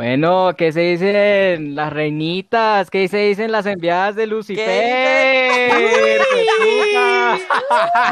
Bueno, 0.00 0.54
¿qué 0.56 0.72
se 0.72 0.80
dicen 0.80 1.74
las 1.74 1.92
reinitas? 1.92 2.88
¿Qué 2.88 3.06
se 3.06 3.18
dicen 3.18 3.52
las 3.52 3.66
enviadas 3.66 4.16
de 4.16 4.26
Lucifer? 4.26 6.18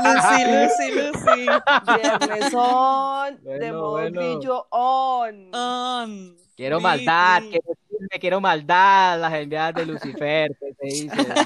Lucy, 0.04 0.44
Lucy, 0.52 0.90
Lucy. 0.92 1.46
Viernes 1.86 2.52
on, 2.52 3.38
Bueno, 3.42 3.64
de 3.64 3.72
modo 3.72 3.90
bueno. 3.92 4.20
brillo 4.20 4.66
on. 4.68 5.54
On. 5.54 6.36
Quiero 6.54 6.78
maldad, 6.78 7.40
quiero, 7.48 7.72
quiero 8.20 8.40
maldad, 8.42 9.18
las 9.18 9.32
enviadas 9.32 9.74
de 9.76 9.86
Lucifer, 9.86 10.50
¿qué 10.60 10.74
se 10.74 10.84
dice? 10.84 11.16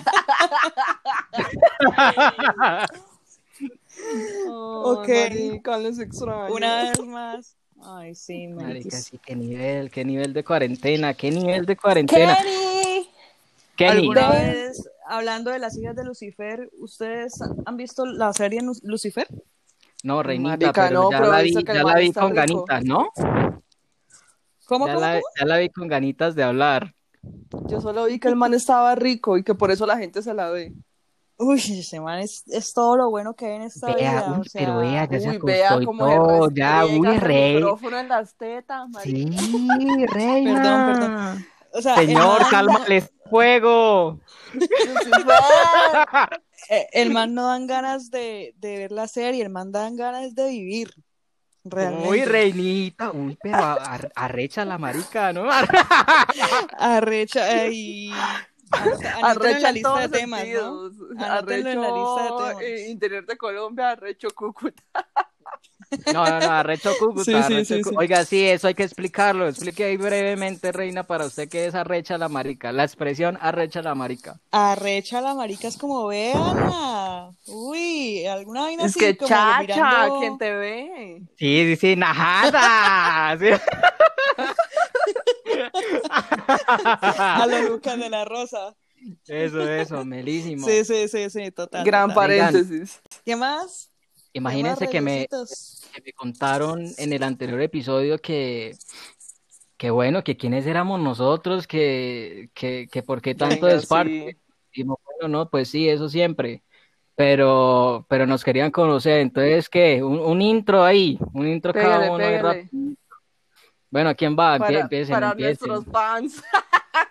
Ok. 4.84 5.08
Marica, 5.08 5.78
los 5.78 6.00
extraño. 6.00 6.52
Una 6.52 6.82
vez 6.90 6.98
más. 7.04 7.56
Ay, 7.84 8.14
sí, 8.14 8.46
Marica, 8.48 8.96
sí, 8.96 9.18
qué 9.18 9.34
nivel, 9.34 9.90
qué 9.90 10.04
nivel 10.04 10.32
de 10.32 10.44
cuarentena, 10.44 11.14
qué 11.14 11.30
nivel 11.30 11.66
de 11.66 11.76
cuarentena. 11.76 12.36
Kenny. 12.36 13.08
Kenny, 13.76 13.98
¿Alguna 14.00 14.30
vez, 14.30 14.88
hablando 15.06 15.50
de 15.50 15.58
las 15.58 15.76
hijas 15.76 15.96
de 15.96 16.04
Lucifer, 16.04 16.70
¿ustedes 16.78 17.34
han 17.66 17.76
visto 17.76 18.06
la 18.06 18.32
serie 18.32 18.60
Lucifer? 18.82 19.26
no, 20.04 20.22
reinita, 20.22 20.50
Marica, 20.50 20.72
pero 20.88 21.02
no, 21.02 21.10
ya 21.10 21.18
pero 21.18 21.32
la 21.32 21.42
vi, 21.42 21.52
ya 21.52 21.82
la 21.84 21.94
vi 21.96 22.12
con 22.12 22.30
rico. 22.30 22.34
ganitas, 22.34 22.84
¿no? 22.84 23.08
¿Cómo, 24.66 24.86
Ya 24.86 24.94
cómo, 24.94 25.06
la, 25.06 25.12
cómo? 25.14 25.24
ya 25.38 25.46
la 25.46 25.58
vi 25.58 25.68
con 25.68 25.88
ganitas 25.88 26.34
de 26.34 26.42
hablar. 26.42 26.94
Yo 27.68 27.80
solo 27.80 28.04
vi 28.06 28.18
que 28.18 28.28
el 28.28 28.36
man 28.36 28.54
estaba 28.54 28.94
rico 28.94 29.36
y 29.38 29.44
que 29.44 29.54
por 29.54 29.70
eso 29.70 29.86
la 29.86 29.98
gente 29.98 30.22
se 30.22 30.34
la 30.34 30.50
ve. 30.50 30.72
Uy, 31.44 31.58
ese 31.80 32.00
man 32.00 32.20
es, 32.20 32.44
es 32.48 32.72
todo 32.72 32.96
lo 32.96 33.10
bueno 33.10 33.34
que 33.34 33.46
hay 33.46 33.56
en 33.56 33.62
esta 33.62 33.86
Vea, 33.94 34.12
vida. 34.12 34.34
uy, 34.34 34.40
o 34.40 34.44
sea, 34.44 34.60
pero 34.60 34.78
vea, 34.78 35.08
ya 35.10 35.20
se 35.20 35.28
Uy, 35.28 35.36
acostó 35.36 35.46
vea 35.46 35.76
y 35.80 35.84
cómo 35.84 36.06
todo, 36.06 36.48
se 36.48 36.54
ya, 36.54 36.86
uy, 36.86 37.08
el 37.08 37.20
rey. 37.20 37.54
micrófono 37.56 37.98
en 37.98 38.08
las 38.08 38.34
tetas, 38.36 38.88
marica. 38.88 39.38
Sí, 39.42 40.06
reina. 40.06 40.62
Perdón, 40.62 40.86
perdón. 40.86 41.46
o 41.74 41.82
sea, 41.82 41.94
el 42.00 42.06
Señor, 42.06 42.38
da- 42.50 42.84
el 42.88 43.02
fuego. 43.28 44.20
Eh, 46.68 46.86
el 46.92 47.10
man 47.10 47.34
no 47.34 47.48
dan 47.48 47.66
ganas 47.66 48.08
de, 48.10 48.54
de 48.58 48.78
ver 48.78 48.92
la 48.92 49.08
serie, 49.08 49.42
el 49.42 49.50
man 49.50 49.72
dan 49.72 49.96
ganas 49.96 50.32
de 50.34 50.48
vivir. 50.48 50.94
Realmente. 51.64 52.08
Uy, 52.08 52.24
reinita. 52.24 53.10
Uy, 53.10 53.36
pero 53.42 53.58
arrecha 54.14 54.64
la 54.64 54.78
marica, 54.78 55.32
¿no? 55.32 55.44
Arrecha 56.78 57.66
y 57.66 58.12
anótenlo 58.72 59.26
Arrecha 59.26 59.56
en 59.56 59.62
la 59.62 59.72
lista 59.72 60.00
de 60.00 60.08
temas, 60.08 60.40
¿no? 60.40 60.46
en 60.46 60.54
la 60.54 61.02
lista 61.10 61.26
de 61.26 61.26
Arrecho 61.26 61.80
temas. 62.38 62.62
eh, 62.62 62.86
interior 62.90 63.26
de 63.26 63.36
Colombia, 63.36 63.90
arrecho 63.90 64.28
Cúcuta. 64.34 64.82
No, 66.12 66.24
no, 66.24 66.40
no, 66.40 66.50
arrecho 66.50 66.96
Cúcuta. 66.98 67.24
Sí, 67.24 67.32
sí, 67.32 67.36
arrecho 67.54 67.74
sí, 67.74 67.82
Cú- 67.82 67.90
sí. 67.90 67.94
Oiga, 67.98 68.24
sí, 68.24 68.46
eso 68.46 68.66
hay 68.66 68.74
que 68.74 68.82
explicarlo. 68.84 69.46
Explique 69.46 69.84
ahí 69.84 69.96
brevemente, 69.98 70.72
reina, 70.72 71.02
para 71.02 71.26
usted 71.26 71.48
qué 71.50 71.66
es 71.66 71.74
arrecha 71.74 72.16
la 72.16 72.30
marica. 72.30 72.72
La 72.72 72.84
expresión 72.84 73.36
arrecha 73.42 73.82
la 73.82 73.94
marica. 73.94 74.40
Arrecha 74.52 75.20
la 75.20 75.34
marica 75.34 75.68
es 75.68 75.76
como 75.76 76.06
vean. 76.06 77.36
Uy, 77.46 78.24
alguna 78.26 78.62
vaina 78.62 78.84
Es 78.84 78.92
así 78.92 79.00
que 79.00 79.16
como 79.18 79.28
chacha, 79.28 79.60
mirando- 79.60 80.18
¿quién 80.20 80.38
te 80.38 80.54
ve? 80.54 81.22
Sí, 81.36 81.64
sí, 81.66 81.76
sí, 81.76 81.96
najada. 81.96 83.36
A 86.68 87.46
los 87.46 87.70
Lucas 87.70 87.98
de 87.98 88.10
la 88.10 88.24
Rosa. 88.24 88.74
Eso, 89.26 89.68
eso, 89.68 90.04
melísimo. 90.04 90.66
Sí, 90.66 90.84
sí, 90.84 91.08
sí, 91.08 91.28
sí, 91.30 91.50
total. 91.50 91.84
Gran 91.84 92.08
total. 92.10 92.14
paréntesis. 92.14 93.00
¿Qué 93.24 93.36
más? 93.36 93.90
Imagínense 94.32 94.86
¿Qué 94.86 94.92
que 94.92 95.00
me, 95.00 95.28
que 95.28 96.02
me 96.04 96.12
contaron 96.12 96.84
en 96.96 97.12
el 97.12 97.22
anterior 97.22 97.60
episodio 97.60 98.18
que, 98.18 98.76
que 99.76 99.90
bueno, 99.90 100.22
que 100.24 100.36
quiénes 100.36 100.66
éramos 100.66 101.00
nosotros, 101.00 101.66
que, 101.66 102.50
que, 102.54 102.88
que 102.90 103.02
por 103.02 103.20
qué 103.20 103.34
tanto 103.34 103.66
Venga, 103.66 103.76
desparque. 103.76 104.36
sí. 104.72 104.80
Y 104.80 104.84
no, 104.84 104.98
bueno, 105.04 105.28
no, 105.38 105.50
pues 105.50 105.68
sí, 105.68 105.88
eso 105.88 106.08
siempre. 106.08 106.62
Pero, 107.14 108.06
pero 108.08 108.26
nos 108.26 108.42
querían 108.44 108.70
conocer. 108.70 109.20
Entonces, 109.20 109.68
¿qué? 109.68 110.02
Un, 110.02 110.18
un 110.18 110.40
intro 110.40 110.84
ahí, 110.84 111.18
un 111.34 111.46
intro 111.48 111.72
cada 111.74 112.10
uno. 112.10 112.24
Bueno, 113.92 114.16
¿quién 114.16 114.34
va? 114.34 114.58
Para, 114.58 114.80
empiecen, 114.80 115.12
para 115.12 115.32
empiecen. 115.32 115.68
nuestros 115.68 115.92
fans. 115.92 116.42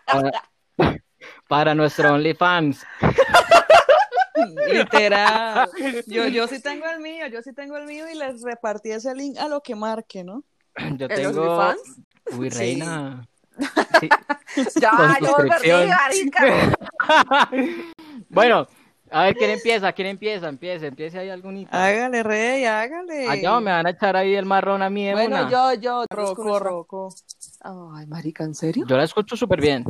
Para, 0.08 0.32
para 1.48 1.76
nuestro 1.76 2.16
OnlyFans. 2.16 2.84
Literal. 4.68 5.70
Yo, 6.08 6.28
yo 6.28 6.48
sí 6.48 6.60
tengo 6.60 6.88
el 6.88 7.00
mío, 7.00 7.28
yo 7.28 7.44
sí 7.44 7.54
tengo 7.54 7.78
el 7.78 7.86
mío 7.86 8.06
y 8.12 8.18
les 8.18 8.42
repartí 8.42 8.90
ese 8.90 9.14
link 9.14 9.38
a 9.38 9.48
lo 9.48 9.62
que 9.62 9.76
marque, 9.76 10.24
¿no? 10.24 10.44
Yo 10.98 11.06
¿El 11.06 11.16
tengo. 11.16 11.42
OnlyFans? 11.44 12.02
Uy, 12.32 12.50
reina. 12.50 13.28
Sí. 14.00 14.10
Ya, 14.80 15.18
yo 15.22 15.36
perdí, 15.36 15.70
marica. 15.88 16.76
Bueno, 18.30 18.68
a 19.12 19.24
ver, 19.24 19.36
¿quién 19.36 19.52
empieza? 19.52 19.92
¿Quién 19.92 20.08
empieza? 20.08 20.48
Empiece, 20.50 20.88
empiece 20.88 21.20
ahí 21.20 21.30
algún 21.30 21.68
Hágale, 21.70 22.24
rey, 22.24 22.66
hágale. 22.66 23.28
Allá 23.28 23.60
me 23.60 23.72
van 23.72 23.86
a 23.86 23.90
echar 23.90 24.16
ahí 24.16 24.36
el 24.36 24.46
marrón 24.46 24.82
a 24.82 24.90
mí 24.90 25.06
de 25.06 25.14
Bueno, 25.14 25.38
una. 25.38 25.52
yo, 25.52 25.74
yo. 25.74 26.06
Roco, 26.10 26.60
roco. 26.60 27.14
Ay, 27.62 28.08
marica, 28.08 28.44
¿en 28.44 28.56
serio? 28.56 28.86
Yo 28.88 28.98
la 28.98 29.04
escucho 29.04 29.36
súper 29.36 29.60
bien. 29.62 29.86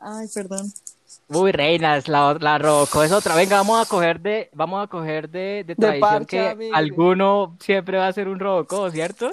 Ay, 0.00 0.26
perdón. 0.34 0.72
Uy, 1.28 1.52
reinas, 1.52 2.08
la, 2.08 2.36
la 2.40 2.58
roco 2.58 3.02
es 3.02 3.12
otra. 3.12 3.34
Venga, 3.34 3.56
vamos 3.56 3.80
a 3.80 3.88
coger 3.88 4.20
de, 4.20 4.50
vamos 4.52 4.82
a 4.82 4.86
coger 4.88 5.28
de, 5.28 5.64
de 5.66 5.76
tradición 5.76 6.10
parche, 6.12 6.36
que 6.36 6.48
amigo. 6.48 6.74
alguno 6.74 7.56
siempre 7.60 7.98
va 7.98 8.08
a 8.08 8.12
ser 8.12 8.28
un 8.28 8.38
roco, 8.40 8.90
¿cierto? 8.90 9.30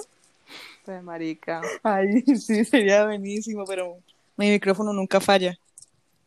Pues, 0.86 1.04
marica. 1.04 1.62
Ay, 1.84 2.22
sí, 2.38 2.64
sería 2.66 3.06
buenísimo, 3.06 3.66
pero 3.66 3.98
mi 4.38 4.50
micrófono 4.50 4.94
nunca 4.94 5.20
falla. 5.20 5.58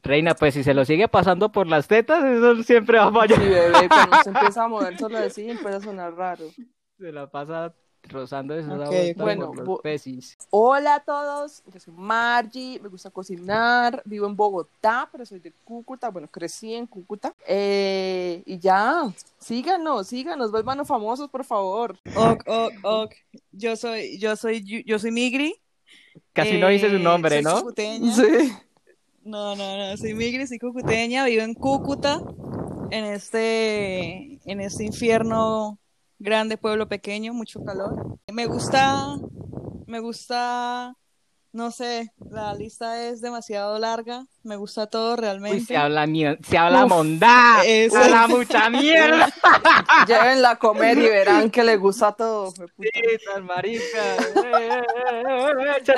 Reina, 0.02 0.34
pues 0.34 0.54
si 0.54 0.64
se 0.64 0.74
lo 0.74 0.84
sigue 0.84 1.06
pasando 1.08 1.52
por 1.52 1.66
las 1.68 1.86
tetas, 1.86 2.24
eso 2.24 2.62
siempre 2.64 2.98
va 2.98 3.06
a 3.06 3.12
Sí, 3.12 3.12
fallar. 3.12 3.40
bebé, 3.48 3.90
cuando 3.90 4.16
se 4.16 4.28
empieza 4.30 4.64
a 4.64 4.68
mover 4.68 4.98
solo 4.98 5.18
así, 5.18 5.48
empieza 5.48 5.76
a 5.76 5.80
sonar 5.80 6.14
raro. 6.14 6.48
Se 6.98 7.12
la 7.12 7.30
pasa 7.30 7.74
rozando 8.04 8.54
esos 8.54 8.72
Ok, 8.72 8.80
aguas 8.80 9.16
bueno, 9.16 9.46
por 9.48 9.56
los 9.56 9.68
bu- 9.68 9.80
pecis. 9.82 10.36
Hola 10.50 10.96
a 10.96 11.00
todos, 11.00 11.62
yo 11.72 11.80
soy 11.80 11.94
Margie, 11.96 12.78
me 12.80 12.88
gusta 12.88 13.10
cocinar, 13.10 14.02
vivo 14.04 14.26
en 14.26 14.36
Bogotá, 14.36 15.08
pero 15.10 15.24
soy 15.24 15.38
de 15.40 15.52
Cúcuta, 15.64 16.10
bueno, 16.10 16.28
crecí 16.28 16.74
en 16.74 16.86
Cúcuta. 16.86 17.34
Eh, 17.46 18.42
y 18.44 18.58
ya, 18.58 19.12
síganos, 19.38 20.08
síganos, 20.08 20.50
vuélvanos 20.50 20.86
famosos, 20.88 21.30
por 21.30 21.44
favor. 21.44 21.96
Ok, 22.14 22.42
ok, 22.46 22.72
ok. 22.82 23.14
Yo 23.52 23.76
soy, 23.76 24.18
yo 24.18 24.36
soy, 24.36 24.84
yo, 24.84 24.98
soy 24.98 25.10
Migri. 25.10 25.54
Casi 26.34 26.58
no 26.58 26.68
dice 26.68 26.88
su 26.90 26.96
Eh, 26.96 26.98
nombre, 26.98 27.42
¿no? 27.42 27.70
Sí. 27.76 28.52
No, 29.24 29.54
no, 29.54 29.76
no, 29.76 29.96
soy 29.96 30.14
Migri, 30.14 30.48
soy 30.48 30.58
cucuteña, 30.58 31.24
vivo 31.24 31.42
en 31.42 31.54
Cúcuta, 31.54 32.20
en 32.90 33.04
este, 33.04 34.40
en 34.50 34.60
este 34.60 34.84
infierno 34.84 35.78
grande, 36.18 36.58
pueblo 36.58 36.88
pequeño, 36.88 37.32
mucho 37.32 37.62
calor. 37.64 38.18
Me 38.32 38.46
gusta, 38.46 39.16
me 39.86 40.00
gusta, 40.00 40.96
no 41.52 41.70
sé, 41.70 42.12
la 42.30 42.54
lista 42.54 43.02
es 43.06 43.20
demasiado 43.20 43.78
larga, 43.78 44.24
me 44.42 44.56
gusta 44.56 44.86
todo 44.86 45.14
Uy, 45.14 45.20
realmente. 45.20 45.64
se 45.66 45.76
habla, 45.76 46.06
mier- 46.06 46.38
se 46.44 46.56
habla 46.56 46.84
Uf, 46.86 46.90
mondá, 46.90 47.62
eso. 47.64 47.96
se 47.96 48.02
habla 48.04 48.26
mucha 48.28 48.70
mierda. 48.70 49.32
Llévenla 50.06 50.50
a 50.52 50.56
comer 50.58 50.96
y 50.98 51.08
verán 51.08 51.50
que 51.50 51.62
le 51.62 51.76
gusta 51.76 52.12
todo. 52.12 52.50
Sí, 52.52 52.64
tan 53.32 53.44
marica. 53.44 54.16
Eh, 54.16 54.82
eh, 55.88 55.92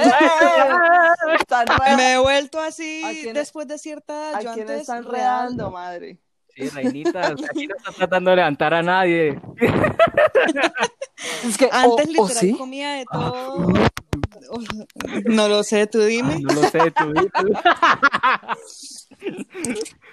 eh, 1.86 1.96
Me 1.96 2.12
he 2.14 2.18
vuelto 2.18 2.60
así 2.60 3.02
¿A 3.04 3.10
quién- 3.10 3.34
después 3.34 3.68
de 3.68 3.78
cierta 3.78 4.12
edad. 4.14 4.34
¿A 4.34 4.40
Yo 4.42 4.52
quién 4.54 4.66
antes 4.68 4.80
están 4.82 5.04
reando, 5.04 5.70
madre? 5.70 6.18
Sí, 6.56 6.68
reinita, 6.68 7.26
aquí 7.50 7.66
no 7.66 7.74
está 7.76 7.90
tratando 7.92 8.30
de 8.30 8.36
levantar 8.36 8.74
a 8.74 8.82
nadie. 8.82 9.40
Es 11.44 11.56
que, 11.58 11.68
Antes 11.72 12.06
o- 12.06 12.22
o 12.22 12.26
literal 12.26 12.30
sí. 12.36 12.52
comía 12.56 12.92
de 12.94 13.04
todo. 13.06 13.66
No 15.26 15.48
lo 15.48 15.62
sé, 15.62 15.86
tú 15.86 16.00
dime. 16.00 16.40
No 16.40 16.54
lo 16.54 16.62
sé, 16.68 16.90
tú. 16.90 17.12
tú. 17.12 17.52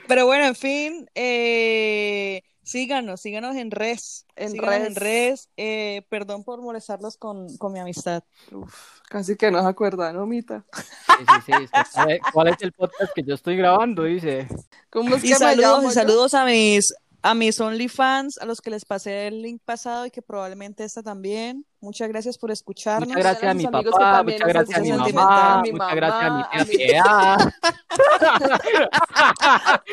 Pero 0.08 0.26
bueno, 0.26 0.46
en 0.46 0.56
fin, 0.56 1.10
eh, 1.16 2.44
síganos, 2.64 3.22
síganos 3.22 3.56
en 3.56 3.72
res. 3.72 4.26
En 4.36 4.52
síganos 4.52 4.76
res. 4.76 4.88
en 4.88 4.96
res. 4.96 5.50
Eh, 5.58 6.06
perdón 6.10 6.44
por 6.44 6.62
molestarlos 6.62 7.18
con, 7.18 7.56
con 7.58 7.74
mi 7.74 7.80
amistad. 7.80 8.24
Uf, 8.52 9.00
casi 9.10 9.36
que 9.36 9.52
no 9.52 9.62
se 9.62 9.68
acuerda, 9.68 10.12
¿no, 10.14 10.26
Mita? 10.26 10.66
Sí, 10.74 11.26
sí, 11.46 11.54
sí. 11.92 12.20
¿Cuál 12.34 12.50
es 12.50 12.58
el 12.62 12.72
podcast 12.72 13.14
que 13.14 13.24
yo 13.24 13.36
estoy 13.36 13.58
grabando? 13.58 14.04
Dice. 14.04 14.48
¿Cómo 14.90 15.16
es 15.16 15.24
Y 15.24 15.28
que 15.28 15.34
me 15.34 15.40
saludos, 15.40 15.78
llamo 15.78 15.92
y 15.92 15.94
saludos 15.94 16.34
a 16.34 16.46
mis, 16.46 16.94
a 17.24 17.34
mis 17.36 17.60
OnlyFans, 17.60 18.38
a 18.40 18.46
los 18.46 18.62
que 18.62 18.70
les 18.72 18.86
pasé 18.86 19.28
el 19.28 19.42
link 19.42 19.62
pasado 19.64 20.06
y 20.06 20.12
que 20.12 20.22
probablemente 20.22 20.84
esta 20.84 21.02
también. 21.04 21.66
Muchas 21.80 22.10
gracias 22.10 22.38
por 22.38 22.52
escucharnos. 22.52 23.08
Muchas 23.08 23.24
gracias 23.24 23.52
a 23.52 23.54
mi 23.54 23.66
amigos 23.66 23.84
que 23.84 23.90
papá, 23.92 24.24
muchas 24.24 24.48
gracias 24.48 24.78
a 24.78 24.82
mi 24.82 24.92
mamá, 24.92 25.62
mi 25.64 25.72
muchas 25.72 25.96
gracias 25.96 26.24
a 26.24 26.30
mi 26.32 26.44
tía 26.66 27.04
a 27.04 27.38
mi-. 29.86 29.92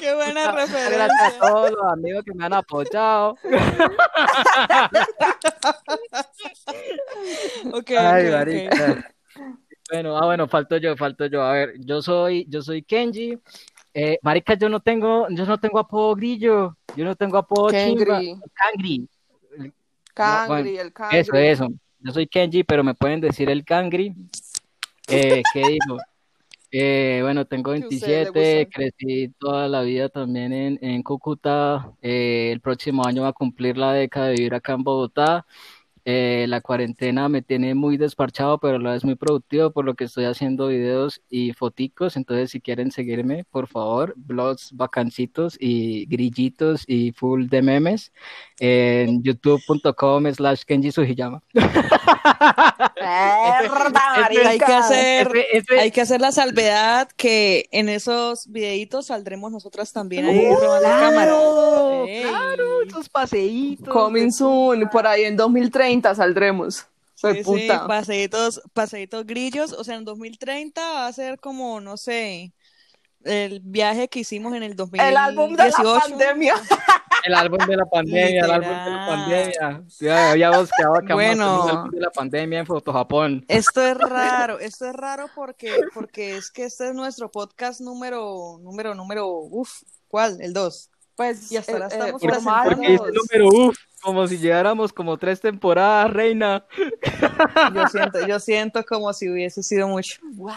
Qué 0.00 0.14
buena 0.14 0.52
referencia. 0.52 0.90
gracias 0.90 1.34
a 1.34 1.38
todos 1.40 1.70
los 1.70 1.92
amigos 1.92 2.24
que 2.24 2.34
me 2.34 2.44
han 2.44 2.52
apoyado. 2.52 3.36
Ok, 7.72 7.90
Ay, 7.98 8.26
ok, 8.26 8.28
ok. 8.28 8.32
marica. 8.38 9.14
Bueno, 9.90 10.16
ah, 10.16 10.26
bueno, 10.26 10.48
falto 10.48 10.76
yo, 10.76 10.96
falto 10.96 11.26
yo. 11.26 11.42
A 11.42 11.52
ver, 11.52 11.74
yo 11.78 12.02
soy, 12.02 12.46
yo 12.48 12.62
soy 12.62 12.82
Kenji. 12.82 13.38
Eh, 13.94 14.18
marica, 14.22 14.54
yo 14.54 14.68
no 14.68 14.80
tengo, 14.80 15.28
yo 15.30 15.46
no 15.46 15.58
tengo 15.58 15.78
apodo 15.78 16.16
grillo, 16.16 16.76
yo 16.96 17.04
no 17.04 17.14
tengo 17.14 17.38
apodo. 17.38 17.68
Kengri, 17.68 18.36
Cangri. 18.52 19.08
Cangri, 20.12 20.78
el 20.78 20.92
Cangri. 20.92 21.18
Eso, 21.18 21.34
eso. 21.36 21.68
Yo 22.00 22.12
soy 22.12 22.26
Kenji, 22.26 22.64
pero 22.64 22.84
me 22.84 22.94
pueden 22.94 23.20
decir 23.20 23.48
el 23.48 23.64
Cangri. 23.64 24.14
Eh, 25.08 25.42
¿qué 25.52 25.60
digo? 25.60 25.98
Eh, 26.70 27.20
bueno, 27.22 27.44
tengo 27.44 27.72
Que 27.72 27.82
a 27.82 27.86
ustedes 27.86 28.02
les 28.02 28.32
27, 28.32 28.64
gustan. 28.64 28.70
crecí 28.98 29.28
toda 29.38 29.68
la 29.68 29.82
vida 29.82 30.08
también 30.08 30.52
en, 30.52 30.78
en 30.82 31.02
Cúcuta. 31.04 31.92
Eh, 32.02 32.50
el 32.52 32.60
próximo 32.60 33.06
año 33.06 33.22
va 33.22 33.28
a 33.28 33.32
cumplir 33.32 33.78
la 33.78 33.92
década 33.92 34.26
de 34.26 34.34
vivir 34.34 34.54
acá 34.54 34.72
en 34.72 34.82
Bogotá. 34.82 35.46
Eh, 36.06 36.44
la 36.48 36.60
cuarentena 36.60 37.28
me 37.28 37.40
tiene 37.42 37.74
muy 37.74 37.96
desparchado, 37.96 38.58
pero 38.58 38.76
a 38.76 38.78
la 38.78 38.92
vez 38.92 39.04
muy 39.04 39.14
productivo, 39.14 39.70
por 39.70 39.84
lo 39.86 39.94
que 39.94 40.04
estoy 40.04 40.26
haciendo 40.26 40.66
videos 40.68 41.22
y 41.30 41.52
foticos. 41.54 42.16
Entonces, 42.16 42.50
si 42.50 42.60
quieren 42.60 42.90
seguirme, 42.92 43.44
por 43.50 43.68
favor, 43.68 44.12
blogs 44.16 44.70
bacancitos 44.72 45.56
y 45.58 46.04
grillitos 46.06 46.84
y 46.86 47.12
full 47.12 47.46
de 47.46 47.62
memes 47.62 48.12
en 48.60 49.22
youtube.com 49.22 50.26
slash 50.32 50.62
Kenji 50.66 50.92
Sugiyama. 50.92 51.42
¡Mierda, 53.00 54.28
ese- 54.30 54.46
Hay 54.48 54.58
que 54.58 54.64
hacer, 54.72 55.28
hay 55.78 55.90
que 55.90 56.00
hacer 56.00 56.20
la 56.20 56.32
salvedad 56.32 57.08
que 57.16 57.66
en 57.70 57.88
esos 57.88 58.46
videitos 58.50 59.06
saldremos 59.06 59.52
nosotras 59.52 59.92
también 59.92 60.26
ahí 60.26 60.48
robando 60.48 60.88
cámara. 60.88 61.24
¡Claro! 61.26 62.04
Ey. 62.06 62.22
¡Claro! 62.22 62.82
Esos 62.86 63.08
paseitos. 63.08 63.88
Coming 63.92 64.30
soon, 64.30 64.88
por 64.90 65.06
ahí 65.06 65.24
en 65.24 65.36
2030 65.36 65.93
saldremos. 66.02 66.86
Fue 67.16 67.32
Sí, 67.34 67.38
sí, 67.38 67.44
puta. 67.44 67.86
paseitos, 67.86 68.60
paseitos 68.72 69.24
grillos. 69.26 69.72
O 69.72 69.84
sea, 69.84 69.96
en 69.96 70.04
2030 70.04 70.80
va 70.80 71.06
a 71.06 71.12
ser 71.12 71.38
como, 71.38 71.80
no 71.80 71.96
sé, 71.96 72.52
el 73.24 73.60
viaje 73.60 74.08
que 74.08 74.20
hicimos 74.20 74.52
en 74.54 74.62
el 74.62 74.76
2018. 74.76 75.08
El 75.10 75.16
álbum 75.16 75.54
de 75.56 75.64
la 75.70 76.00
pandemia. 76.00 76.54
El 77.24 77.34
álbum 77.34 77.58
de 77.66 77.76
la 77.76 77.86
pandemia, 77.86 78.44
el 78.44 78.50
álbum 78.50 78.68
de 78.68 78.90
la 78.90 79.06
pandemia. 79.08 79.84
Ya 79.98 80.30
habíamos 80.32 80.70
quedado 80.76 81.00
Bueno. 81.14 81.64
un 81.64 81.70
álbum 81.70 81.90
de 81.92 82.00
la 82.00 82.10
pandemia 82.10 82.58
en 82.58 82.66
Foto 82.66 82.92
Japón. 82.92 83.44
Esto 83.48 83.80
es 83.86 83.96
raro, 83.96 84.58
esto 84.58 84.84
es 84.86 84.92
raro 84.92 85.26
porque, 85.34 85.74
porque 85.94 86.36
es 86.36 86.50
que 86.50 86.64
este 86.64 86.88
es 86.88 86.94
nuestro 86.94 87.30
podcast 87.30 87.80
número, 87.80 88.58
número, 88.60 88.94
número, 88.94 89.28
uff, 89.30 89.82
¿cuál? 90.08 90.38
El 90.42 90.52
2. 90.52 90.90
Pues 91.16 91.50
Y 91.52 91.56
hasta 91.56 91.72
ahora 91.72 91.86
eh, 91.86 91.88
eh, 91.92 91.94
estamos 91.94 92.20
Porque, 92.20 92.26
presentando. 92.28 92.76
porque 92.76 92.98
formarnos. 92.98 93.08
el 93.08 93.14
número 93.14 93.68
uff, 93.68 93.78
como 94.04 94.26
si 94.28 94.36
lleváramos 94.36 94.92
como 94.92 95.16
tres 95.16 95.40
temporadas, 95.40 96.12
reina. 96.12 96.64
Yo 97.74 97.86
siento, 97.88 98.26
yo 98.26 98.38
siento 98.38 98.84
como 98.84 99.12
si 99.14 99.30
hubiese 99.30 99.62
sido 99.62 99.88
mucho. 99.88 100.20
Wow. 100.34 100.52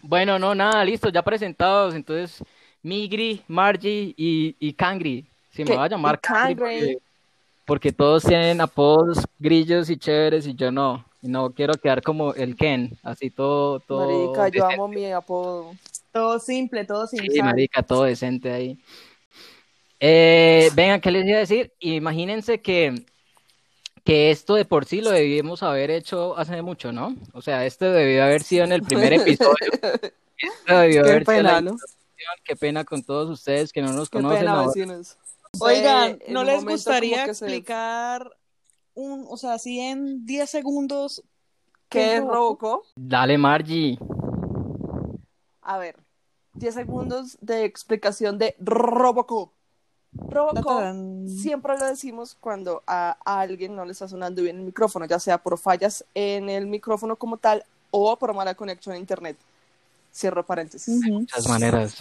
Bueno, 0.00 0.38
no, 0.38 0.54
nada, 0.54 0.84
listo, 0.84 1.08
ya 1.08 1.22
presentados. 1.22 1.94
Entonces, 1.94 2.42
Migri, 2.82 3.42
Margie 3.48 4.14
y, 4.16 4.54
y 4.60 4.72
Kangri. 4.74 5.26
Si 5.50 5.64
me 5.64 5.76
va 5.76 5.84
a 5.84 5.88
llamar 5.88 6.20
Kangri 6.20 6.54
porque, 6.54 6.98
porque 7.64 7.92
todos 7.92 8.22
tienen 8.22 8.60
apodos 8.60 9.26
grillos 9.40 9.90
y 9.90 9.96
chéveres 9.96 10.46
y 10.46 10.54
yo 10.54 10.70
no. 10.70 11.04
Y 11.20 11.26
no 11.26 11.50
quiero 11.50 11.74
quedar 11.74 12.00
como 12.00 12.32
el 12.34 12.54
Ken, 12.54 12.96
así 13.02 13.28
todo, 13.28 13.80
todo. 13.80 14.32
Marica, 14.36 14.48
yo 14.50 14.66
amo 14.66 14.86
mi 14.86 15.10
apodo. 15.10 15.72
Todo 16.12 16.38
simple, 16.38 16.84
todo 16.84 17.08
sin 17.08 17.20
Sí, 17.20 17.42
marica, 17.42 17.82
todo 17.82 18.04
decente 18.04 18.52
ahí. 18.52 18.78
Eh, 20.00 20.70
venga, 20.74 21.00
¿qué 21.00 21.10
les 21.10 21.26
iba 21.26 21.36
a 21.36 21.40
decir? 21.40 21.72
Imagínense 21.80 22.60
que, 22.60 23.04
que 24.04 24.30
esto 24.30 24.54
de 24.54 24.64
por 24.64 24.84
sí 24.84 25.00
lo 25.00 25.10
debíamos 25.10 25.62
haber 25.62 25.90
hecho 25.90 26.36
hace 26.38 26.62
mucho, 26.62 26.92
¿no? 26.92 27.16
O 27.32 27.42
sea, 27.42 27.66
esto 27.66 27.90
debió 27.90 28.24
haber 28.24 28.42
sido 28.42 28.64
en 28.64 28.72
el 28.72 28.82
primer 28.82 29.12
episodio. 29.12 29.54
Esto 29.72 30.10
debió 30.66 31.02
Qué 31.02 31.10
haber 31.10 31.24
sido 31.24 31.42
la 31.42 31.56
pena, 31.56 31.60
¿no? 31.60 31.76
Qué 32.44 32.56
pena 32.56 32.84
con 32.84 33.02
todos 33.02 33.30
ustedes 33.30 33.72
que 33.72 33.82
no 33.82 33.92
nos 33.92 34.10
Qué 34.10 34.18
conocen 34.18 34.40
pena, 34.40 34.66
vecinos. 34.66 35.16
Oigan, 35.60 36.18
en 36.20 36.34
¿no 36.34 36.44
les 36.44 36.64
gustaría 36.64 37.24
explicar 37.24 38.30
un, 38.94 39.26
o 39.28 39.36
sea, 39.36 39.54
así 39.54 39.80
en 39.80 40.26
10 40.26 40.50
segundos 40.50 41.22
¿Qué 41.88 42.16
es? 42.16 42.20
Robocop? 42.24 42.84
Dale, 42.96 43.38
Margie. 43.38 43.98
A 45.62 45.78
ver, 45.78 45.96
10 46.54 46.74
segundos 46.74 47.38
de 47.40 47.64
explicación 47.64 48.38
de 48.38 48.54
Robocop. 48.58 49.52
Robocop 50.12 50.82
siempre 51.26 51.78
lo 51.78 51.86
decimos 51.86 52.36
cuando 52.40 52.82
a, 52.86 53.16
a 53.24 53.40
alguien 53.40 53.76
no 53.76 53.84
le 53.84 53.92
está 53.92 54.08
sonando 54.08 54.42
bien 54.42 54.56
el 54.58 54.62
micrófono, 54.64 55.04
ya 55.06 55.18
sea 55.18 55.38
por 55.38 55.58
fallas 55.58 56.04
en 56.14 56.48
el 56.48 56.66
micrófono 56.66 57.16
como 57.16 57.36
tal 57.36 57.64
o 57.90 58.16
por 58.16 58.34
mala 58.34 58.54
conexión 58.54 58.94
a 58.94 58.98
internet. 58.98 59.36
Cierro 60.12 60.44
paréntesis. 60.44 60.98
Ujú. 61.04 61.12
Muchas 61.20 61.46
maneras. 61.48 61.96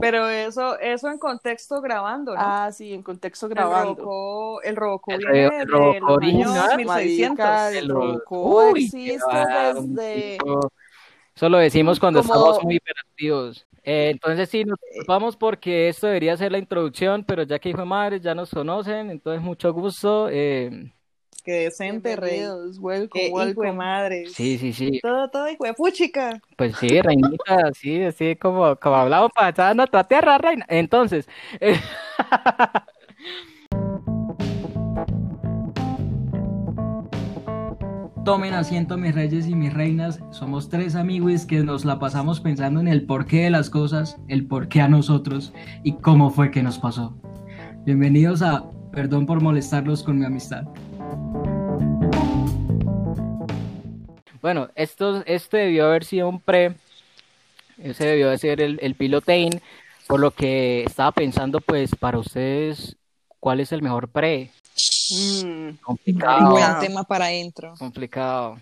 Pero 0.00 0.28
eso, 0.28 0.78
eso 0.78 1.08
en 1.10 1.18
contexto 1.18 1.80
grabando, 1.80 2.34
¿no? 2.34 2.40
Ah, 2.40 2.70
sí, 2.70 2.92
en 2.92 3.02
contexto 3.02 3.46
el 3.46 3.54
grabando. 3.54 3.94
Robocop, 4.04 4.60
el 4.64 4.76
Robocop 4.76 5.14
El 5.14 5.20
viene 5.20 5.48
ro- 5.48 5.56
el 5.58 5.66
de 5.66 5.72
Robocop 5.72 6.00
los 6.08 6.16
original, 6.18 6.58
años 6.70 6.76
1600. 6.76 7.38
Marica, 7.38 7.68
el 7.70 7.76
El- 7.76 7.88
Robocop 7.88 8.72
Uy, 8.72 8.84
existe 8.84 9.26
desde... 9.74 10.38
Eso 11.36 11.48
lo 11.50 11.58
decimos 11.58 12.00
cuando 12.00 12.20
Como- 12.22 12.32
estamos 12.34 12.64
muy 12.64 12.76
hiperactivos. 12.76 13.66
Eh, 13.84 14.08
entonces 14.10 14.48
sí, 14.48 14.64
nos 14.64 14.78
disculpamos 14.88 15.36
porque 15.36 15.88
esto 15.88 16.06
debería 16.06 16.36
ser 16.36 16.50
la 16.50 16.58
introducción, 16.58 17.22
pero 17.24 17.42
ya 17.44 17.58
que 17.58 17.68
hijo 17.68 17.80
de 17.80 17.84
madre 17.84 18.20
ya 18.20 18.34
nos 18.34 18.50
conocen, 18.50 19.10
entonces 19.10 19.42
mucho 19.42 19.72
gusto. 19.72 20.28
eh, 20.30 20.92
Qué 21.44 21.52
decente, 21.52 22.16
rey. 22.16 22.40
Welcome, 22.80 23.08
Qué 23.20 23.28
hijo 23.28 23.38
de 23.38 23.46
welcome. 23.46 23.72
madre. 23.74 24.28
sí, 24.30 24.58
sí, 24.58 24.72
sí. 24.72 24.98
Todo, 25.00 25.28
todo 25.30 25.48
hijo 25.48 25.64
de 25.64 25.74
puchica. 25.74 26.40
Pues 26.56 26.74
sí, 26.76 27.00
reinita, 27.00 27.70
sí, 27.74 28.02
así 28.02 28.34
como, 28.34 28.74
como 28.76 28.96
hablamos 28.96 29.30
para 29.32 29.74
nuestra 29.74 30.02
tierra, 30.04 30.38
reina. 30.38 30.64
Entonces, 30.68 31.28
eh, 31.60 31.78
Tomen 38.26 38.54
asiento 38.54 38.96
mis 38.96 39.14
reyes 39.14 39.46
y 39.46 39.54
mis 39.54 39.72
reinas, 39.72 40.18
somos 40.32 40.68
tres 40.68 40.96
amigos 40.96 41.46
que 41.46 41.60
nos 41.60 41.84
la 41.84 42.00
pasamos 42.00 42.40
pensando 42.40 42.80
en 42.80 42.88
el 42.88 43.06
porqué 43.06 43.44
de 43.44 43.50
las 43.50 43.70
cosas, 43.70 44.18
el 44.26 44.48
porqué 44.48 44.80
a 44.80 44.88
nosotros 44.88 45.52
y 45.84 45.92
cómo 45.92 46.30
fue 46.30 46.50
que 46.50 46.60
nos 46.60 46.76
pasó. 46.76 47.16
Bienvenidos 47.84 48.42
a 48.42 48.68
Perdón 48.90 49.26
por 49.26 49.40
molestarlos 49.40 50.02
con 50.02 50.18
mi 50.18 50.24
amistad. 50.24 50.64
Bueno, 54.42 54.70
esto, 54.74 55.22
este 55.24 55.58
debió 55.58 55.86
haber 55.86 56.02
sido 56.02 56.28
un 56.28 56.40
pre, 56.40 56.74
ese 57.78 58.06
debió 58.06 58.30
de 58.30 58.38
ser 58.38 58.60
el, 58.60 58.80
el 58.82 58.96
por 60.08 60.18
lo 60.18 60.32
que 60.32 60.82
estaba 60.82 61.12
pensando, 61.12 61.60
pues, 61.60 61.94
para 61.94 62.18
ustedes, 62.18 62.96
¿cuál 63.38 63.60
es 63.60 63.70
el 63.70 63.82
mejor 63.82 64.08
pre? 64.08 64.50
Mm, 65.10 65.76
Complicado, 65.82 66.50
Buen 66.50 66.72
Wow. 66.72 66.80
tema 66.80 67.04
para 67.04 67.32
intro. 67.32 67.74
complicado. 67.78 68.56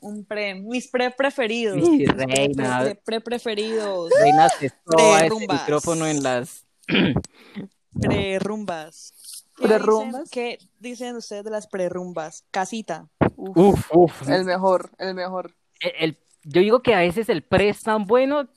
Un 0.00 0.24
pre, 0.24 0.54
mis 0.56 0.88
pre 0.88 1.10
preferidos. 1.12 1.76
Sí, 1.84 1.90
Mis 1.90 2.12
pre- 2.12 2.26
reina. 2.26 2.80
pre, 2.82 2.94
pre 2.96 3.20
preferidos. 3.20 4.10
Reina 4.20 4.48
se 4.48 4.68
soba 4.68 5.18
ese 5.18 5.28
Prerumbas. 5.28 5.60
micrófono 5.60 6.06
en 6.06 6.22
las... 6.22 6.66
Prerumbas. 8.00 9.44
¿Qué 9.56 9.68
¿Prerumbas? 9.68 10.24
dicen- 10.24 10.30
¿Qué 10.30 10.58
dicen 10.80 11.16
ustedes 11.16 11.44
de 11.44 11.50
las 11.50 11.66
prerumbas? 11.66 12.44
Casita. 12.50 13.08
uf, 13.36 13.56
Uf, 13.56 13.90
uf. 13.94 14.28
el 14.28 14.44
mejor, 14.44 14.90
el 14.98 15.14
mejor. 15.14 15.54
El- 15.80 15.92
el- 16.00 16.18
yo 16.44 16.60
digo 16.60 16.82
que 16.82 16.94
a 16.94 16.98
veces 17.00 17.28
el 17.28 17.42
pre 17.42 17.68
es 17.68 17.82
tan 17.82 18.04
bueno 18.06 18.48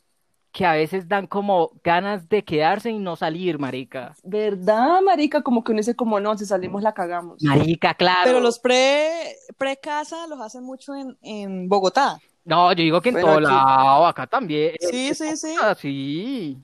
que 0.55 0.65
a 0.65 0.71
veces 0.71 1.09
dan 1.09 1.27
como 1.27 1.71
ganas 1.83 2.29
de 2.29 2.45
quedarse 2.45 2.89
y 2.89 2.97
no 2.97 3.17
salir, 3.17 3.59
marica. 3.59 4.15
¿Verdad, 4.23 5.01
marica? 5.01 5.41
Como 5.41 5.65
que 5.65 5.73
uno 5.73 5.79
dice, 5.79 5.97
como 5.97 6.17
no, 6.21 6.37
si 6.37 6.45
salimos 6.45 6.81
la 6.81 6.93
cagamos. 6.93 7.43
Marica, 7.43 7.93
claro. 7.93 8.21
Pero 8.23 8.39
los 8.39 8.59
pre, 8.59 9.35
pre 9.57 9.75
casa 9.75 10.27
los 10.27 10.39
hacen 10.39 10.63
mucho 10.63 10.95
en, 10.95 11.17
en 11.23 11.67
Bogotá. 11.67 12.17
No, 12.45 12.71
yo 12.71 12.83
digo 12.83 13.01
que 13.01 13.09
en 13.09 13.15
Bueno, 13.15 13.27
todo 13.27 13.37
aquí- 13.39 13.43
lado, 13.47 14.05
acá 14.07 14.27
también. 14.27 14.75
Sí, 14.79 15.13
sí, 15.13 15.35
sí. 15.35 15.55
Ah, 15.61 15.75
sí. 15.77 16.57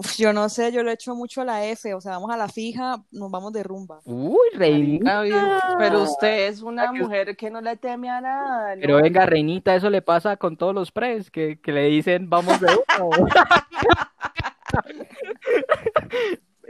Uf, 0.00 0.16
yo 0.16 0.32
no 0.32 0.48
sé, 0.48 0.72
yo 0.72 0.82
lo 0.82 0.88
he 0.90 0.94
hecho 0.94 1.14
mucho 1.14 1.42
a 1.42 1.44
la 1.44 1.66
F, 1.66 1.92
o 1.92 2.00
sea, 2.00 2.12
vamos 2.12 2.30
a 2.30 2.36
la 2.38 2.48
fija, 2.48 3.04
nos 3.10 3.30
vamos 3.30 3.52
de 3.52 3.62
rumba. 3.62 4.00
Uy, 4.06 4.38
reinita. 4.54 5.20
Ay, 5.20 5.30
pero 5.76 6.04
usted 6.04 6.46
es 6.48 6.62
una 6.62 6.90
que- 6.90 7.02
mujer 7.02 7.36
que 7.36 7.50
no 7.50 7.60
le 7.60 7.76
teme 7.76 8.08
a 8.08 8.18
nada, 8.22 8.76
¿no? 8.76 8.80
Pero 8.80 8.96
venga, 8.96 9.26
reinita, 9.26 9.74
eso 9.74 9.90
le 9.90 10.00
pasa 10.00 10.38
con 10.38 10.56
todos 10.56 10.74
los 10.74 10.90
pres 10.90 11.30
que, 11.30 11.60
que 11.60 11.72
le 11.72 11.82
dicen 11.84 12.30
vamos 12.30 12.58
de 12.60 12.68
uno. 12.68 13.10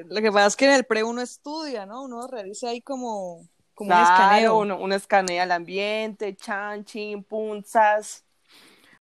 Lo 0.09 0.21
que 0.23 0.33
pasa 0.33 0.47
es 0.47 0.57
que 0.57 0.65
en 0.67 0.73
el 0.73 0.85
pre 0.85 1.05
uno 1.05 1.21
estudia, 1.21 1.87
¿no? 1.87 2.03
Uno 2.03 2.27
realiza 2.27 2.71
ahí 2.71 2.81
como, 2.81 3.47
como 3.75 3.91
un 3.91 3.97
Claro, 3.97 4.03
escaneo. 4.25 4.59
uno, 4.59 4.79
uno 4.81 4.95
escanea 4.95 5.45
el 5.45 5.53
ambiente, 5.53 6.35
chanchin, 6.35 7.23
punzas. 7.23 8.25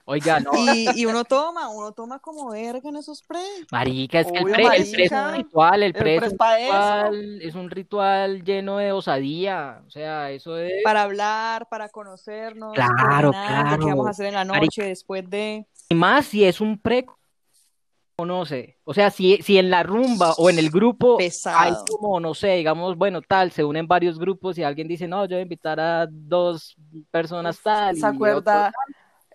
Oiga, 0.08 0.38
no, 0.38 0.52
Y, 0.54 0.86
y 1.00 1.04
uno 1.06 1.24
toma, 1.24 1.68
uno 1.68 1.90
toma 1.92 2.20
como 2.20 2.50
verga 2.50 2.88
en 2.88 2.96
esos 2.96 3.22
pre. 3.22 3.40
marica, 3.72 4.20
es 4.20 4.30
que 4.30 4.38
el 4.38 4.44
pre, 4.44 4.62
el 4.76 4.90
pre 4.92 5.04
es 5.04 5.12
un 5.12 5.34
ritual, 5.34 5.82
el 5.82 5.86
El 5.88 5.92
pre 5.94 6.16
es 6.16 6.22
un 6.22 6.30
ritual, 6.30 7.38
es 7.42 7.54
un 7.56 7.70
ritual 7.70 8.44
lleno 8.44 8.76
de 8.78 8.92
osadía, 8.92 9.82
o 9.84 9.90
sea, 9.90 10.30
eso 10.30 10.56
es... 10.58 10.74
Para 10.84 11.02
hablar, 11.02 11.68
para 11.68 11.88
conocernos, 11.88 12.72
Claro, 12.74 13.30
de 13.30 13.36
claro. 13.36 13.78
qué 13.80 13.86
vamos 13.86 14.06
a 14.06 14.10
hacer 14.10 14.26
en 14.26 14.34
la 14.34 14.44
Marica. 14.44 14.64
noche, 14.66 14.84
después 14.84 15.28
de... 15.28 15.66
Y 15.88 15.94
más 15.96 16.26
si 16.26 16.44
es 16.44 16.60
un 16.60 16.78
pre 16.78 17.04
conoce. 18.18 18.78
O 18.84 18.94
sea, 18.94 19.10
si, 19.10 19.36
si 19.42 19.58
en 19.58 19.68
la 19.68 19.82
rumba 19.82 20.32
o 20.38 20.48
en 20.48 20.58
el 20.58 20.70
grupo 20.70 21.18
Pesado. 21.18 21.58
hay 21.58 21.74
como, 21.86 22.18
no 22.18 22.32
sé, 22.32 22.52
digamos, 22.54 22.96
bueno, 22.96 23.20
tal, 23.20 23.50
se 23.52 23.62
unen 23.62 23.86
varios 23.86 24.18
grupos 24.18 24.56
y 24.56 24.62
alguien 24.62 24.88
dice, 24.88 25.06
no, 25.06 25.24
yo 25.26 25.30
voy 25.36 25.40
a 25.40 25.42
invitar 25.42 25.78
a 25.78 26.06
dos 26.10 26.74
personas 27.10 27.60
tal. 27.60 27.94
¿Se 27.94 28.06
y 28.06 28.08
acuerda? 28.08 28.68
otro- 28.68 28.80
El 28.85 28.85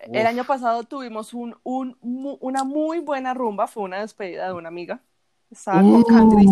Uf. 0.08 0.26
año 0.26 0.44
pasado 0.44 0.84
tuvimos 0.84 1.32
un, 1.34 1.56
un, 1.62 1.96
mu- 2.00 2.38
una 2.40 2.64
muy 2.64 3.00
buena 3.00 3.34
rumba, 3.34 3.66
fue 3.66 3.84
una 3.84 4.00
despedida 4.00 4.46
de 4.48 4.54
una 4.54 4.68
amiga. 4.68 5.00
Estaba 5.50 5.82
con 5.82 6.02
Cangri. 6.04 6.46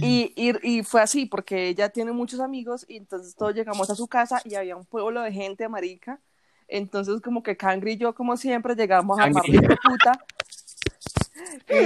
Y, 0.00 0.32
y, 0.36 0.78
y 0.78 0.82
fue 0.82 1.00
así, 1.00 1.26
porque 1.26 1.68
ella 1.68 1.88
tiene 1.90 2.12
muchos 2.12 2.40
amigos 2.40 2.84
y 2.88 2.96
entonces 2.96 3.34
todos 3.34 3.54
llegamos 3.54 3.88
a 3.90 3.94
su 3.94 4.06
casa 4.08 4.40
y 4.44 4.54
había 4.54 4.76
un 4.76 4.84
pueblo 4.84 5.20
de 5.22 5.32
gente 5.32 5.68
marica. 5.68 6.20
Entonces 6.68 7.20
como 7.20 7.42
que 7.42 7.56
Cangri 7.56 7.92
y 7.92 7.96
yo, 7.98 8.14
como 8.14 8.36
siempre, 8.36 8.74
llegamos 8.74 9.18
a 9.18 9.24
Cangri. 9.24 9.56
armar 9.56 9.70
la 9.70 9.90
puta 9.90 10.12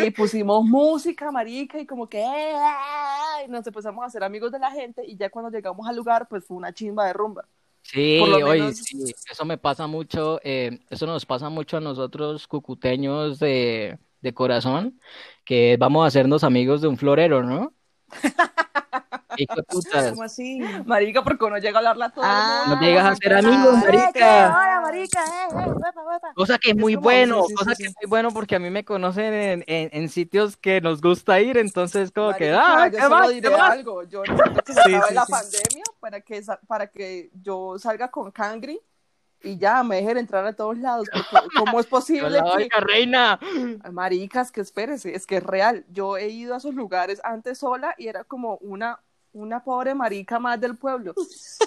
y 0.06 0.10
pusimos 0.10 0.64
música 0.64 1.30
marica 1.30 1.78
y 1.78 1.86
como 1.86 2.08
que 2.08 2.20
"Eh, 2.20 2.52
ah", 2.54 3.38
y 3.46 3.50
nos 3.50 3.66
empezamos 3.66 4.02
a 4.02 4.06
hacer 4.06 4.22
amigos 4.24 4.52
de 4.52 4.58
la 4.58 4.70
gente 4.70 5.04
y 5.06 5.16
ya 5.16 5.30
cuando 5.30 5.50
llegamos 5.50 5.86
al 5.88 5.96
lugar 5.96 6.28
pues 6.28 6.44
fue 6.44 6.56
una 6.56 6.72
chimba 6.72 7.06
de 7.06 7.12
rumba. 7.12 7.44
Sí, 7.92 8.42
menos- 8.44 8.76
sí, 8.78 9.14
eso 9.30 9.44
me 9.44 9.58
pasa 9.58 9.86
mucho, 9.86 10.40
eh, 10.42 10.80
eso 10.90 11.06
nos 11.06 11.24
pasa 11.24 11.48
mucho 11.50 11.76
a 11.76 11.80
nosotros 11.80 12.46
cucuteños 12.48 13.38
de, 13.38 13.98
de 14.20 14.34
corazón, 14.34 15.00
que 15.44 15.76
vamos 15.78 16.04
a 16.04 16.08
hacernos 16.08 16.42
amigos 16.44 16.80
de 16.82 16.88
un 16.88 16.98
florero, 16.98 17.42
¿no? 17.44 17.74
Hijo 19.36 19.54
de 19.56 19.62
putas. 19.62 20.10
¿Cómo 20.10 20.22
así? 20.22 20.60
Marica, 20.84 21.22
porque 21.24 21.44
uno 21.44 21.58
llega 21.58 21.76
a 21.76 21.80
hablarle 21.80 22.04
a 22.04 22.10
todo 22.10 22.24
Ah. 22.26 22.64
No 22.68 22.80
llegas 22.80 23.04
a 23.04 23.16
ser 23.16 23.34
ah, 23.34 23.38
amigos, 23.38 23.74
ah, 23.76 23.82
marica. 23.84 24.46
Hola, 24.56 24.80
marica, 24.82 25.20
eh, 25.24 25.48
eh. 25.66 26.32
Cosa 26.34 26.58
que 26.58 26.70
es 26.70 26.76
muy 26.76 26.94
como- 26.94 27.04
bueno, 27.04 27.42
sí, 27.42 27.48
sí, 27.48 27.54
cosa 27.54 27.70
sí, 27.74 27.76
que 27.76 27.82
sí. 27.84 27.88
es 27.90 27.94
muy 28.02 28.08
bueno 28.08 28.30
porque 28.32 28.56
a 28.56 28.58
mí 28.58 28.70
me 28.70 28.84
conocen 28.84 29.32
en, 29.34 29.64
en, 29.66 29.90
en 29.92 30.08
sitios 30.08 30.56
que 30.56 30.80
nos 30.80 31.00
gusta 31.00 31.40
ir, 31.40 31.56
entonces 31.58 32.10
como 32.12 32.34
que, 32.34 32.52
ah, 32.52 32.88
yo 32.88 32.96
¿qué 32.96 33.02
solo 33.02 33.16
más? 33.16 33.28
diré 33.30 33.48
¿Qué 33.48 33.54
algo. 33.54 34.02
Yo 34.04 34.22
necesito 34.24 34.62
que 34.64 34.72
se 34.72 34.82
Sí, 34.86 34.94
acabe 34.94 35.08
sí, 35.08 35.14
la 35.14 35.24
sí. 35.26 35.32
pandemia 35.32 35.84
para 36.00 36.20
que, 36.20 36.42
para 36.66 36.86
que 36.88 37.30
yo 37.42 37.78
salga 37.78 38.10
con 38.10 38.30
Cangri 38.30 38.80
y 39.42 39.58
ya 39.58 39.82
me 39.82 39.96
dejen 39.96 40.18
entrar 40.18 40.44
a 40.46 40.52
todos 40.54 40.76
lados. 40.78 41.08
Porque, 41.12 41.46
¿Cómo 41.58 41.78
es 41.80 41.86
posible 41.86 42.38
que... 42.42 42.50
oiga, 42.50 42.80
reina. 42.80 43.38
Ay, 43.82 43.92
Maricas, 43.92 44.50
que 44.50 44.60
espérese, 44.60 45.14
es 45.14 45.26
que 45.26 45.36
es 45.36 45.42
real. 45.42 45.84
Yo 45.90 46.16
he 46.16 46.28
ido 46.28 46.54
a 46.54 46.58
esos 46.58 46.74
lugares 46.74 47.20
antes 47.22 47.58
sola 47.58 47.94
y 47.98 48.08
era 48.08 48.24
como 48.24 48.56
una, 48.60 49.00
una 49.36 49.62
pobre 49.62 49.94
marica 49.94 50.38
más 50.38 50.58
del 50.60 50.76
pueblo. 50.76 51.14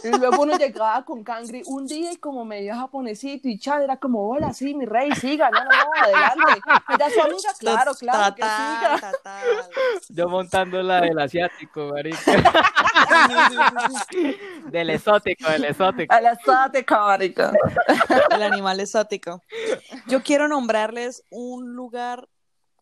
Y 0.04 0.10
luego 0.18 0.42
uno 0.42 0.58
llegaba 0.58 1.06
con 1.06 1.24
Cangri 1.24 1.62
un 1.66 1.86
día 1.86 2.12
y 2.12 2.18
como 2.18 2.44
medio 2.46 2.74
japonesito 2.76 3.48
y 3.48 3.60
chad, 3.60 3.84
era 3.84 3.98
como, 3.98 4.28
hola, 4.30 4.54
sí, 4.54 4.74
mi 4.74 4.86
rey, 4.86 5.12
siga, 5.16 5.52
no, 5.52 5.64
no, 5.64 5.70
no, 5.70 6.02
adelante. 6.02 6.62
¿Era 6.94 7.10
su 7.10 7.22
amiga? 7.22 7.50
Claro, 7.60 7.94
claro, 7.96 8.36
que 8.36 8.42
siga. 8.42 9.12
Yo 10.10 10.28
montando 10.30 10.82
la 10.82 11.02
del 11.02 11.20
asiático, 11.20 11.92
marica. 11.94 12.20
Del 14.70 14.92
exótico, 14.92 15.50
del 15.50 15.66
exótico. 15.66 16.14
A 16.14 16.22
la 16.22 16.34
exótica, 16.34 17.00
marica. 17.00 17.52
El 18.32 18.44
animal 18.44 18.80
exótico. 18.80 19.42
Yo 20.08 20.22
quiero 20.22 20.48
nombrarles 20.48 21.24
un 21.30 21.74
lugar 21.74 22.30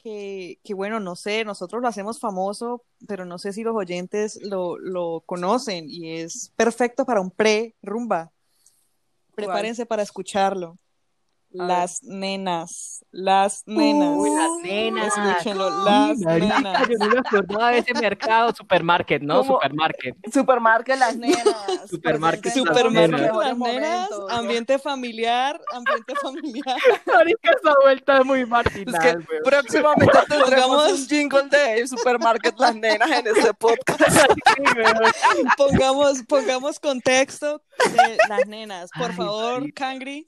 que, 0.07 0.59
que, 0.63 0.73
bueno, 0.73 1.01
no 1.01 1.17
sé, 1.17 1.43
nosotros 1.43 1.81
lo 1.81 1.89
hacemos 1.89 2.17
famoso, 2.17 2.85
pero 3.07 3.25
no 3.25 3.37
sé 3.37 3.51
si 3.51 3.61
los 3.63 3.75
oyentes 3.75 4.39
lo, 4.41 4.77
lo 4.77 5.21
conocen 5.25 5.89
y 5.89 6.19
es 6.19 6.53
perfecto 6.55 7.05
para 7.05 7.19
un 7.19 7.29
pre-rumba. 7.29 8.31
Prepárense 9.35 9.85
para 9.85 10.03
escucharlo. 10.03 10.77
Las 11.49 12.03
nenas, 12.03 13.05
las 13.09 13.63
nenas. 13.65 14.09
Uy, 14.17 14.29
las 14.29 14.51
nenas. 14.63 15.13
Escúchenlo, 15.17 15.83
las 15.85 16.17
nenas. 16.19 16.87
yo 16.89 16.97
no 16.99 17.07
me 17.09 17.19
acordaba 17.19 17.71
de 17.71 17.77
ese 17.79 17.93
mercado, 17.93 18.53
supermarket, 18.53 19.21
¿no? 19.23 19.43
Supermarket. 19.43 20.15
Supermarket 20.31 20.99
Las 20.99 21.15
Nenas. 21.15 21.45
Supermarket 21.89 22.53
Presenten 22.53 23.11
Las 23.11 23.57
Nenas. 23.57 24.09
ambiente 24.29 24.77
familiar, 24.77 25.59
ambiente 25.71 26.13
familiar. 26.21 26.77
Marica, 27.05 27.51
esa 27.59 27.73
vuelta 27.81 28.17
es 28.19 28.25
muy 28.25 28.41
Es 28.41 28.47
marginal, 28.49 29.01
que 29.01 29.07
weón. 29.07 29.43
próximamente 29.45 30.19
tendremos 30.29 30.67
Pongamos- 30.67 30.91
un 30.91 31.07
jingle 31.07 31.43
de 31.49 31.87
Supermarket 31.87 32.59
Las 32.59 32.75
Nenas 32.75 33.09
en 33.09 33.27
este 33.35 33.53
podcast. 33.53 34.01
Pongamos, 35.57 36.23
pongamos 36.27 36.79
contexto 36.79 37.61
de 37.95 38.17
las 38.29 38.45
nenas. 38.47 38.89
Por 38.97 39.11
Ay, 39.11 39.15
favor. 39.15 39.73
Cangri. 39.73 40.25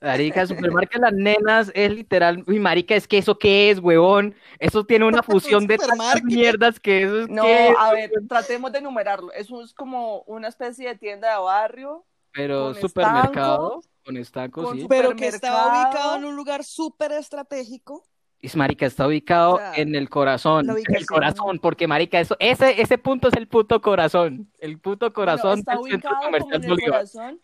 Marica, 0.00 0.46
supermarket 0.46 1.00
Las 1.00 1.12
Nenas 1.12 1.70
es 1.74 1.92
literal. 1.92 2.42
Uy, 2.46 2.58
marica, 2.58 2.94
es 2.94 3.06
que 3.06 3.18
eso 3.18 3.38
qué 3.38 3.70
es, 3.70 3.78
huevón. 3.80 4.34
Eso 4.58 4.84
tiene 4.84 5.04
una 5.04 5.22
fusión 5.22 5.66
de 5.66 5.76
tantas 5.76 6.22
mierdas 6.24 6.80
que 6.80 7.02
eso 7.02 7.20
es 7.22 7.28
No, 7.28 7.42
qué 7.42 7.68
es, 7.68 7.76
a 7.78 7.92
ver, 7.92 8.10
tratemos 8.28 8.72
de 8.72 8.78
enumerarlo. 8.78 9.30
Eso 9.32 9.62
es 9.62 9.74
como 9.74 10.22
una 10.22 10.48
especie 10.48 10.88
de 10.88 10.96
tienda 10.96 11.30
de 11.36 11.42
barrio. 11.42 12.04
Pero 12.32 12.72
con 12.72 12.74
supermercado, 12.76 13.82
con 14.04 14.16
estanco, 14.16 14.62
con 14.62 14.78
sí. 14.78 14.86
Pero 14.88 15.14
que 15.16 15.26
está 15.26 15.48
Supermercado. 15.48 15.90
ubicado 15.90 16.16
en 16.16 16.24
un 16.24 16.36
lugar 16.36 16.64
súper 16.64 17.12
estratégico. 17.12 18.04
Es, 18.42 18.56
marica, 18.56 18.86
está 18.86 19.06
ubicado 19.06 19.56
O 19.56 19.58
sea, 19.58 19.74
en 19.74 19.94
el 19.94 20.08
corazón, 20.08 20.70
en 20.70 20.96
el 20.96 21.04
corazón, 21.04 21.58
porque 21.58 21.86
marica, 21.86 22.18
eso, 22.20 22.36
ese, 22.38 22.80
ese 22.80 22.96
punto 22.96 23.28
es 23.28 23.34
el 23.34 23.48
puto 23.48 23.82
corazón, 23.82 24.50
el 24.60 24.78
puto 24.78 25.12
corazón 25.12 25.62
Bueno, 25.62 25.72
está 25.72 25.72
del 25.72 25.90
centro 25.90 26.10
ubicado 26.10 26.14
como 26.14 26.26
comercial 26.26 26.54
en 26.54 26.62
el 26.62 26.70
Bolívar. 26.70 26.90
corazón. 26.92 27.40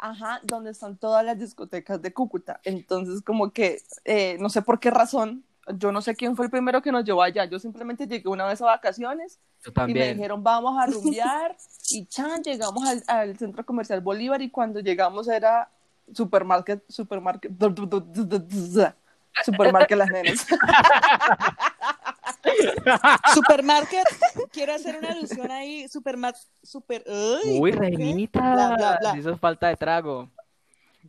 Ajá, 0.00 0.40
donde 0.44 0.70
están 0.70 0.96
todas 0.96 1.24
las 1.24 1.38
discotecas 1.38 2.00
de 2.00 2.12
Cúcuta. 2.12 2.60
Entonces, 2.64 3.22
como 3.22 3.50
que, 3.52 3.82
eh, 4.04 4.36
no 4.38 4.48
sé 4.48 4.62
por 4.62 4.78
qué 4.78 4.90
razón, 4.90 5.44
yo 5.76 5.92
no 5.92 6.00
sé 6.00 6.14
quién 6.14 6.36
fue 6.36 6.46
el 6.46 6.50
primero 6.50 6.80
que 6.80 6.92
nos 6.92 7.04
llevó 7.04 7.22
allá. 7.22 7.44
Yo 7.44 7.58
simplemente 7.58 8.06
llegué 8.06 8.28
una 8.28 8.46
vez 8.46 8.62
a 8.62 8.66
vacaciones 8.66 9.38
y 9.86 9.92
me 9.92 10.14
dijeron 10.14 10.42
vamos 10.42 10.78
a 10.78 10.86
rumbear 10.90 11.56
y 11.90 12.06
chan, 12.06 12.42
llegamos 12.42 12.86
al, 12.86 13.02
al 13.06 13.36
centro 13.36 13.66
comercial 13.66 14.00
Bolívar 14.00 14.40
y 14.40 14.50
cuando 14.50 14.80
llegamos 14.80 15.28
era 15.28 15.68
supermarket, 16.12 16.82
supermarket, 16.88 17.52
supermarket 19.44 19.98
las 19.98 20.10
nenas. 20.10 20.46
Supermarket, 23.34 24.04
quiero 24.52 24.74
hacer 24.74 24.98
una 24.98 25.10
alusión 25.10 25.50
ahí. 25.50 25.88
Supermarket, 25.88 26.42
super. 26.62 27.04
Uy, 27.06 27.58
Uy, 27.60 27.70
reinita, 27.72 28.40
Bla, 28.54 28.74
bla, 28.76 28.98
bla. 29.00 29.18
hizo 29.18 29.36
falta 29.36 29.68
de 29.68 29.76
trago. 29.76 30.28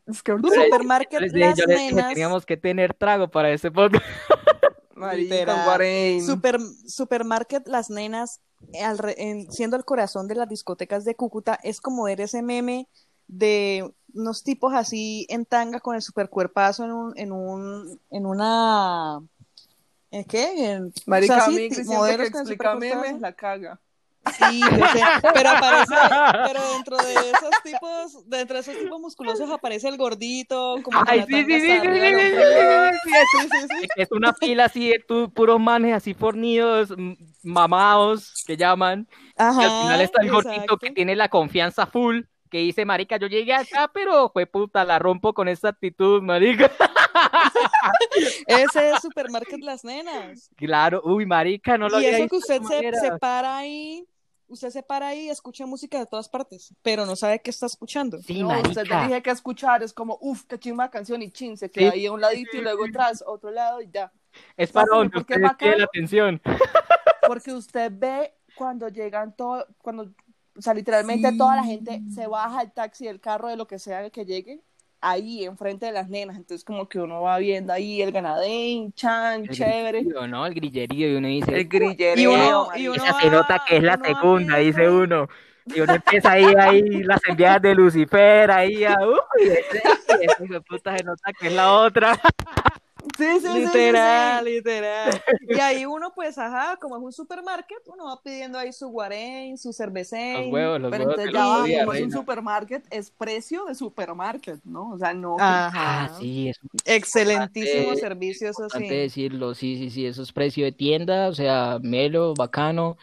Es 0.05 0.23
que 0.23 0.31
Supermarket, 0.33 1.11
Yo 1.13 1.19
les 1.19 1.33
dije, 1.33 1.47
las 1.49 1.57
yo 1.57 1.65
les 1.65 1.77
dije, 1.79 1.95
nenas. 1.95 2.09
teníamos 2.13 2.45
que 2.45 2.57
tener 2.57 2.93
trago 2.93 3.27
para 3.27 3.49
ese 3.51 3.71
podcast. 3.71 4.03
Super, 6.25 6.59
supermarket 6.87 7.67
Las 7.67 7.89
Nenas, 7.89 8.41
en- 9.17 9.49
siendo 9.51 9.77
el 9.77 9.85
corazón 9.85 10.27
de 10.27 10.35
las 10.35 10.49
discotecas 10.49 11.05
de 11.05 11.15
Cúcuta, 11.15 11.57
es 11.63 11.79
como 11.79 12.03
ver 12.03 12.19
ese 12.19 12.41
meme 12.41 12.87
de 13.27 13.89
unos 14.13 14.43
tipos 14.43 14.73
así 14.73 15.25
en 15.29 15.45
tanga 15.45 15.79
con 15.79 15.95
el 15.95 16.01
supercuerpazo 16.01 16.83
en 16.83 16.91
un, 16.91 17.13
en 17.17 17.31
un, 17.31 18.01
en 18.09 18.25
una, 18.25 19.19
¿en 20.11 20.23
qué? 20.25 20.71
En, 20.71 20.93
Marica, 21.05 21.33
o 21.33 21.37
sea, 21.37 21.45
a 21.45 21.51
sí, 21.51 21.69
que 21.69 21.81
explica 22.37 22.75
memes 22.75 23.19
la 23.21 23.33
caga. 23.33 23.79
Sí, 24.37 24.63
yo 24.63 24.87
sé, 24.87 25.01
pero 25.33 25.49
aparece, 25.49 25.95
pero 26.45 26.73
dentro 26.73 26.97
de 26.97 27.31
esos 27.31 27.49
tipos, 27.63 28.29
dentro 28.29 28.55
de 28.55 28.61
esos 28.61 28.77
tipos 28.77 28.99
musculosos 28.99 29.49
aparece 29.49 29.87
el 29.87 29.97
gordito, 29.97 30.77
como 30.83 30.99
Ay, 31.07 31.23
sí, 31.27 31.33
sí, 31.33 31.45
sí, 31.45 31.59
sí, 31.61 31.71
arriba 31.71 31.93
sí, 31.93 31.99
del 32.01 32.15
sí, 32.15 32.19
ombligo. 32.19 32.91
sí, 33.03 33.47
sí, 33.49 33.49
sí, 33.49 33.67
sí. 33.81 33.87
Es 33.95 34.11
una 34.11 34.33
fila 34.33 34.65
así 34.65 34.89
de 34.89 34.99
tu- 34.99 35.31
puros 35.33 35.59
manes 35.59 35.95
así 35.95 36.13
fornidos, 36.13 36.93
mamados, 37.43 38.43
que 38.45 38.55
llaman. 38.57 39.07
Y 39.09 39.41
al 39.41 39.71
final 39.71 40.01
Ajá, 40.01 40.03
está 40.03 40.21
el 40.21 40.29
gordito 40.31 40.61
exacto. 40.63 40.77
que 40.77 40.91
tiene 40.91 41.15
la 41.15 41.29
confianza 41.29 41.87
full, 41.87 42.21
que 42.51 42.59
dice, 42.59 42.85
marica, 42.85 43.17
yo 43.17 43.27
llegué 43.27 43.53
acá, 43.53 43.89
pero 43.93 44.29
fue 44.29 44.45
puta, 44.45 44.83
la 44.85 44.99
rompo 44.99 45.33
con 45.33 45.47
esta 45.47 45.69
actitud, 45.69 46.21
marica. 46.21 46.71
Ese 48.45 48.91
es 48.91 49.01
Supermarket 49.01 49.61
Las 49.61 49.83
Nenas. 49.83 50.51
Claro, 50.55 51.01
uy, 51.05 51.25
marica, 51.25 51.77
no 51.77 51.89
lo 51.89 51.99
y 51.99 52.05
había 52.05 52.09
eso 52.09 52.27
que 52.27 52.35
usted 52.37 52.61
se, 52.63 52.93
se 52.95 53.11
para 53.13 53.57
ahí, 53.57 54.07
usted 54.47 54.69
se 54.69 54.83
para 54.83 55.09
ahí 55.09 55.25
y 55.27 55.29
escucha 55.29 55.65
música 55.65 55.99
de 55.99 56.05
todas 56.05 56.29
partes, 56.29 56.73
pero 56.81 57.05
no 57.05 57.15
sabe 57.15 57.41
qué 57.41 57.49
está 57.51 57.65
escuchando. 57.67 58.21
Sí, 58.21 58.43
no, 58.43 58.61
usted 58.61 58.87
le 58.87 58.95
marica. 58.95 59.03
dije 59.05 59.21
que 59.21 59.29
escuchar 59.31 59.83
es 59.83 59.93
como, 59.93 60.17
uff, 60.21 60.43
qué 60.45 60.59
chimba 60.59 60.89
canción 60.89 61.21
y 61.21 61.31
chin, 61.31 61.57
se 61.57 61.71
queda 61.71 61.91
Sí, 61.91 61.91
ahí 61.91 62.05
a 62.05 62.11
un 62.11 62.21
ladito 62.21 62.51
sí, 62.51 62.57
y 62.57 62.61
luego 62.61 62.85
sí. 62.85 62.89
atrás, 62.89 63.23
otro 63.25 63.51
lado 63.51 63.81
y 63.81 63.89
ya. 63.91 64.11
Es 64.57 64.71
para 64.71 64.87
¿Sabe 64.87 64.97
donde 64.97 65.25
quieren 65.25 65.41
bacano? 65.41 65.77
la 65.77 65.83
atención. 65.85 66.41
Porque 67.25 67.53
usted 67.53 67.91
ve 67.93 68.33
cuando 68.53 68.89
llegan 68.89 69.35
todo, 69.35 69.65
cuando, 69.81 70.03
o 70.57 70.61
sea, 70.61 70.73
literalmente 70.73 71.31
toda 71.33 71.55
la 71.55 71.63
gente 71.63 72.03
se 72.07 72.27
baja 72.27 72.59
del 72.59 72.71
taxi, 72.71 73.05
del 73.05 73.19
carro, 73.21 73.47
de 73.49 73.55
lo 73.57 73.67
que 73.67 73.79
sea 73.79 74.09
que 74.09 74.25
llegue, 74.25 74.63
ahí 75.01 75.45
enfrente 75.45 75.85
de 75.87 75.91
las 75.91 76.09
nenas. 76.09 76.37
Entonces 76.37 76.63
como 76.63 76.87
que 76.89 76.99
uno 76.99 77.21
va 77.21 77.37
viendo 77.37 77.71
ahí 77.73 78.01
el 78.01 78.11
ganadín, 78.11 78.91
chan, 78.93 79.43
El 79.43 79.49
chévere. 79.49 79.99
grillerío, 79.99 80.27
¿no? 80.27 80.45
El 80.45 80.53
grillerío 80.53 81.11
y 81.11 81.15
uno 81.15 81.27
dice, 81.27 81.55
El 81.55 81.67
grillero. 81.67 82.19
Y 82.21 82.25
uno- 82.27 82.67
y 82.75 82.87
uno- 82.87 83.03
esa 83.03 83.19
se 83.19 83.29
nota 83.29 83.61
que 83.67 83.77
es 83.77 83.83
la 83.83 83.97
va 83.97 84.05
segunda, 84.05 84.57
dice 84.57 84.89
uno. 84.89 85.27
Y 85.65 85.81
uno 85.81 85.93
empieza 85.93 86.31
ahí, 86.31 86.45
ahí, 86.57 86.81
las 87.03 87.21
enviadas 87.27 87.61
de 87.61 87.75
Lucifer, 87.75 88.49
ahí, 88.49 88.85
a, 88.85 88.95
uy, 89.05 90.47
de 90.47 90.61
puta 90.61 90.97
se 90.97 91.03
nota 91.03 91.31
que 91.39 91.47
es 91.47 91.53
la 91.53 91.73
otra. 91.73 92.19
Sí, 93.17 93.25
sí, 93.25 93.39
sí, 93.39 93.47
sí, 93.47 93.53
sí. 93.53 93.59
Literal, 93.59 94.45
literal. 94.45 95.21
Y 95.41 95.59
ahí 95.59 95.85
uno, 95.85 96.13
pues, 96.13 96.37
ajá, 96.37 96.77
como 96.77 96.97
es 96.97 97.03
un 97.03 97.11
supermarket, 97.11 97.79
uno 97.87 98.05
va 98.05 98.21
pidiendo 98.21 98.57
ahí 98.57 98.71
su 98.71 98.87
guarén, 98.89 99.57
su 99.57 99.73
cervecén. 99.73 100.43
Los 100.43 100.53
huevos, 100.53 100.81
los 100.81 100.91
Pero 100.91 101.03
huevos 101.03 101.19
entonces 101.19 101.33
ya 101.33 101.45
los 101.45 101.59
va, 101.59 101.63
días, 101.65 101.85
como 101.85 101.93
es 101.93 102.03
un 102.03 102.11
supermarket, 102.11 102.83
es 102.89 103.11
precio 103.11 103.65
de 103.65 103.75
supermarket, 103.75 104.59
¿no? 104.63 104.91
O 104.91 104.97
sea, 104.97 105.13
no. 105.13 105.37
Ajá. 105.39 106.05
Ah, 106.05 106.17
sí, 106.19 106.49
es 106.49 106.59
Excelentísimo 106.85 107.95
servicio, 107.95 108.49
eso 108.49 108.69
sí. 108.69 108.87
decirlo, 108.87 109.53
sí, 109.55 109.77
sí, 109.77 109.89
sí, 109.89 110.05
eso 110.05 110.23
es 110.23 110.31
precio 110.31 110.65
de 110.65 110.71
tienda, 110.71 111.27
o 111.27 111.33
sea, 111.33 111.79
melo, 111.81 112.33
bacano. 112.35 112.97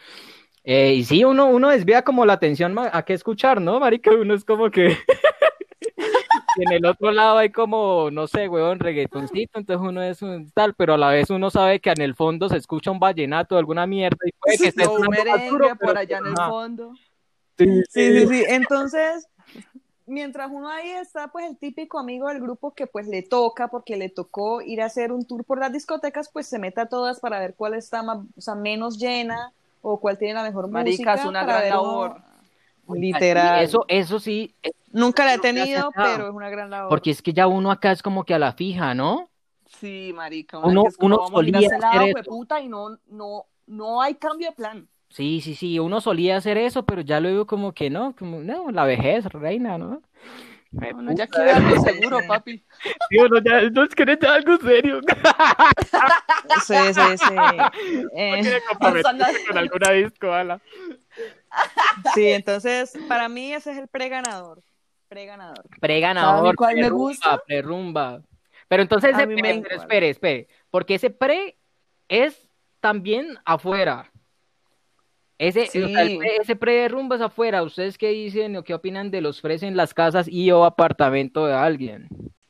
Eh, 0.63 0.95
y 0.95 1.05
sí, 1.05 1.23
uno, 1.23 1.47
uno 1.47 1.69
desvía 1.69 2.01
como 2.01 2.25
la 2.25 2.33
atención 2.33 2.75
a 2.77 3.03
qué 3.03 3.13
escuchar, 3.13 3.61
¿no, 3.61 3.79
marica? 3.79 4.11
Uno 4.11 4.33
es 4.33 4.43
como 4.43 4.69
que 4.69 4.97
en 6.63 6.71
el 6.71 6.85
otro 6.85 7.11
lado 7.11 7.37
hay 7.37 7.49
como, 7.51 8.09
no 8.11 8.27
sé, 8.27 8.47
huevón, 8.47 8.79
reggaetoncito, 8.79 9.59
entonces 9.59 9.87
uno 9.87 10.01
es 10.01 10.21
un 10.21 10.49
tal, 10.51 10.73
pero 10.73 10.93
a 10.95 10.97
la 10.97 11.09
vez 11.09 11.29
uno 11.29 11.49
sabe 11.49 11.79
que 11.79 11.89
en 11.91 12.01
el 12.01 12.15
fondo 12.15 12.49
se 12.49 12.57
escucha 12.57 12.91
un 12.91 12.99
vallenato, 12.99 13.57
alguna 13.57 13.85
mierda, 13.87 14.17
y 14.25 14.31
puede 14.33 14.57
que 14.57 14.67
esté 14.69 14.85
No, 14.85 14.93
un 14.93 15.07
merengue 15.07 15.49
duro, 15.49 15.67
por 15.69 15.77
pero- 15.79 15.99
allá 15.99 16.17
en 16.19 16.25
el 16.27 16.35
fondo. 16.35 16.93
Sí, 17.57 17.65
Sí, 17.89 18.19
sí, 18.19 18.27
sí. 18.27 18.43
Entonces, 18.49 19.27
mientras 20.05 20.49
uno 20.51 20.69
ahí 20.69 20.89
está, 20.91 21.27
pues 21.29 21.45
el 21.49 21.57
típico 21.57 21.99
amigo 21.99 22.27
del 22.27 22.39
grupo 22.39 22.71
que 22.71 22.87
pues 22.87 23.07
le 23.07 23.23
toca, 23.23 23.67
porque 23.67 23.97
le 23.97 24.09
tocó 24.09 24.61
ir 24.61 24.81
a 24.81 24.85
hacer 24.85 25.11
un 25.11 25.25
tour 25.25 25.43
por 25.43 25.59
las 25.59 25.73
discotecas, 25.73 26.29
pues 26.31 26.47
se 26.47 26.59
mete 26.59 26.81
a 26.81 26.85
todas 26.85 27.19
para 27.19 27.39
ver 27.39 27.55
cuál 27.55 27.73
está 27.73 28.03
más, 28.03 28.19
o 28.37 28.41
sea, 28.41 28.55
menos 28.55 28.97
llena 28.99 29.51
o 29.81 29.99
cuál 29.99 30.17
tiene 30.17 30.35
la 30.35 30.43
mejor 30.43 30.69
Marica, 30.69 30.91
música. 30.91 31.13
es 31.15 31.25
una 31.25 31.43
gran 31.43 31.69
labor. 31.69 32.21
Literal. 32.93 33.63
Eso, 33.63 33.85
eso 33.87 34.19
sí, 34.19 34.53
Nunca 34.91 35.25
la 35.25 35.35
he 35.35 35.39
tenido, 35.39 35.91
pero 35.95 36.27
es 36.27 36.33
una 36.33 36.49
gran 36.49 36.69
labor. 36.69 36.89
porque 36.89 37.11
es 37.11 37.21
que 37.21 37.33
ya 37.33 37.47
uno 37.47 37.71
acá 37.71 37.91
es 37.91 38.01
como 38.01 38.23
que 38.23 38.33
a 38.33 38.39
la 38.39 38.53
fija, 38.53 38.93
¿no? 38.93 39.29
Sí, 39.65 40.11
marica. 40.15 40.57
Uno- 40.59 40.83
es 40.85 40.97
como 40.97 41.15
uno 41.15 41.27
solía 41.27 41.69
lado, 41.77 42.05
hacer 42.05 42.17
eso. 42.17 42.31
puta, 42.31 42.61
y 42.61 42.69
no, 42.69 42.97
no, 43.07 43.45
no 43.67 44.01
hay 44.01 44.15
cambio 44.15 44.49
de 44.49 44.55
plan. 44.55 44.89
Sí, 45.09 45.41
sí, 45.41 45.55
sí, 45.55 45.79
uno 45.79 46.01
solía 46.01 46.37
hacer 46.37 46.57
eso, 46.57 46.85
pero 46.85 47.01
ya 47.01 47.19
luego 47.19 47.45
como 47.45 47.73
que 47.73 47.89
no, 47.89 48.13
como, 48.15 48.39
no, 48.39 48.71
la 48.71 48.85
vejez, 48.85 49.25
reina, 49.25 49.77
¿no? 49.77 50.01
Me 50.71 50.93
Uno 50.93 51.13
ya 51.13 51.27
puta, 51.27 51.37
quiere 51.37 51.51
algo 51.51 51.81
seguro, 51.81 52.19
papi. 52.27 52.63
sí, 53.09 53.17
uno 53.17 53.39
ya, 53.43 53.61
no 53.69 53.83
es 53.83 53.95
que 53.95 54.05
ya 54.21 54.33
algo 54.33 54.57
serio. 54.57 54.99
Sí, 56.65 56.75
sí, 56.93 57.17
sí. 57.17 57.35
Eh, 58.17 58.39
quiere 58.41 58.61
comprometerse 58.69 59.43
con 59.47 59.57
alguna 59.57 59.91
disco, 59.91 60.31
ala. 60.31 60.59
Sí, 62.13 62.27
entonces, 62.29 62.93
para 63.07 63.29
mí 63.29 63.53
ese 63.53 63.71
es 63.71 63.77
el 63.77 63.87
pre-ganador. 63.87 64.61
Pre-ganador. 65.07 65.63
Pre-ganador, 65.79 66.37
¿Sabe 66.45 66.55
cuál 66.55 66.75
me 66.75 66.81
prerrumba, 66.81 67.03
gusta? 67.03 67.41
prerrumba. 67.45 68.21
Pero 68.67 68.81
entonces, 68.83 69.15
A 69.15 69.25
mí 69.25 69.41
me 69.41 69.63
espere, 69.71 70.09
espere, 70.09 70.47
porque 70.69 70.95
ese 70.95 71.09
pre 71.09 71.57
es 72.09 72.49
también 72.81 73.37
afuera. 73.45 74.11
Ese, 75.37 75.63
o 75.63 75.65
sea, 75.67 76.01
el 76.01 76.07
Sí. 76.09 76.17
pre- 76.17 76.37
ese 76.37 76.55
pre 76.55 76.73
de 76.73 76.87
rumba 76.89 77.15
es 77.15 77.21
afuera. 77.21 77.61
¿Ustedes 77.63 77.97
qué 77.97 78.09
dicen 78.09 78.55
o 78.55 78.63
qué 78.63 78.73
opinan 78.73 79.11
de 79.11 79.21
los 79.21 79.39
pres 79.39 79.61
en 79.63 79.77
las 79.77 79.93
casas 79.93 80.27
y 80.27 80.49
o 80.51 80.65
apartamento 80.65 81.45
de 81.45 81.53
alguien? 81.53 82.07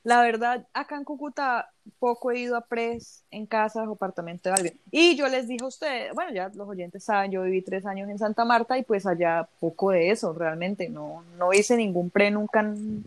La 0.07 0.21
verdad, 0.21 0.65
acá 0.73 0.95
en 0.95 1.03
Cúcuta 1.03 1.69
poco 1.99 2.31
he 2.31 2.39
ido 2.39 2.55
a 2.55 2.61
pres 2.61 3.25
en 3.29 3.45
casas 3.45 3.85
o 3.89 3.91
apartamentos 3.91 4.43
de 4.43 4.51
alguien. 4.51 4.79
Y 4.89 5.17
yo 5.17 5.27
les 5.27 5.49
dije 5.49 5.65
a 5.65 5.67
ustedes, 5.67 6.13
bueno, 6.13 6.31
ya 6.33 6.47
los 6.55 6.65
oyentes 6.65 7.03
saben, 7.03 7.29
yo 7.29 7.43
viví 7.43 7.61
tres 7.61 7.85
años 7.85 8.07
en 8.09 8.17
Santa 8.17 8.45
Marta 8.45 8.77
y 8.77 8.83
pues 8.83 9.05
allá 9.05 9.49
poco 9.59 9.91
de 9.91 10.09
eso, 10.11 10.31
realmente. 10.31 10.87
No, 10.87 11.25
no 11.37 11.51
hice 11.51 11.75
ningún 11.75 12.09
pre 12.09 12.31
nunca. 12.31 12.61
en- 12.61 13.03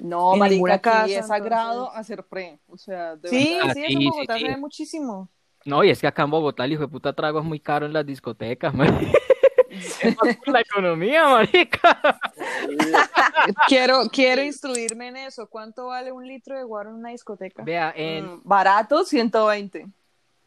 No, 0.00 0.32
En 0.32 0.40
marica, 0.40 0.54
ninguna 0.54 0.74
aquí 0.74 0.82
casa, 0.82 1.06
es 1.20 1.26
sagrado 1.28 1.72
entonces. 1.84 2.00
hacer 2.00 2.24
pre. 2.24 2.58
O 2.68 2.76
sea, 2.76 3.14
de 3.14 3.28
Sí, 3.28 3.54
verdad. 3.56 3.72
Sí, 3.74 3.80
sí, 3.80 3.84
eso 3.84 3.92
en 3.92 3.98
sí, 4.00 4.08
Bogotá 4.08 4.34
sí. 4.34 4.40
se 4.40 4.48
ve 4.48 4.56
muchísimo. 4.56 5.28
No, 5.64 5.84
y 5.84 5.90
es 5.90 6.00
que 6.00 6.08
acá 6.08 6.24
en 6.24 6.30
Bogotá 6.30 6.64
el 6.64 6.72
hijo 6.72 6.82
de 6.82 6.88
puta 6.88 7.12
trago 7.12 7.38
es 7.38 7.44
muy 7.44 7.60
caro 7.60 7.86
en 7.86 7.92
las 7.92 8.04
discotecas, 8.04 8.74
man. 8.74 8.88
Es 10.00 10.38
la 10.46 10.60
economía, 10.60 11.28
marica. 11.28 12.20
Quiero, 13.68 14.08
quiero 14.10 14.42
instruirme 14.42 15.08
en 15.08 15.16
eso. 15.16 15.48
¿Cuánto 15.48 15.86
vale 15.86 16.12
un 16.12 16.26
litro 16.26 16.56
de 16.56 16.64
guaro 16.64 16.90
en 16.90 16.96
una 16.96 17.10
discoteca? 17.10 17.62
Vea, 17.62 17.92
en... 17.96 18.26
Mm, 18.26 18.40
Barato, 18.44 19.04
120. 19.04 19.86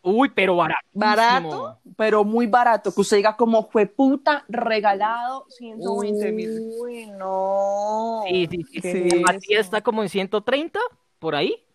Uy, 0.03 0.29
pero 0.35 0.57
barato. 0.57 0.81
¿Barato? 0.91 1.79
Pero 1.95 2.25
muy 2.25 2.45
barato. 2.45 2.93
Que 2.93 3.01
usted 3.01 3.17
diga 3.17 3.37
como 3.37 3.69
fue 3.69 3.85
puta, 3.85 4.43
regalado, 4.49 5.45
120 5.49 6.31
mil. 6.33 6.71
Uy, 6.81 7.05
no. 7.11 8.23
Sí, 8.27 8.49
sí, 8.81 9.09
está 9.49 9.81
como 9.81 10.03
en 10.03 10.09
130, 10.09 10.79
por 11.19 11.35
ahí. 11.35 11.65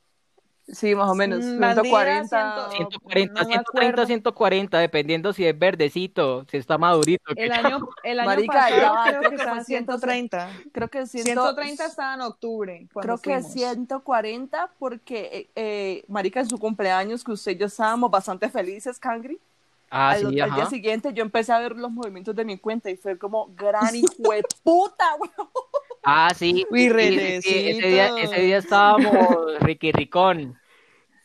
Sí, 0.70 0.94
más 0.94 1.08
o 1.08 1.14
menos. 1.14 1.38
Bandida, 1.40 1.82
140. 1.82 2.68
ciento- 2.70 3.00
140, 3.00 3.32
no 3.42 3.48
me 3.48 3.54
130, 3.54 3.60
acuerdo. 3.70 4.06
140, 4.06 4.78
dependiendo 4.78 5.32
si 5.32 5.46
es 5.46 5.58
verdecito, 5.58 6.44
si 6.50 6.58
está 6.58 6.76
madurito. 6.76 7.22
El 7.36 7.36
que- 7.50 7.52
año, 7.54 7.88
el 8.02 8.20
año 8.20 8.28
Marica, 8.28 8.52
pasado 8.52 8.70
creo 8.76 8.92
creo 9.08 9.20
que 9.22 9.28
que 9.30 9.34
estaba 9.36 9.50
fue 9.52 9.58
en 9.60 9.64
130. 9.64 10.50
Creo 10.72 10.88
que 10.88 11.06
100 11.06 11.24
130 11.24 11.86
estaba 11.86 12.14
en 12.14 12.20
octubre. 12.20 12.86
Creo 13.00 13.16
que 13.16 13.34
fuimos. 13.40 13.52
140 13.52 14.70
porque, 14.78 15.30
eh, 15.32 15.50
eh, 15.56 16.04
marica, 16.08 16.40
en 16.40 16.48
su 16.50 16.58
cumpleaños, 16.58 17.24
que 17.24 17.32
usted 17.32 17.52
y 17.52 17.56
yo 17.56 17.66
estábamos 17.66 18.10
bastante 18.10 18.50
felices, 18.50 18.98
Cangri. 18.98 19.40
Ah, 19.90 20.10
al, 20.10 20.28
sí, 20.28 20.38
al 20.38 20.54
día 20.54 20.66
siguiente 20.66 21.14
yo 21.14 21.22
empecé 21.22 21.50
a 21.50 21.60
ver 21.60 21.74
los 21.74 21.90
movimientos 21.90 22.36
de 22.36 22.44
mi 22.44 22.58
cuenta 22.58 22.90
y 22.90 22.96
fue 22.98 23.16
como, 23.18 23.46
gran 23.56 23.96
hijo 23.96 24.32
de 24.32 24.44
puta, 24.62 25.04
güey. 25.16 25.30
Ah, 26.10 26.32
sí. 26.34 26.64
Uy, 26.70 26.88
sí, 27.42 27.68
Ese 27.68 27.88
día, 27.88 28.08
ese 28.16 28.40
día 28.40 28.56
estábamos 28.56 29.10
Ricky 29.60 29.92
Ricón. 29.92 30.58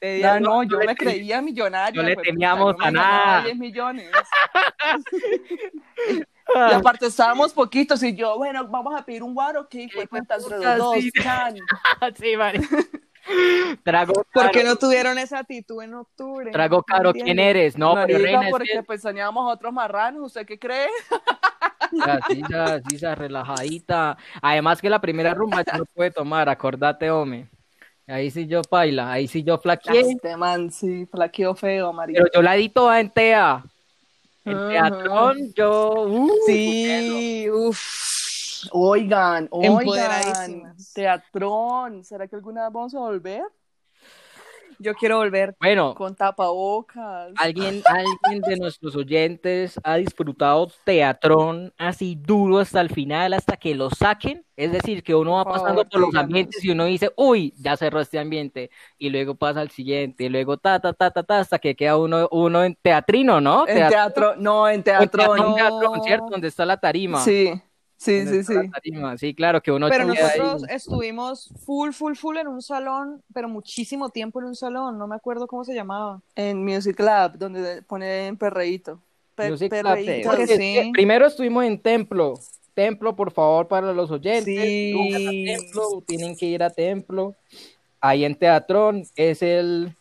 Ese 0.01 0.15
día 0.15 0.39
No, 0.41 0.61
no, 0.61 0.63
yo 0.63 0.77
me 0.79 0.93
creía 0.93 1.41
millonaria. 1.41 2.01
no 2.01 2.07
le 2.07 2.17
temíamos 2.17 2.75
a 2.81 2.91
nada. 2.91 3.43
10 3.43 3.57
millones. 3.57 4.11
Y 6.55 6.73
aparte 6.73 7.07
estábamos 7.07 7.53
poquitos 7.53 8.03
y 8.03 8.15
yo, 8.15 8.37
bueno, 8.37 8.67
vamos 8.67 8.93
a 8.99 9.03
pedir 9.03 9.23
un 9.23 9.33
guaro, 9.33 9.67
que 9.67 9.83
entre 9.83 10.05
puta, 10.05 10.37
los 10.37 10.77
dos, 10.77 10.97
sí, 12.19 12.35
vale. 12.35 12.59
Trago 13.83 14.25
¿Por 14.33 14.51
qué 14.51 14.63
no 14.63 14.75
tuvieron 14.75 15.17
esa 15.17 15.39
actitud 15.39 15.81
en 15.81 15.93
octubre? 15.93 16.51
Trago 16.51 16.77
No 16.77 16.83
caro, 16.83 17.13
¿quién 17.13 17.39
eres? 17.39 17.77
No, 17.77 17.93
pero 17.93 18.19
Marica, 18.19 18.23
reina, 18.23 18.45
es 18.47 18.51
porque 18.51 18.71
que 18.73 18.83
pues 18.83 19.01
teníamos 19.01 19.51
otros 19.51 19.71
marranos, 19.71 20.23
¿usted 20.27 20.45
qué 20.45 20.59
cree? 20.59 20.87
así, 22.05 22.41
ya, 22.49 22.73
así, 22.75 22.97
relajadita. 22.97 24.17
Además 24.41 24.81
que 24.81 24.89
la 24.89 24.99
primera 24.99 25.33
rumba 25.33 25.63
ya 25.63 25.77
no 25.77 25.85
puede 25.85 26.11
tomar, 26.11 26.49
acordate, 26.49 27.09
hombre. 27.09 27.47
Ahí 28.05 28.29
sí 28.31 28.47
yo 28.47 28.61
paila, 28.61 29.11
ahí 29.13 29.27
sí 29.27 29.43
yo 29.43 29.57
flaqueé, 29.57 30.01
Este 30.01 30.35
man, 30.35 30.71
sí, 30.71 31.05
flaqueó 31.05 31.55
feo, 31.55 31.93
marica. 31.93 32.19
pero 32.21 32.31
yo 32.33 32.41
la 32.41 32.53
di 32.53 32.67
toda 32.67 32.99
en 32.99 33.09
TEA. 33.09 33.63
En 34.45 34.57
Ajá. 34.57 34.67
teatrón, 34.67 35.53
yo... 35.55 35.93
uh, 36.05 36.29
Sí, 36.45 37.49
uff. 37.49 38.12
Oigan, 38.71 39.47
oigan, 39.51 40.75
teatrón, 40.93 42.03
¿será 42.03 42.27
que 42.27 42.35
alguna 42.35 42.63
vez 42.63 42.73
vamos 42.73 42.95
a 42.95 42.99
volver? 42.99 43.43
Yo 44.79 44.95
quiero 44.95 45.17
volver. 45.17 45.55
Bueno, 45.61 45.93
Con 45.95 46.15
tapabocas. 46.15 47.31
¿Alguien, 47.37 47.81
alguien 47.85 48.41
de 48.41 48.57
nuestros 48.57 48.95
oyentes 48.95 49.79
ha 49.83 49.95
disfrutado 49.95 50.67
teatrón 50.83 51.71
así 51.77 52.15
duro 52.15 52.57
hasta 52.57 52.81
el 52.81 52.89
final, 52.89 53.33
hasta 53.33 53.55
que 53.55 53.75
lo 53.75 53.89
saquen? 53.91 54.43
Es 54.57 54.71
decir, 54.71 55.03
que 55.03 55.13
uno 55.15 55.33
va 55.33 55.43
Por 55.45 55.53
pasando 55.53 55.85
por 55.87 56.01
los 56.01 56.15
ambientes 56.15 56.63
y 56.65 56.71
uno 56.71 56.85
dice, 56.85 57.11
uy, 57.15 57.53
ya 57.59 57.77
cerró 57.77 58.01
este 58.01 58.19
ambiente, 58.19 58.71
y 58.97 59.09
luego 59.09 59.35
pasa 59.35 59.61
al 59.61 59.69
siguiente, 59.69 60.25
y 60.25 60.29
luego 60.29 60.57
ta, 60.57 60.79
ta, 60.79 60.91
ta, 60.91 61.11
ta, 61.11 61.23
ta, 61.23 61.39
hasta 61.39 61.59
que 61.59 61.75
queda 61.75 61.95
uno, 61.97 62.27
uno 62.31 62.63
en 62.63 62.75
teatrino, 62.75 63.39
¿no? 63.39 63.67
En 63.67 63.75
Teatro- 63.75 63.89
teatro, 63.89 64.35
no, 64.37 64.67
en 64.67 64.75
en 64.75 64.83
teatro, 64.83 65.09
teatro, 65.09 65.35
no. 65.37 65.55
teatrón, 65.55 66.03
¿cierto? 66.03 66.27
Donde 66.29 66.47
está 66.47 66.65
la 66.65 66.77
tarima. 66.77 67.19
Sí, 67.21 67.53
sí, 67.97 68.25
sí, 68.27 68.43
sí. 68.43 68.53
tarima. 68.71 69.17
Sí, 69.17 69.33
claro, 69.33 69.61
que 69.61 69.71
uno 69.71 69.87
Pero 69.89 70.03
ahí. 70.03 70.09
nosotros 70.09 70.63
estuvimos 70.69 71.49
full, 71.65 71.91
full, 71.91 72.15
full 72.15 72.37
en 72.37 72.47
un 72.47 72.61
salón, 72.61 73.21
pero 73.33 73.47
muchísimo 73.47 74.09
tiempo 74.09 74.39
en 74.39 74.47
un 74.47 74.55
salón. 74.55 74.97
No 74.97 75.07
me 75.07 75.15
acuerdo 75.15 75.47
cómo 75.47 75.63
se 75.63 75.73
llamaba. 75.73 76.21
En 76.35 76.63
Music 76.63 76.99
Lab, 76.99 77.37
donde 77.37 77.81
ponen 77.83 78.37
perreíto. 78.37 78.99
Pe- 79.35 79.49
Music 79.49 79.71
Club, 79.71 79.83
perreíto. 79.83 80.29
Porque 80.29 80.45
porque 80.45 80.57
sí. 80.57 80.91
Primero 80.93 81.25
estuvimos 81.25 81.63
en 81.65 81.79
Templo. 81.79 82.35
Templo, 82.73 83.15
por 83.15 83.31
favor, 83.31 83.67
para 83.67 83.93
los 83.93 84.09
oyentes. 84.11 84.45
Sí. 84.45 85.45
Templo, 85.45 86.03
tienen 86.05 86.35
que 86.35 86.47
ir 86.47 86.63
a 86.63 86.69
Templo. 86.69 87.35
Ahí 88.01 88.25
en 88.25 88.35
Teatrón 88.35 89.03
es 89.15 89.41
el 89.41 89.95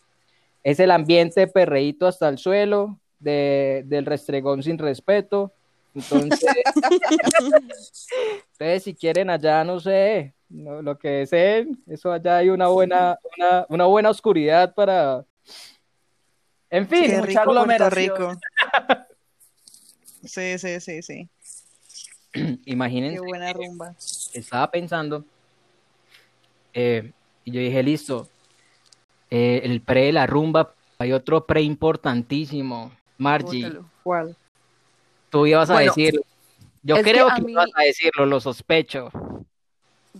es 0.63 0.79
el 0.79 0.91
ambiente 0.91 1.45
perreíto 1.47 2.07
hasta 2.07 2.29
el 2.29 2.37
suelo, 2.37 2.97
de, 3.19 3.83
del 3.85 4.05
restregón 4.05 4.63
sin 4.63 4.77
respeto. 4.77 5.51
Entonces, 5.95 6.49
ustedes 8.51 8.83
si 8.83 8.93
quieren 8.95 9.29
allá, 9.29 9.63
no 9.63 9.79
sé, 9.79 10.33
no- 10.49 10.81
lo 10.81 10.97
que 10.97 11.07
deseen, 11.09 11.81
eso 11.87 12.11
allá 12.11 12.37
hay 12.37 12.49
una 12.49 12.67
buena, 12.67 13.17
una, 13.37 13.65
una 13.69 13.85
buena 13.85 14.09
oscuridad 14.09 14.73
para... 14.73 15.23
En 16.69 16.87
fin, 16.87 17.05
Qué 17.05 17.17
mucha 17.17 17.27
rico 17.27 17.53
Puerto. 17.89 17.89
Rico. 17.89 18.31
Sí, 20.25 20.57
sí, 20.57 20.79
sí, 20.79 21.01
sí. 21.01 21.29
Qué 22.31 22.57
imagínense, 22.65 23.19
buena 23.19 23.51
rumba. 23.51 23.93
estaba 24.33 24.71
pensando, 24.71 25.25
eh, 26.73 27.11
y 27.43 27.51
yo 27.51 27.59
dije, 27.59 27.83
listo, 27.83 28.29
eh, 29.29 29.59
el 29.65 29.81
pre 29.81 30.05
de 30.05 30.11
la 30.13 30.25
rumba, 30.25 30.73
hay 30.97 31.11
otro 31.11 31.45
pre 31.45 31.61
importantísimo. 31.61 32.91
Margie, 33.17 33.65
Bótalo. 33.65 33.89
¿Cuál? 34.01 34.37
Tú 35.33 35.47
ibas 35.47 35.67
a 35.71 35.73
Bueno, 35.73 35.91
decirlo. 35.95 36.21
Yo 36.83 36.95
que 36.95 37.01
creo 37.01 37.27
que, 37.35 37.41
mí- 37.41 37.53
ibas 37.53 37.69
a 37.75 37.81
decirlo, 37.83 38.27
lo 38.27 38.39
sospecho. 38.39 39.09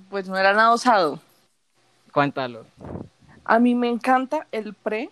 Pues 0.09 0.27
no 0.27 0.35
era 0.35 0.53
nada 0.53 0.71
osado. 0.73 1.19
Cuéntalo. 2.11 2.65
A 3.45 3.59
mí 3.59 3.75
me 3.75 3.89
encanta 3.89 4.47
el 4.51 4.73
pre 4.73 5.11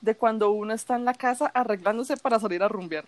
de 0.00 0.16
cuando 0.16 0.50
uno 0.50 0.74
está 0.74 0.96
en 0.96 1.04
la 1.04 1.14
casa 1.14 1.46
arreglándose 1.54 2.16
para 2.16 2.40
salir 2.40 2.62
a 2.64 2.68
rumbear. 2.68 3.04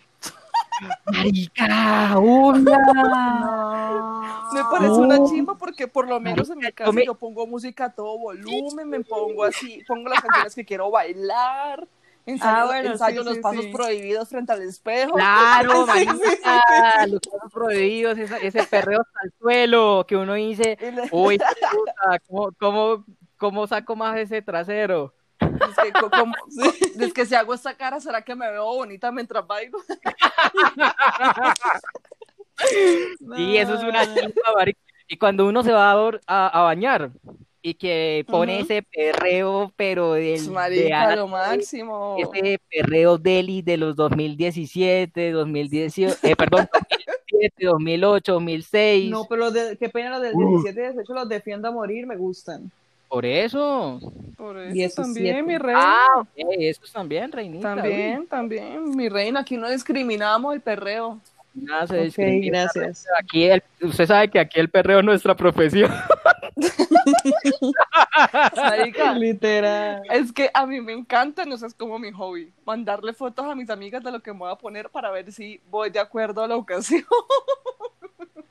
Marica, 1.05 2.17
una. 2.17 2.77
Me 4.53 4.63
parece 4.71 4.93
una 4.93 5.23
chimba 5.25 5.55
porque 5.55 5.87
por 5.89 6.07
lo 6.07 6.19
menos 6.21 6.49
en 6.49 6.59
mi 6.59 6.71
casa 6.71 6.97
yo 7.05 7.15
pongo 7.15 7.45
música 7.45 7.85
a 7.85 7.89
todo 7.91 8.17
volumen, 8.17 8.87
me 8.89 9.01
pongo 9.01 9.43
así, 9.43 9.83
pongo 9.85 10.07
las 10.09 10.21
canciones 10.21 10.55
que 10.55 10.63
quiero 10.65 10.89
bailar, 10.91 11.85
ensayo, 12.25 12.55
Ah, 12.57 12.65
bueno, 12.65 12.91
ensayo 12.91 13.19
sí, 13.21 13.25
los 13.25 13.35
sí, 13.35 13.41
pasos 13.41 13.65
sí. 13.65 13.71
prohibidos 13.71 14.29
frente 14.29 14.53
al 14.53 14.61
espejo. 14.61 15.13
Claro, 15.13 15.85
Sí, 15.93 15.99
sí, 15.99 16.05
marica, 16.07 17.07
los 17.07 17.19
pasos 17.21 17.51
prohibidos, 17.53 18.17
esa- 18.17 18.37
ese 18.37 18.63
perreo 18.63 19.01
hasta 19.01 19.19
el 19.23 19.33
suelo, 19.39 20.05
que 20.07 20.15
uno 20.17 20.33
dice, 20.35 20.77
uy, 21.11 21.37
puta, 21.37 22.19
¿cómo, 22.27 22.51
cómo, 22.59 23.05
cómo 23.37 23.67
saco 23.67 23.95
más 23.95 24.17
ese 24.17 24.41
trasero? 24.41 25.13
Es 25.39 25.75
que, 25.83 25.91
co- 25.93 26.09
como- 26.11 26.35
es 26.99 27.13
que 27.13 27.25
si 27.25 27.35
hago 27.35 27.53
esta 27.53 27.75
cara, 27.75 27.99
¿será 27.99 28.21
que 28.21 28.35
me 28.35 28.49
veo 28.51 28.65
bonita 28.65 29.11
mientras 29.11 29.45
bailo? 29.47 29.79
Y 33.37 33.57
eso 33.57 33.75
es 33.75 33.83
una 33.83 34.05
chimba. 34.05 34.65
Y 35.07 35.17
cuando 35.17 35.45
uno 35.47 35.61
se 35.63 35.71
va 35.71 35.91
a, 35.91 35.95
dor- 35.95 36.21
a, 36.27 36.47
a 36.47 36.61
bañar 36.63 37.11
y 37.63 37.75
que 37.75 38.25
pone 38.27 38.55
Ujú. 38.55 38.63
ese 38.63 38.81
perreo, 38.83 39.71
pero 39.75 40.13
del, 40.13 40.43
de 40.45 40.51
Marica, 40.51 41.01
Ana- 41.03 41.15
lo 41.15 41.27
máximo. 41.27 42.17
ese 42.17 42.59
perreo 42.69 43.17
deli 43.17 43.61
de 43.61 43.77
los 43.77 43.95
2017, 43.95 45.31
2018, 45.31 46.15
eh, 46.23 46.35
perdón, 46.35 46.67
2007, 47.31 47.65
2008, 47.65 48.33
2006. 48.33 49.11
No, 49.11 49.25
pero 49.29 49.41
los 49.45 49.53
de- 49.53 49.77
qué 49.77 49.89
pena 49.89 50.09
los 50.09 50.21
del 50.21 50.33
17 50.35 50.79
y 50.79 50.83
18 50.85 51.13
los 51.13 51.29
defiendo 51.29 51.67
a 51.67 51.71
morir, 51.71 52.07
me 52.07 52.15
gustan. 52.15 52.71
Por 53.07 53.25
eso. 53.25 53.99
Por 54.37 54.57
eso 54.57 54.73
17. 54.73 55.01
también, 55.01 55.45
mi 55.45 55.57
reina. 55.57 55.79
Ah, 55.83 56.21
ok, 56.21 56.27
eso 56.59 56.81
también, 56.93 57.31
reinita. 57.31 57.75
También, 57.75 58.25
también, 58.27 58.95
mi 58.95 59.09
reina, 59.09 59.41
aquí 59.41 59.57
no 59.57 59.69
discriminamos 59.69 60.53
el 60.55 60.61
perreo. 60.61 61.19
uy, 61.53 61.63
nada 61.65 61.85
se 61.87 61.97
Ok, 61.97 62.03
discrimina. 62.05 62.61
gracias. 62.73 63.05
Aquí 63.21 63.43
el- 63.43 63.61
usted 63.81 64.05
sabe 64.07 64.29
que 64.29 64.39
aquí 64.39 64.59
el 64.59 64.69
perreo 64.69 64.99
es 64.99 65.05
nuestra 65.05 65.35
profesión. 65.35 65.91
Marica, 68.55 69.13
Literal. 69.13 70.01
es 70.09 70.31
que 70.31 70.49
a 70.53 70.65
mí 70.65 70.81
me 70.81 70.93
encanta, 70.93 71.45
no 71.45 71.57
sé, 71.57 71.67
es 71.67 71.73
como 71.73 71.99
mi 71.99 72.11
hobby, 72.11 72.51
mandarle 72.65 73.13
fotos 73.13 73.45
a 73.45 73.55
mis 73.55 73.69
amigas 73.69 74.03
de 74.03 74.11
lo 74.11 74.19
que 74.21 74.33
me 74.33 74.39
voy 74.39 74.51
a 74.51 74.55
poner 74.55 74.89
para 74.89 75.11
ver 75.11 75.31
si 75.31 75.61
voy 75.69 75.89
de 75.89 75.99
acuerdo 75.99 76.43
a 76.43 76.47
la 76.47 76.55
ocasión. 76.55 77.03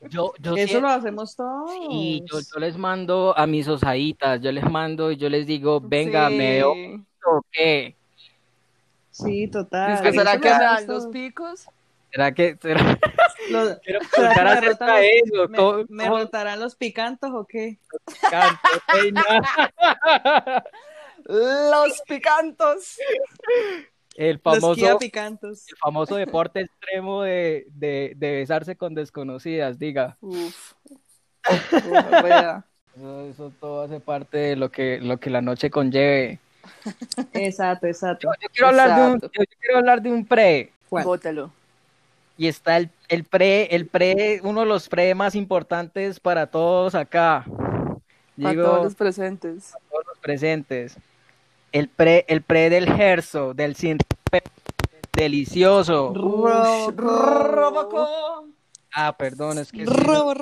Yo, 0.09 0.33
yo 0.41 0.57
Eso 0.57 0.75
sí- 0.77 0.81
lo 0.81 0.89
hacemos 0.89 1.37
todos. 1.37 1.71
sí, 1.71 2.23
yo, 2.31 2.41
yo 2.41 2.59
les 2.59 2.77
mando 2.77 3.33
a 3.37 3.47
mis 3.47 3.69
osaditas, 3.69 4.41
yo 4.41 4.51
les 4.51 4.69
mando 4.69 5.13
y 5.13 5.17
yo 5.17 5.29
les 5.29 5.47
digo, 5.47 5.81
venga, 5.81 6.29
Sí. 6.29 6.35
me 6.37 6.51
veo 6.55 6.73
o 6.73 7.43
qué. 7.53 7.95
Sí, 9.11 9.47
total. 9.49 9.93
Es 9.93 10.01
que 10.01 10.13
será 10.13 10.41
que 10.41 10.49
me 10.49 10.59
dan 10.59 10.87
los 10.87 11.07
picos. 11.09 11.67
¿Será 12.13 12.33
que 12.33 12.57
será? 12.61 12.81
Los- 13.51 13.79
Quiero 13.85 14.01
¿será 14.15 14.29
que 14.29 14.35
preguntar 14.35 14.47
acerca 14.49 14.95
de 14.97 15.19
eso. 15.19 15.49
me- 15.49 15.57
¿Cómo- 15.59 15.85
¿Me 15.89 16.05
cómo 16.05 16.19
rotarán 16.19 16.61
los 16.61 16.77
picantos 16.77 17.31
o 17.33 17.47
qué? 17.47 17.79
Los 21.25 22.01
picantos. 22.07 22.99
El 24.17 24.41
Los 24.45 24.61
famoso, 24.61 24.99
picantos. 24.99 25.69
el 25.69 25.77
famoso 25.77 26.17
deporte 26.17 26.61
extremo 26.63 27.23
de, 27.23 27.67
de, 27.71 28.13
de 28.17 28.33
besarse 28.37 28.77
con 28.77 28.95
desconocidas, 28.95 29.79
diga. 29.79 30.17
Uf. 30.21 30.73
Eso, 31.49 32.65
eso 33.31 33.53
todo 33.61 33.83
hace 33.85 34.01
parte 34.01 34.37
de 34.39 34.57
lo 34.57 34.71
que, 34.71 34.99
lo 35.01 35.19
que 35.19 35.31
la 35.31 35.41
noche 35.41 35.71
conlleve. 35.71 36.39
Exacto, 37.33 37.87
exacto. 37.87 38.29
Yo, 38.29 38.33
yo 38.43 38.49
quiero 38.53 38.69
hablar 38.69 38.97
de 38.97 39.03
un, 39.07 39.15
Exacto. 39.15 39.31
yo, 39.35 39.43
yo 39.45 39.59
quiero 39.61 39.79
hablar 39.79 40.03
de 40.03 40.11
un 40.11 40.27
pre. 40.27 40.73
¿Cuál? 40.89 41.05
Bótalo. 41.05 41.53
Y 42.41 42.49
está 42.49 42.79
el, 42.79 42.89
el 43.09 43.25
pre, 43.25 43.65
el 43.67 43.87
pre, 43.87 44.41
uno 44.43 44.61
de 44.61 44.67
los 44.67 44.89
pre 44.89 45.15
más 45.15 45.35
importantes 45.35 46.19
para 46.19 46.47
todos 46.47 46.95
acá. 46.95 47.45
Para 47.47 48.51
Digo, 48.51 48.63
todos 48.65 48.85
los 48.85 48.95
presentes. 48.95 49.75
todos 49.91 50.07
los 50.07 50.19
presentes. 50.21 50.97
El 51.71 51.89
pre, 51.91 52.25
el 52.29 52.41
pre 52.41 52.71
del 52.71 52.91
gerso, 52.91 53.53
del 53.53 53.77
delicioso. 55.13 56.15
Roboco. 56.97 58.09
Ah, 58.95 59.15
perdón, 59.19 59.59
es 59.59 59.71
que 59.71 59.85
sí, 59.85 59.85
Robo. 59.85 60.33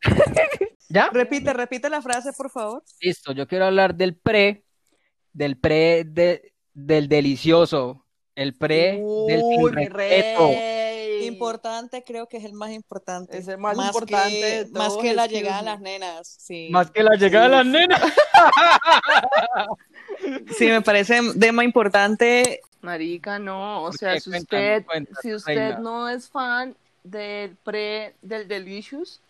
¿Ya? 0.88 1.10
Repite, 1.12 1.52
repite 1.52 1.90
la 1.90 2.00
frase, 2.00 2.32
por 2.32 2.48
favor. 2.50 2.82
Listo, 3.02 3.32
yo 3.32 3.46
quiero 3.46 3.66
hablar 3.66 3.94
del 3.94 4.16
pre, 4.16 4.64
del 5.34 5.58
pre 5.58 6.04
de- 6.04 6.54
del 6.72 7.06
delicioso, 7.06 8.06
el 8.34 8.54
pre 8.56 9.02
del 9.28 9.40
sin 9.42 9.60
Importante, 11.26 12.02
creo 12.04 12.26
que 12.26 12.36
es 12.36 12.44
el 12.44 12.52
más 12.52 12.70
importante. 12.70 13.36
Es 13.36 13.48
el 13.48 13.58
más 13.58 13.76
importante 13.76 14.40
que, 14.40 14.64
de 14.64 14.70
más 14.78 14.96
que 14.96 15.14
la 15.14 15.26
llegada 15.26 15.58
de 15.58 15.64
las 15.64 15.80
nenas. 15.80 16.36
Sí. 16.38 16.68
Más 16.70 16.90
que 16.90 17.02
la 17.02 17.16
llegada 17.16 17.48
de 17.48 17.50
las 17.56 17.66
nenas. 17.66 18.00
Sí, 20.56 20.66
me 20.66 20.82
parece 20.82 21.20
de 21.34 21.52
más 21.52 21.64
importante. 21.64 22.60
Marica, 22.80 23.38
no, 23.38 23.84
o 23.84 23.86
¿Por 23.86 23.98
sea, 23.98 24.20
si 24.20 24.30
Cuéntame, 24.30 24.76
usted, 24.78 24.86
cuéntame, 24.86 25.16
si 25.22 25.34
usted 25.34 25.54
reina. 25.54 25.78
no 25.78 26.08
es 26.08 26.28
fan 26.28 26.76
del 27.04 27.56
pre, 27.56 28.14
del 28.22 28.48
Delicious, 28.48 29.20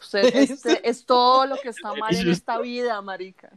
usted 0.00 0.24
este, 0.34 0.88
es 0.88 1.04
todo 1.04 1.46
lo 1.46 1.56
que 1.56 1.70
está 1.70 1.94
mal 1.94 2.14
en 2.14 2.30
esta 2.30 2.58
vida, 2.58 3.00
marica. 3.00 3.50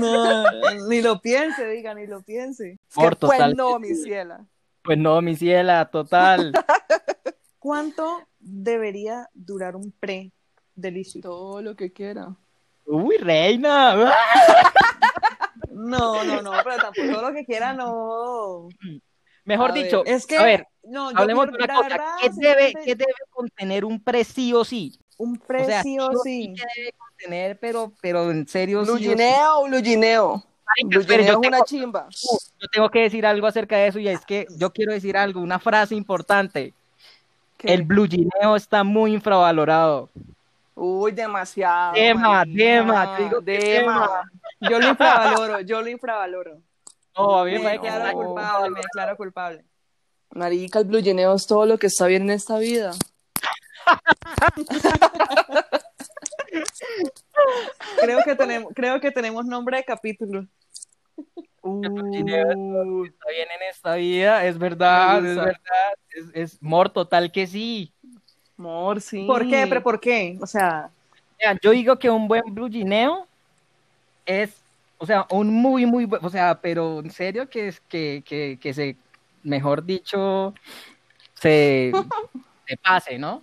No, 0.00 0.44
ni 0.88 1.00
lo 1.00 1.20
piense, 1.20 1.66
diga, 1.66 1.94
ni 1.94 2.06
lo 2.06 2.20
piense. 2.22 2.72
Es 2.72 2.78
Por 2.94 3.16
que, 3.16 3.26
pues 3.26 3.54
no, 3.54 3.78
mi 3.78 3.94
ciela. 3.94 4.44
Pues 4.88 4.96
no, 4.96 5.20
mi 5.20 5.36
ciela, 5.36 5.90
total. 5.90 6.50
¿Cuánto 7.58 8.22
debería 8.38 9.28
durar 9.34 9.76
un 9.76 9.92
pre 9.92 10.32
delicioso? 10.74 11.28
Todo 11.28 11.60
lo 11.60 11.76
que 11.76 11.92
quiera. 11.92 12.34
Uy, 12.86 13.18
reina. 13.18 14.14
No, 15.70 16.24
no, 16.24 16.42
no, 16.42 16.52
pero 16.64 16.76
tampoco 16.76 17.08
todo 17.12 17.28
lo 17.28 17.34
que 17.34 17.44
quiera, 17.44 17.72
no. 17.72 18.68
Mejor 19.44 19.70
A 19.70 19.74
ver, 19.74 19.84
dicho, 19.84 20.02
Es 20.06 20.26
que, 20.26 20.36
a 20.36 20.42
ver, 20.42 20.66
no, 20.82 21.10
hablemos 21.14 21.46
de 21.46 21.52
una 21.52 21.66
cosa. 21.68 22.16
¿Qué 22.20 22.30
debe, 22.34 22.72
qué 22.84 22.94
debe 22.96 23.12
contener 23.30 23.84
un 23.84 24.02
pre 24.02 24.24
sí 24.24 24.52
o 24.52 24.64
sí? 24.64 24.98
Un 25.18 25.36
O 25.36 25.46
pre 25.46 25.66
sea, 25.66 25.82
sí 25.82 25.98
o 26.00 26.10
sí. 26.24 26.52
¿Qué 26.56 26.64
debe 26.76 26.92
contener? 26.96 27.58
Pero, 27.60 27.92
pero 28.00 28.30
en 28.30 28.48
serio, 28.48 28.84
sí 28.84 28.90
o 28.90 28.96
sí. 28.96 29.14
Blugineo. 29.68 30.47
Marica, 30.76 31.14
es 31.14 31.36
una 31.36 31.50
tengo- 31.50 31.64
chimba. 31.64 32.08
yo 32.10 32.68
tengo 32.72 32.90
que 32.90 33.00
decir 33.02 33.26
algo 33.26 33.46
acerca 33.46 33.76
de 33.76 33.88
eso 33.88 33.98
y 33.98 34.08
es 34.08 34.24
que 34.24 34.46
yo 34.56 34.72
quiero 34.72 34.92
decir 34.92 35.16
algo, 35.16 35.40
una 35.40 35.58
frase 35.58 35.94
importante. 35.94 36.74
¿Qué? 37.56 37.74
El 37.74 37.82
blugineo 37.82 38.56
está 38.56 38.84
muy 38.84 39.12
infravalorado. 39.14 40.08
Uy, 40.74 41.10
demasiado. 41.12 41.94
Dema, 41.94 42.44
dema, 42.46 43.16
te 43.16 43.22
digo 43.24 43.42
que 43.44 43.58
Dema. 43.58 44.22
Yo 44.60 44.78
lo 44.78 44.88
infravaloro, 44.88 45.60
yo 45.60 45.82
lo 45.82 45.88
infravaloro. 45.88 46.58
No, 47.16 47.38
a 47.40 47.44
mí 47.44 47.58
me 47.58 47.70
declaro 47.72 48.06
no. 48.06 48.12
culpable, 48.12 48.70
me 48.70 48.80
declaro 48.80 49.16
culpable. 49.16 49.64
Marica, 50.30 50.78
el 50.78 50.84
blugineo 50.84 51.34
es 51.34 51.46
todo 51.48 51.66
lo 51.66 51.78
que 51.78 51.88
está 51.88 52.06
bien 52.06 52.22
en 52.24 52.30
esta 52.30 52.58
vida. 52.58 52.92
Creo 58.00 58.22
que 58.24 58.34
tenemos, 58.34 58.72
creo 58.74 59.00
que 59.00 59.10
tenemos 59.10 59.44
nombre 59.44 59.78
de 59.78 59.84
capítulo. 59.84 60.46
Uh, 61.62 63.04
está 63.04 63.30
bien 63.30 63.48
en 63.54 63.68
esta 63.68 63.94
vida, 63.96 64.46
es 64.46 64.58
verdad, 64.58 65.18
es 65.18 65.36
verdad, 65.36 65.92
es, 66.10 66.24
es 66.34 66.62
mor 66.62 66.90
total 66.90 67.30
que 67.30 67.46
sí. 67.46 67.92
amor, 68.56 69.00
sí. 69.00 69.24
¿Por 69.26 69.46
qué? 69.48 69.66
¿Pero 69.68 69.82
por 69.82 70.00
qué? 70.00 70.38
O 70.40 70.46
sea, 70.46 70.90
yo 71.62 71.70
digo 71.72 71.98
que 71.98 72.08
un 72.10 72.28
buen 72.28 72.54
blugineo 72.54 73.26
es 74.24 74.62
o 74.98 75.06
sea, 75.06 75.26
un 75.30 75.52
muy, 75.52 75.86
muy, 75.86 76.06
bu- 76.06 76.18
o 76.20 76.28
sea, 76.28 76.60
pero 76.60 77.00
en 77.00 77.10
serio 77.10 77.48
que 77.48 77.68
es 77.68 77.80
que, 77.80 78.22
que, 78.26 78.58
que 78.60 78.74
se, 78.74 78.96
mejor 79.44 79.84
dicho, 79.84 80.54
se, 81.34 81.92
se 82.66 82.76
pase, 82.78 83.18
¿no? 83.18 83.42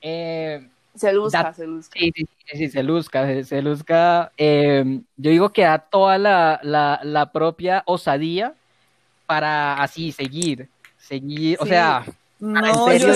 Eh, 0.00 0.68
Se 0.94 1.12
luzca, 1.12 1.42
Da- 1.42 1.54
se 1.54 1.66
luzca. 1.66 1.98
Sí, 1.98 2.12
sí, 2.14 2.26
sí, 2.46 2.56
sí, 2.58 2.68
se 2.68 2.82
luzca, 2.82 3.26
se, 3.26 3.44
se 3.44 3.62
luzca. 3.62 4.30
Eh, 4.36 5.00
yo 5.16 5.30
digo 5.30 5.52
que 5.52 5.62
da 5.62 5.78
toda 5.78 6.18
la, 6.18 6.60
la, 6.62 7.00
la 7.02 7.32
propia 7.32 7.82
osadía 7.86 8.54
para 9.26 9.74
así 9.82 10.12
seguir, 10.12 10.68
seguir, 10.98 11.58
o 11.60 11.64
Sí. 11.64 11.70
sea, 11.70 12.04
No, 12.38 12.92
yo, 12.92 13.06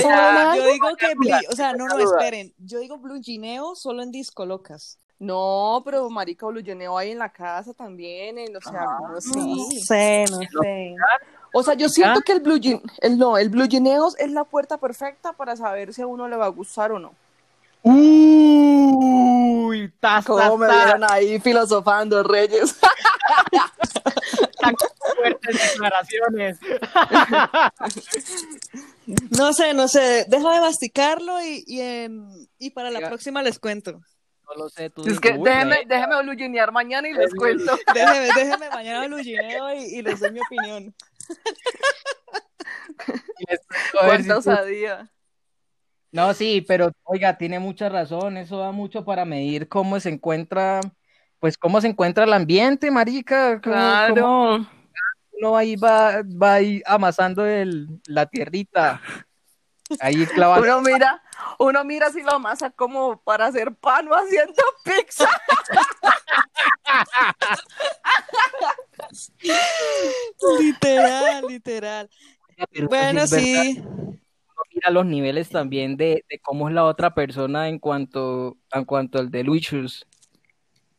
yo 0.55 0.67
digo 0.73 0.89
que, 0.97 1.13
o 1.51 1.57
sea, 1.57 1.73
no, 1.75 1.87
no, 1.89 1.99
esperen. 1.99 2.53
Yo 2.59 2.79
digo 2.79 2.97
blue 2.97 3.21
gineo 3.21 3.75
solo 3.75 4.03
en 4.03 4.11
disco 4.13 4.47
locas. 4.47 4.99
No, 5.19 5.81
pero 5.85 6.11
marica, 6.11 6.47
Bluyeneo 6.47 6.99
hay 6.99 7.13
en 7.13 7.19
la 7.19 7.31
casa 7.31 7.73
también, 7.73 8.37
en, 8.37 8.55
o 8.55 8.61
sea, 8.61 8.85
no 9.01 9.09
No 9.15 9.21
sé. 9.23 9.81
sé, 9.81 10.25
no 10.31 10.41
sé. 10.63 10.95
O 11.53 11.63
sea, 11.63 11.73
yo 11.73 11.89
siento 11.89 12.21
que 12.21 12.33
el 12.33 12.41
blue 12.41 12.61
el 13.01 13.17
no, 13.19 13.39
el 13.39 13.49
blue 13.49 13.67
Gineo 13.67 14.09
es 14.19 14.31
la 14.31 14.45
puerta 14.45 14.77
perfecta 14.77 15.33
para 15.33 15.57
saber 15.57 15.95
si 15.95 16.03
a 16.03 16.07
uno 16.07 16.29
le 16.29 16.37
va 16.37 16.45
a 16.45 16.51
gustar 16.51 16.93
o 16.93 16.99
no. 16.99 17.13
Uy, 19.77 19.93
tas, 20.01 20.25
Como 20.25 20.59
me 20.59 20.67
vieron 20.69 21.05
ahí 21.11 21.39
filosofando, 21.41 22.23
Reyes. 22.23 22.77
tan 24.61 24.75
fuertes 25.17 25.73
declaraciones. 25.73 26.59
No 29.39 29.53
sé, 29.53 29.73
no 29.75 29.87
sé. 29.89 30.25
Deja 30.29 30.53
de 30.53 30.61
masticarlo 30.61 31.41
y, 31.43 31.63
y, 31.67 31.81
en- 31.81 32.49
y 32.59 32.71
para 32.71 32.91
la 32.91 33.07
próxima 33.09 33.43
les 33.43 33.59
cuento. 33.59 33.93
No 34.49 34.55
lo 34.57 34.69
sé, 34.69 34.91
tú 34.91 35.03
Es 35.07 35.19
que 35.21 35.33
uy, 35.33 35.43
déjeme, 35.45 35.79
déjeme 35.87 36.23
blue 36.23 36.37
Ginear 36.37 36.71
mañana 36.73 37.09
y 37.09 37.13
les 37.15 37.35
cuento. 37.35 37.77
Déjeme, 37.95 38.29
déjeme 38.35 38.69
mañana 38.71 39.07
blue 39.07 39.19
gineo 39.19 39.75
y, 39.75 39.79
y 39.99 40.03
les 40.03 40.21
doy 40.21 40.31
mi 40.33 40.41
opinión. 40.41 40.95
cuento 43.93 44.01
a 44.01 44.07
ver 44.07 44.23
si 44.23 44.29
Cuánta 44.29 44.35
tú- 44.35 44.39
osadía. 44.39 45.11
No, 46.17 46.33
sí, 46.33 46.65
pero 46.67 46.93
oiga, 47.05 47.37
tiene 47.37 47.59
mucha 47.59 47.91
razón, 47.91 48.39
eso 48.39 48.57
da 48.57 48.73
mucho 48.73 49.05
para 49.05 49.27
medir 49.27 49.69
cómo 49.69 50.01
se 50.01 50.09
encuentra, 50.09 50.81
pues 51.41 51.59
cómo 51.59 51.79
se 51.83 51.89
encuentra 51.89 52.25
el 52.25 52.33
ambiente, 52.33 52.91
marica, 52.91 53.61
cómo- 53.61 53.75
cómo 54.09 54.15
Claro. 54.15 54.67
uno 55.33 55.57
ahí 55.59 55.77
va, 55.77 56.23
va 56.23 56.55
ahí 56.55 56.83
amasando 56.87 57.45
el, 57.45 58.01
la 58.07 58.25
tierrita, 58.25 58.99
ahí 60.01 60.25
clavando. 60.35 60.63
Uno 60.67 60.81
mira, 60.81 61.23
uno 61.59 61.85
mira 61.85 62.11
si 62.11 62.23
lo 62.23 62.31
amasa 62.33 62.71
como 62.71 63.21
para 63.21 63.45
hacer 63.49 63.75
pan 63.75 64.09
o 64.09 64.15
haciendo 64.15 64.63
pizza. 64.85 65.29
Literal, 70.59 71.47
literal. 71.47 72.11
Pero 72.73 72.89
Bueno, 72.89 73.21
verdad, 73.31 74.06
mira 74.87 74.91
los 74.91 75.07
niveles 75.07 75.49
también 75.49 75.97
de, 75.97 76.25
de 76.29 76.39
cómo 76.41 76.69
es 76.69 76.75
la 76.75 76.85
otra 76.85 77.15
persona 77.15 77.69
en 77.69 77.79
cuanto, 77.79 78.57
en 78.73 78.85
cuanto 78.85 79.19
al 79.19 79.31
delicious. 79.31 80.07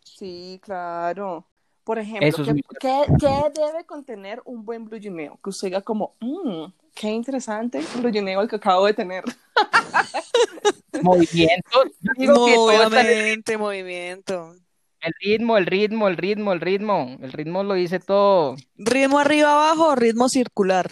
Sí, 0.04 0.60
claro. 0.64 1.46
Por 1.84 2.00
ejemplo, 2.00 2.28
Eso 2.28 2.42
es 2.42 2.48
¿qué, 2.48 2.54
muy 2.54 2.62
qué- 2.80 3.06
qué 3.20 3.62
debe 3.62 3.86
contener 3.86 4.42
un 4.46 4.66
buen 4.66 4.86
blue? 4.86 5.00
Que 5.00 5.50
usted 5.50 5.68
diga 5.70 5.82
como, 5.82 6.16
mmm, 6.20 6.66
qué 6.94 7.10
interesante 7.10 7.80
el 7.80 7.86
blue 8.02 8.12
gineo 8.12 8.42
el 8.42 8.50
que 8.50 8.58
acabo 8.58 8.86
de 8.86 8.94
tener. 8.94 9.24
Movimientos, 11.02 11.92
yo 12.02 12.12
digo 12.18 12.46
que 12.46 12.56
todo 12.56 12.72
está 12.72 13.02
en 13.02 13.08
el 13.08 13.60
Movimiento, 13.60 13.60
movimiento. 13.60 14.56
el 15.02 15.14
ritmo, 15.22 15.58
el 15.58 15.66
ritmo, 15.66 16.08
el 16.08 16.18
ritmo, 16.18 16.54
el 16.54 16.60
ritmo, 16.60 17.18
el 17.22 17.32
ritmo 17.32 17.64
lo 17.64 17.76
dice 17.76 18.00
todo, 18.00 18.56
Ritmo 18.76 19.20
arriba 19.20 19.52
abajo, 19.54 19.96
ritmo 19.96 20.28
circular. 20.28 20.92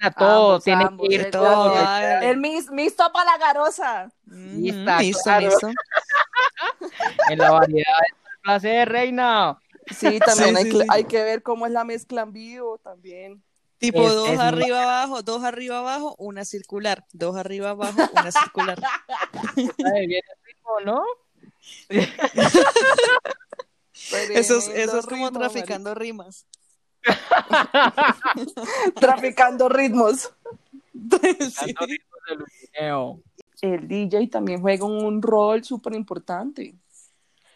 Reina, 0.00 0.14
todo, 0.14 0.48
Ambos, 0.52 0.64
tiene 0.64 0.84
ambos, 0.84 1.08
que 1.08 1.14
ir 1.14 1.20
el- 1.22 1.30
todo. 1.30 1.74
El 2.22 2.36
mis, 2.38 2.70
mis 2.70 2.96
topa 2.96 3.24
la 3.24 3.38
garosa. 3.38 4.10
Claro. 4.26 5.00
listo. 5.40 5.68
En 7.30 7.38
la 7.38 7.50
variedad 7.52 7.94
está 8.08 8.30
el 8.32 8.40
placer, 8.42 8.88
reina. 8.88 9.58
Sí, 9.96 10.18
también 10.24 10.50
Sí, 10.50 10.56
hay, 10.56 10.64
sí, 10.64 10.70
que, 10.70 10.78
sí. 10.82 10.86
hay 10.90 11.04
que 11.04 11.22
ver 11.22 11.42
cómo 11.42 11.66
es 11.66 11.72
la 11.72 11.84
mezcla 11.84 12.22
en 12.22 12.32
vivo 12.32 12.78
también. 12.78 13.42
Tipo 13.78 14.06
Es- 14.06 14.14
dos 14.14 14.28
es 14.30 14.38
arriba 14.40 14.82
abajo, 14.82 15.22
dos 15.22 15.44
arriba 15.44 15.78
abajo, 15.78 16.14
una 16.18 16.44
circular. 16.44 17.04
Dos 17.12 17.36
arriba 17.36 17.70
abajo, 17.70 17.98
una 18.12 18.32
circular. 18.32 18.78
Ay, 19.56 20.14
el 20.14 20.22
ritmo, 20.44 20.80
¿no? 20.84 21.04
Eso 24.30 24.58
eso 24.58 24.98
es 24.98 25.06
como 25.06 25.26
ritmo, 25.26 25.38
traficando 25.40 25.94
rimas. 25.94 26.46
Traficando 29.00 29.68
ritmos. 29.68 30.32
Sí. 33.58 33.68
El 33.68 33.86
DJ 33.86 34.28
también 34.28 34.60
juega 34.60 34.84
un 34.84 35.22
rol 35.22 35.62
súper 35.62 35.94
importante. 35.94 36.74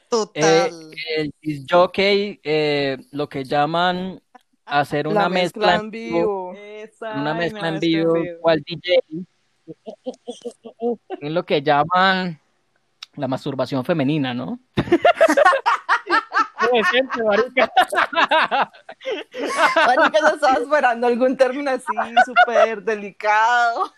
Total. 0.09 0.71
Eh, 1.17 1.31
el 1.43 1.67
jockey, 1.69 2.41
eh, 2.43 2.99
lo 3.13 3.29
que 3.29 3.45
llaman 3.45 4.21
hacer 4.65 5.09
una 5.09 5.23
la 5.23 5.29
mezcla, 5.29 5.77
en 5.77 5.91
vivo. 5.91 6.53
Esa 6.55 7.15
una 7.15 7.35
mezcla 7.35 7.69
en 7.69 7.81
vivo, 7.81 8.15
cual 8.41 8.63
DJ, 8.67 9.01
es 11.21 11.31
lo 11.31 11.45
que 11.45 11.63
llaman 11.63 12.41
la 13.15 13.29
masturbación 13.29 13.85
femenina, 13.85 14.35
¿no? 14.35 14.61
Decente, 16.73 17.23
marica. 17.23 17.73
Marica, 19.87 20.18
yo 20.20 20.29
estaba 20.35 20.55
esperando 20.55 21.07
algún 21.07 21.37
término 21.37 21.70
así, 21.70 21.85
súper 22.25 22.83
delicado. 22.83 23.92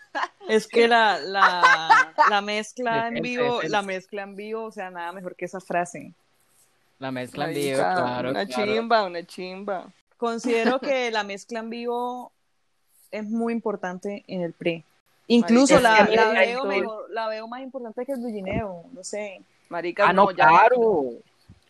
Es 0.47 0.67
que 0.67 0.87
la, 0.87 1.19
la, 1.19 2.13
la 2.29 2.41
mezcla 2.41 3.07
en 3.07 3.21
vivo, 3.21 3.43
decente. 3.55 3.69
la 3.69 3.81
mezcla 3.81 4.21
en 4.23 4.35
vivo, 4.35 4.63
o 4.65 4.71
sea, 4.71 4.89
nada 4.89 5.11
mejor 5.11 5.35
que 5.35 5.45
esa 5.45 5.59
frase. 5.59 6.13
La 6.99 7.11
mezcla 7.11 7.47
en 7.49 7.53
vivo, 7.53 7.77
claro, 7.77 8.29
una 8.29 8.45
claro. 8.45 8.73
chimba, 8.73 9.03
una 9.05 9.23
chimba. 9.25 9.85
Considero 10.17 10.79
que 10.79 11.11
la 11.11 11.23
mezcla 11.23 11.59
en 11.59 11.69
vivo 11.69 12.31
es 13.11 13.25
muy 13.25 13.51
importante 13.53 14.23
en 14.27 14.41
el 14.41 14.53
pre. 14.53 14.83
Incluso 15.27 15.79
Marica, 15.81 16.05
la, 16.15 16.33
la 16.33 16.39
veo 16.39 16.65
mejor, 16.65 17.09
la 17.11 17.27
veo 17.27 17.47
más 17.47 17.61
importante 17.61 18.05
que 18.05 18.11
el 18.13 18.19
bullineo, 18.19 18.85
no 18.91 19.03
sé. 19.03 19.41
Marica, 19.69 20.07
Ah, 20.09 20.13
no, 20.13 20.31
ya- 20.31 20.47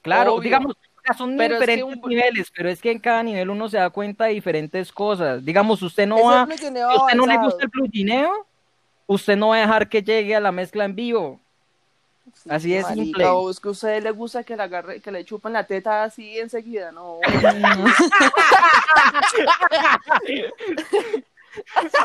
claro. 0.04 0.36
Obvio. 0.36 0.44
digamos, 0.44 0.76
son 1.18 1.36
Pero 1.36 1.56
es 1.56 1.60
que 1.60 1.66
diferentes 1.76 2.04
un- 2.04 2.10
niveles, 2.10 2.52
pero 2.56 2.70
es 2.70 2.80
que 2.82 2.92
en 2.92 3.00
cada 3.00 3.24
nivel 3.24 3.50
uno 3.50 3.68
se 3.68 3.78
da 3.78 3.90
cuenta 3.90 4.26
de 4.26 4.34
diferentes 4.34 4.92
cosas. 4.92 5.44
Digamos, 5.44 5.82
usted 5.82 6.06
no 6.08 6.16
va, 6.24 6.48
es 6.50 6.60
si 6.60 6.66
a 6.78 6.96
usted 6.96 7.16
no 7.18 7.26
le 7.26 7.38
gusta 7.40 7.64
el 7.64 7.70
plugineo, 7.72 8.46
usted 9.08 9.36
no 9.36 9.50
va 9.50 9.58
a 9.58 9.60
dejar 9.62 9.90
que 9.90 10.02
llegue 10.04 10.36
a 10.36 10.40
la 10.40 10.52
mezcla 10.52 10.86
en 10.86 10.96
vivo. 10.96 11.40
Sí, 12.36 12.50
Así 12.50 12.70
de 12.72 12.82
marica, 12.84 13.04
simple. 13.04 13.26
O 13.26 13.50
es 13.50 13.60
que 13.60 13.68
a 13.68 13.72
usted 13.72 14.02
le 14.02 14.12
gusta 14.12 14.46
que 14.46 14.56
le 14.56 14.64
agarre, 14.64 15.02
que 15.02 15.12
le 15.12 15.26
chupen 15.26 15.52
la 15.52 15.66
teta 15.66 16.04
así 16.04 16.40
enseguida, 16.40 16.92
no. 16.94 17.20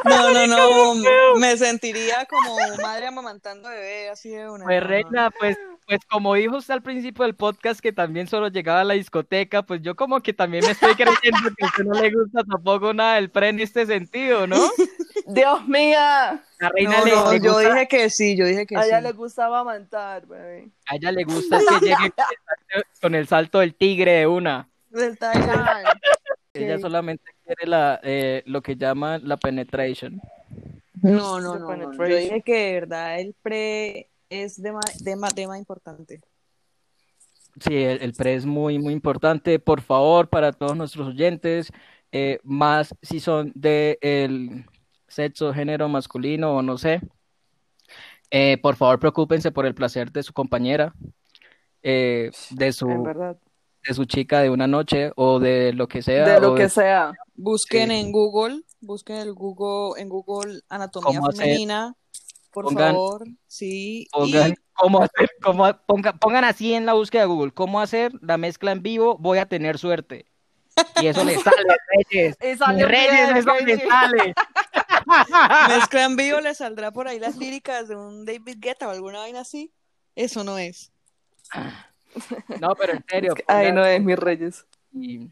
No, 0.05 0.31
no, 0.47 0.47
no, 0.95 1.35
me 1.37 1.57
sentiría 1.57 2.27
como 2.27 2.57
madre 2.83 3.07
amamantando 3.07 3.69
bebé, 3.71 4.11
así 4.11 4.29
de 4.29 4.49
una. 4.51 4.65
Pues. 4.65 4.83
Reina, 4.83 5.31
pues, 5.31 5.57
pues 5.89 6.01
como 6.11 6.35
dijo 6.35 6.59
usted 6.59 6.75
al 6.75 6.83
principio 6.83 7.25
del 7.25 7.35
podcast 7.35 7.81
que 7.81 7.93
también 7.95 8.27
solo 8.27 8.49
llegaba 8.49 8.83
a 8.83 8.85
la 8.85 8.93
discoteca, 8.93 9.63
pues 9.63 9.81
yo 9.81 9.97
como 9.97 10.21
que 10.21 10.35
también 10.35 10.63
me 10.67 10.73
estoy 10.73 10.95
creyendo 10.95 11.49
que 11.57 11.65
a 11.65 11.67
usted 11.69 11.85
no 11.85 11.99
le 11.99 12.11
gusta 12.13 12.45
tampoco 12.45 12.93
nada 12.93 13.15
del 13.15 13.31
pre 13.31 13.49
en 13.49 13.61
este 13.61 13.87
sentido, 13.87 14.47
¿no? 14.47 14.57
Dios 15.27 15.67
mía, 15.67 16.45
La 16.59 16.69
reina 16.69 16.99
No, 16.99 17.05
le, 17.07 17.11
no, 17.13 17.33
le 17.33 17.41
yo 17.41 17.53
gusta, 17.55 17.73
dije 17.73 17.89
que 17.89 18.11
sí, 18.11 18.37
yo 18.37 18.45
dije 18.45 18.67
que 18.67 18.77
a 18.77 18.83
sí. 18.83 18.89
ella 18.89 19.01
le 19.01 19.13
gustaba 19.13 19.61
amantar, 19.61 20.27
bebé. 20.27 20.69
a 20.87 20.97
ella 20.97 21.11
le 21.11 21.25
gusta 21.25 21.59
que 21.81 21.87
llegue 21.87 22.13
con 23.01 23.15
el 23.15 23.27
salto- 23.27 23.61
del 23.61 23.75
tigre 23.75 24.13
de 24.13 24.27
una. 24.27 24.69
Del. 24.91 25.19
Ella 26.55 26.79
solamente 26.79 27.23
quiere 27.45 27.67
la, 27.67 28.01
eh, 28.03 28.43
lo 28.47 28.63
que 28.63 28.75
llaman 28.77 29.21
la 29.25 29.37
penetration. 29.37 30.21
No, 31.03 31.39
no, 31.41 31.57
no, 31.59 31.77
no. 31.77 31.93
Yo 32.09 32.17
dije 32.17 32.43
que 32.43 32.53
de 32.57 32.73
verdad 32.81 33.21
el 33.21 33.35
pre 33.41 34.09
es 34.31 34.61
de 34.61 34.71
de 35.01 35.17
más, 35.17 35.35
de 35.35 35.47
más 35.47 35.59
importante. 35.59 36.21
Sí, 37.61 37.75
el, 37.75 38.03
el 38.03 38.13
pre 38.13 38.35
es 38.35 38.47
muy, 38.47 38.79
muy 38.79 38.93
importante. 38.93 39.59
Por 39.59 39.81
favor, 39.81 40.29
para 40.29 40.53
todos 40.53 40.77
nuestros 40.77 41.09
oyentes, 41.09 41.71
eh, 42.13 42.39
más 42.45 42.95
si 43.03 43.21
son 43.21 43.53
de 43.55 43.99
el 44.01 44.65
sexo, 45.09 45.53
género 45.53 45.89
masculino 45.89 46.55
o 46.57 46.63
no 46.63 46.79
sé, 46.79 47.01
eh, 48.31 48.59
por 48.59 48.77
favor, 48.77 48.99
preocúpense 49.01 49.51
por 49.51 49.67
el 49.67 49.75
placer 49.75 50.13
de 50.13 50.23
su 50.23 50.33
compañera, 50.33 50.95
eh, 51.83 52.31
de 52.51 52.73
su, 52.73 52.87
de 52.87 53.95
su 53.95 54.05
chica 54.05 54.41
de 54.41 54.51
una 54.51 54.67
noche 54.67 55.13
o 55.17 55.41
de 55.41 55.73
lo 55.73 55.89
que 55.89 56.03
sea. 56.03 56.29
De 56.35 56.41
lo 56.41 56.55
que 56.55 56.65
de- 56.65 56.69
sea. 56.69 57.13
Busquen 57.35 57.89
Sí. 57.89 57.95
en 57.97 58.13
Google, 58.13 58.63
busquen 58.81 59.17
el 59.17 59.33
Google, 59.33 60.01
en 60.01 60.09
Google 60.09 60.61
anatomía 60.69 61.19
¿Cómo 61.19 61.31
hacer? 61.31 61.57
Por 62.51 62.65
Pongan- 62.67 62.95
favor, 62.95 63.25
sí. 63.47 64.09
Pongan, 64.13 64.51
Y 64.53 64.55
cómo 64.75 65.03
hacer, 65.03 65.31
cómo, 65.43 65.65
ponga- 65.87 66.19
pongan 66.19 66.45
así 66.45 66.75
en 66.75 66.87
la 66.87 66.95
búsqueda 66.95 67.23
de 67.23 67.29
Google, 67.29 67.53
cómo 67.53 67.81
hacer 67.81 68.13
la 68.23 68.37
mezcla 68.39 68.73
en 68.73 68.83
vivo, 68.83 69.17
voy 69.19 69.39
a 69.39 69.47
tener 69.47 69.79
suerte. 69.79 70.27
Y 71.03 71.07
eso 71.09 71.25
le 71.25 71.37
sale, 71.39 71.57
Reyes. 72.11 72.37
Sale 72.59 72.87
Reyes, 72.87 73.31
eso 73.37 73.55
le 73.65 73.79
sale. 73.87 74.35
mezcla 75.69 76.05
en 76.05 76.17
vivo 76.17 76.41
le 76.41 76.55
saldrá 76.55 76.91
por 76.93 77.09
ahí 77.09 77.19
las 77.19 77.37
líricas 77.37 77.89
de 77.89 77.97
un 77.97 78.25
David 78.25 78.59
Guetta 78.61 78.87
o 78.89 78.91
alguna 78.91 79.19
vaina 79.21 79.41
así. 79.41 79.73
Eso 80.15 80.45
no 80.45 80.59
es. 80.59 80.93
No, 82.61 82.75
pero 82.77 82.93
en 82.95 83.05
serio. 83.09 83.35
Pongan- 83.49 83.75
no 83.75 83.85
es, 83.85 84.01
mis 84.03 84.19
reyes. 84.19 84.67
y- 84.93 85.29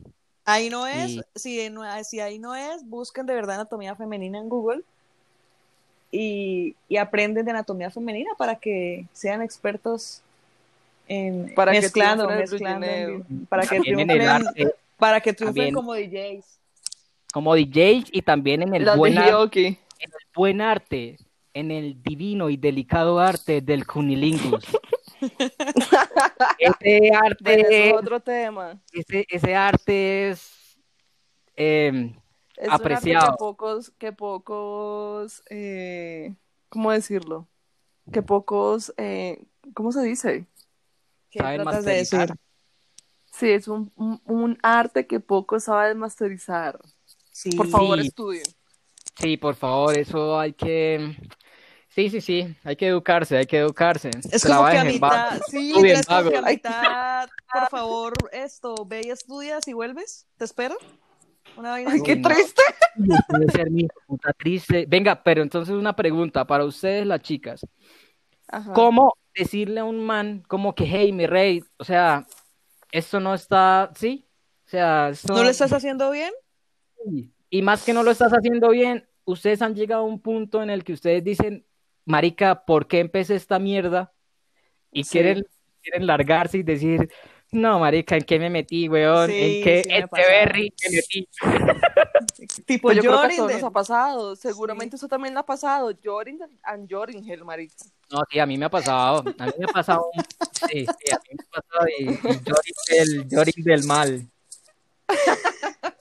Ahí 0.48 0.70
no 0.70 0.86
es, 0.86 1.10
Y- 1.10 1.22
si, 1.34 1.70
si 2.04 2.20
ahí 2.20 2.38
no 2.38 2.54
es, 2.54 2.84
busquen 2.88 3.26
de 3.26 3.34
verdad 3.34 3.56
anatomía 3.56 3.96
femenina 3.96 4.38
en 4.38 4.48
Google 4.48 4.82
y, 6.10 6.74
y 6.88 6.96
aprenden 6.96 7.44
de 7.44 7.50
anatomía 7.50 7.90
femenina 7.90 8.30
para 8.38 8.56
que 8.56 9.04
sean 9.12 9.42
expertos 9.42 10.22
en 11.08 11.54
Para 11.54 11.72
mezclando, 11.72 12.24
en 12.24 12.30
el 12.32 12.38
mezclando, 12.38 12.86
en 12.86 13.46
para 13.46 13.62
que 13.62 13.76
también 13.76 14.00
en 14.00 14.06
triunfen, 14.08 14.20
el 14.22 14.28
arte, 14.28 14.74
para 14.98 15.20
que 15.20 15.32
triunfen 15.32 15.54
también. 15.54 15.74
como 15.74 15.94
DJs. 15.94 16.44
como 17.32 17.54
DJs 17.54 18.08
y 18.12 18.22
también 18.22 18.62
en 18.62 18.74
el 18.74 18.88
buen, 18.96 19.14
de 19.14 19.20
ar- 19.20 19.28
Hioki. 19.30 19.78
buen 20.34 20.60
arte, 20.60 21.16
en 21.54 21.70
el 21.70 22.02
divino 22.02 22.50
y 22.50 22.56
delicado 22.56 23.18
arte 23.20 23.60
del 23.60 23.86
cunilingus. 23.86 24.64
ese 26.58 27.10
arte, 27.14 27.88
es 27.88 27.94
otro 27.94 28.20
tema. 28.20 28.78
ese, 28.92 29.24
ese 29.28 29.54
arte 29.54 30.30
es 30.30 30.52
em, 31.56 32.14
Es 32.56 32.70
Apreciado. 32.70 33.08
un 33.10 33.16
arte 33.16 33.32
que 33.32 33.36
pocos, 33.38 33.90
que 33.98 34.12
pocos, 34.12 35.42
eh, 35.50 36.34
¿cómo 36.68 36.90
decirlo? 36.92 37.46
Que 38.12 38.22
pocos, 38.22 38.94
eh, 38.96 39.44
¿cómo 39.74 39.92
se 39.92 40.02
dice? 40.02 40.46
¿Qué 41.30 41.40
saben 41.40 41.62
tratas 41.62 41.84
de 41.84 41.90
masterizar. 41.90 42.28
decir? 42.28 42.40
Sí, 43.32 43.50
es 43.50 43.68
un, 43.68 43.92
un, 43.96 44.20
un 44.24 44.58
arte 44.62 45.06
que 45.06 45.20
pocos 45.20 45.64
saben 45.64 45.98
masterizar. 45.98 46.80
Sí. 47.32 47.50
Por 47.50 47.68
favor, 47.68 48.00
Sí. 48.00 48.06
estudien. 48.08 48.44
Sí, 49.18 49.36
por 49.36 49.54
favor, 49.54 49.98
eso 49.98 50.38
hay 50.38 50.52
que. 50.52 51.16
Sí, 51.88 52.10
sí, 52.10 52.20
sí, 52.20 52.56
hay 52.64 52.76
que 52.76 52.88
educarse, 52.88 53.38
hay 53.38 53.46
que 53.46 53.58
educarse. 53.58 54.10
Es 54.30 54.44
como 54.44 54.66
que 54.68 54.76
a 54.78 54.84
va. 54.84 54.90
mitad, 54.90 55.40
sí, 55.48 55.70
Estudien, 55.70 55.96
es 55.98 56.06
como 56.06 56.30
que 56.30 56.36
a 56.36 56.42
mitad, 56.42 57.28
por 57.52 57.68
favor, 57.70 58.12
esto, 58.32 58.74
ve 58.86 59.00
y 59.04 59.10
estudias 59.10 59.66
y 59.66 59.72
vuelves, 59.72 60.26
te 60.36 60.44
espero. 60.44 60.76
Una 61.56 61.70
vaina 61.70 61.90
Ay, 61.92 62.00
qué 62.02 62.16
no. 62.16 62.28
triste. 62.28 62.62
Debe 62.96 63.52
ser 63.52 63.70
mi 63.70 63.86
puta 64.06 64.32
triste. 64.32 64.86
Venga, 64.88 65.22
pero 65.22 65.42
entonces 65.42 65.74
una 65.74 65.94
pregunta 65.96 66.46
para 66.46 66.64
ustedes, 66.64 67.06
las 67.06 67.20
chicas. 67.20 67.66
Ajá. 68.48 68.72
¿Cómo 68.72 69.14
decirle 69.34 69.80
a 69.80 69.84
un 69.84 70.04
man 70.04 70.42
como 70.48 70.74
que, 70.74 70.84
hey, 70.84 71.12
mi 71.12 71.26
rey, 71.26 71.62
o 71.78 71.84
sea, 71.84 72.26
esto 72.92 73.20
no 73.20 73.34
está, 73.34 73.90
¿sí? 73.94 74.26
O 74.66 74.68
sea, 74.68 75.10
esto... 75.10 75.34
¿No 75.34 75.42
lo 75.42 75.50
estás 75.50 75.72
haciendo 75.72 76.10
bien? 76.10 76.32
Y 77.50 77.62
más 77.62 77.84
que 77.84 77.92
no 77.92 78.02
lo 78.02 78.10
estás 78.10 78.32
haciendo 78.32 78.70
bien, 78.70 79.06
ustedes 79.24 79.62
han 79.62 79.74
llegado 79.74 80.02
a 80.02 80.06
un 80.06 80.20
punto 80.20 80.62
en 80.62 80.70
el 80.70 80.84
que 80.84 80.92
ustedes 80.92 81.22
dicen, 81.22 81.66
marica, 82.04 82.64
¿por 82.64 82.86
qué 82.88 83.00
empecé 83.00 83.34
esta 83.34 83.58
mierda? 83.58 84.12
Y 84.90 85.04
Sí. 85.04 85.12
quieren, 85.12 85.46
quieren 85.82 86.06
largarse 86.06 86.58
y 86.58 86.62
decir, 86.62 87.10
no, 87.52 87.78
marica, 87.78 88.16
¿en 88.16 88.24
qué 88.24 88.38
me 88.38 88.50
metí, 88.50 88.88
weón? 88.88 89.28
Sí, 89.30 89.34
¿En 89.58 89.64
qué 89.64 89.82
sí 89.84 89.88
me 89.88 89.98
este 90.00 90.22
berry 90.28 90.72
me 90.88 90.96
metí? 90.96 91.28
Tipo 92.66 92.88
Pues 92.88 92.96
yo 92.96 93.02
creo 93.02 93.12
que 93.12 93.16
a 93.16 93.20
Jordan 93.20 93.36
todos 93.36 93.48
de- 93.48 93.54
nos 93.54 93.62
ha 93.64 93.70
pasado. 93.70 94.36
Seguramente 94.36 94.96
eso 94.96 95.08
también 95.08 95.32
le 95.34 95.40
ha 95.40 95.42
pasado. 95.44 95.90
Jordan 96.04 96.38
and 96.64 96.86
Jordan, 96.90 97.24
marica. 97.44 97.74
No, 98.10 98.20
sí, 98.30 98.38
a 98.38 98.46
mí 98.46 98.58
me 98.58 98.66
ha 98.66 98.68
pasado. 98.70 99.18
A 99.38 99.46
mí 99.46 99.52
me 99.58 99.64
ha 99.64 99.72
pasado. 99.72 100.10
un- 100.12 100.22
Sí, 100.68 100.84
sí, 100.86 101.12
a 101.12 101.18
mí 101.18 101.36
me 101.38 101.44
ha 101.44 101.60
pasado. 101.60 101.88
Y, 101.98 102.04
y 102.04 103.34
Jorin 103.34 103.64
del, 103.64 103.64
del 103.64 103.84
mal. 103.84 104.26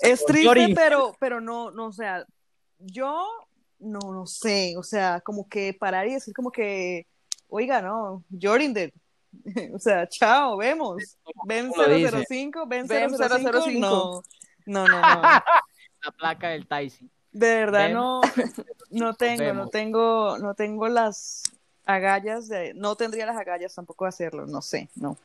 Es 0.01 0.25
triste, 0.25 0.43
Yori. 0.45 0.73
pero, 0.75 1.15
pero 1.19 1.39
no, 1.41 1.71
no, 1.71 1.87
o 1.87 1.91
sea, 1.93 2.25
yo 2.79 3.27
no, 3.79 3.99
no 4.13 4.25
sé, 4.25 4.75
o 4.77 4.83
sea, 4.83 5.21
como 5.21 5.47
que 5.47 5.73
parar 5.73 6.07
y 6.07 6.13
decir 6.13 6.33
como 6.33 6.51
que, 6.51 7.05
oiga, 7.49 7.81
no, 7.81 8.23
Jordan 8.41 8.73
de, 8.73 8.93
o 9.73 9.79
sea, 9.79 10.07
chao, 10.07 10.57
vemos, 10.57 11.17
ven 11.45 11.69
cómo 11.69 11.83
lo 11.83 11.89
dice? 11.89 12.25
005, 12.27 12.65
ven 12.67 12.87
Ven 12.87 13.09
005, 13.11 13.61
005. 13.63 13.79
no, 13.79 14.23
no, 14.65 14.87
no, 14.87 15.01
no, 15.01 15.21
La 16.03 16.11
placa 16.17 16.49
del 16.49 16.67
Taisi. 16.67 17.09
de 17.31 17.55
verdad 17.55 17.85
Ven. 17.85 17.93
no, 17.93 18.21
no 18.91 19.13
tengo, 19.13 19.53
no 19.53 19.69
tengo, 19.69 20.37
no 20.37 20.53
tengo 20.53 20.87
las 20.87 21.43
agallas 21.85 22.47
de, 22.47 22.73
no 22.73 22.95
tendría 22.95 23.25
las 23.25 23.37
agallas 23.37 23.73
tampoco 23.73 24.05
de 24.05 24.09
hacerlo, 24.09 24.45
no 24.45 24.61
sé, 24.61 24.89
no. 24.95 25.17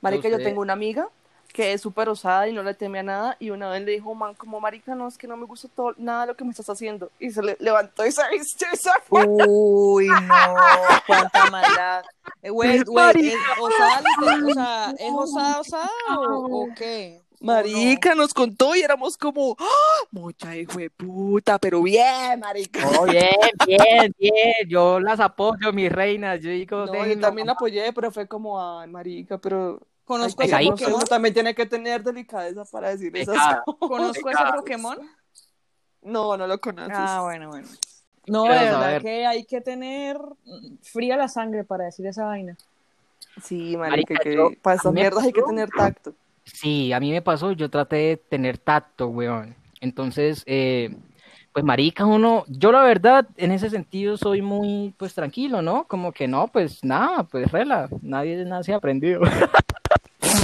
Marica, 0.00 0.28
yo 0.28 0.38
tengo 0.38 0.60
una 0.60 0.74
amiga 0.74 1.08
que 1.52 1.72
es 1.72 1.80
súper 1.80 2.08
osada 2.08 2.48
y 2.48 2.52
no 2.52 2.62
le 2.62 2.74
teme 2.74 3.00
a 3.00 3.02
nada. 3.02 3.36
Y 3.40 3.50
una 3.50 3.70
vez 3.70 3.82
le 3.82 3.92
dijo, 3.92 4.14
man, 4.14 4.34
como 4.34 4.60
marica, 4.60 4.94
no, 4.94 5.08
es 5.08 5.18
que 5.18 5.26
no 5.26 5.36
me 5.36 5.46
gusta 5.46 5.68
todo, 5.74 5.94
nada 5.96 6.22
de 6.22 6.26
lo 6.28 6.36
que 6.36 6.44
me 6.44 6.50
estás 6.50 6.68
haciendo. 6.68 7.10
Y 7.18 7.30
se 7.30 7.42
le 7.42 7.56
levantó 7.60 8.06
y 8.06 8.12
se 8.12 8.22
vistió 8.30 8.68
y 8.72 8.76
se 8.76 8.90
fue. 9.06 9.26
Uy, 9.26 10.06
no, 10.26 10.54
cuánta 11.06 11.50
maldad. 11.50 12.04
Eh, 12.42 12.50
güey, 12.50 12.82
güey, 12.84 13.28
¿es 13.28 13.34
osada, 13.60 14.02
o 14.44 14.52
sea, 14.52 14.94
¿es 14.98 15.12
osada, 15.12 15.60
osada 15.60 15.90
o, 16.18 16.64
o 16.64 16.68
qué? 16.76 17.20
¿O 17.40 17.44
Marica 17.44 18.14
nos 18.14 18.34
contó 18.34 18.74
y 18.74 18.80
éramos 18.80 19.16
como, 19.16 19.56
¡Ah! 19.58 20.06
mucha 20.10 20.56
hijo 20.56 20.78
de 20.78 20.90
puta, 20.90 21.58
pero 21.58 21.82
bien, 21.82 22.40
marica. 22.40 22.88
Oh, 22.98 23.04
bien, 23.04 23.30
bien, 23.66 24.12
bien. 24.18 24.68
Yo 24.68 24.98
las 24.98 25.20
apoyo, 25.20 25.72
mis 25.72 25.90
reinas. 25.90 26.40
Yo 26.40 26.50
digo, 26.50 26.86
No, 26.86 27.06
yo 27.06 27.18
también 27.20 27.46
la 27.46 27.52
apoyé, 27.52 27.92
pero 27.92 28.10
fue 28.10 28.26
como, 28.26 28.60
ay, 28.60 28.88
marica, 28.88 29.38
pero... 29.38 29.80
¿Conozco 30.08 30.42
ese 30.42 30.54
ahí, 30.54 30.70
Pokémon? 30.70 30.94
uno 30.94 31.04
también 31.04 31.34
tiene 31.34 31.54
que 31.54 31.66
tener 31.66 32.02
delicadeza 32.02 32.64
para 32.64 32.88
decir 32.88 33.14
esas 33.14 33.36
cosas. 33.36 33.60
¿Conozco 33.78 34.30
ese. 34.30 34.42
Pokémon? 34.56 34.98
No, 36.00 36.34
no 36.38 36.46
lo 36.46 36.58
conoces. 36.58 36.94
Ah, 36.96 37.20
bueno, 37.22 37.48
bueno. 37.50 37.68
No, 38.26 38.44
de 38.44 38.48
verdad 38.48 38.80
saber. 38.80 39.02
que 39.02 39.26
hay 39.26 39.44
que 39.44 39.60
tener 39.60 40.18
fría 40.80 41.18
la 41.18 41.28
sangre 41.28 41.62
para 41.62 41.84
decir 41.84 42.06
esa 42.06 42.24
vaina. 42.24 42.56
Sí, 43.42 43.76
marica, 43.76 44.14
que 44.16 44.34
yo- 44.34 44.50
para 44.62 44.76
esas 44.76 44.94
mierdas 44.94 45.24
hay 45.24 45.32
que 45.32 45.42
tener 45.42 45.68
tacto. 45.68 46.14
Sí, 46.44 46.90
a 46.94 47.00
mí 47.00 47.10
me 47.10 47.20
pasó, 47.20 47.52
yo 47.52 47.68
traté 47.68 47.96
de 47.96 48.16
tener 48.16 48.56
tacto, 48.56 49.08
weón. 49.08 49.54
Entonces, 49.82 50.42
eh, 50.46 50.96
pues 51.52 51.64
marica, 51.66 52.06
uno, 52.06 52.44
yo 52.48 52.72
la 52.72 52.82
verdad, 52.82 53.28
en 53.36 53.52
ese 53.52 53.68
sentido 53.68 54.16
soy 54.16 54.40
muy, 54.40 54.94
pues 54.96 55.12
tranquilo, 55.14 55.60
¿no? 55.60 55.84
Como 55.84 56.12
que 56.12 56.26
no, 56.26 56.48
pues 56.48 56.82
nada, 56.82 57.24
pues 57.24 57.52
rela, 57.52 57.90
nadie 58.00 58.42
nace 58.46 58.72
aprendido. 58.72 59.20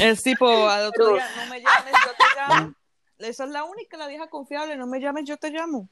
Es 0.04 0.22
tipo, 0.22 0.46
al 0.68 0.86
otro 0.86 1.14
día, 1.14 1.26
no 1.36 1.46
me 1.46 1.60
llames, 1.60 1.92
yo 2.04 2.10
te 2.18 2.24
llamo. 2.36 2.74
Esa 3.18 3.44
es 3.44 3.50
la 3.50 3.64
única, 3.64 3.96
la 3.96 4.06
vieja 4.08 4.28
confiable, 4.28 4.76
no 4.76 4.86
me 4.86 5.00
llames, 5.00 5.24
yo 5.24 5.36
te 5.36 5.50
llamo. 5.50 5.88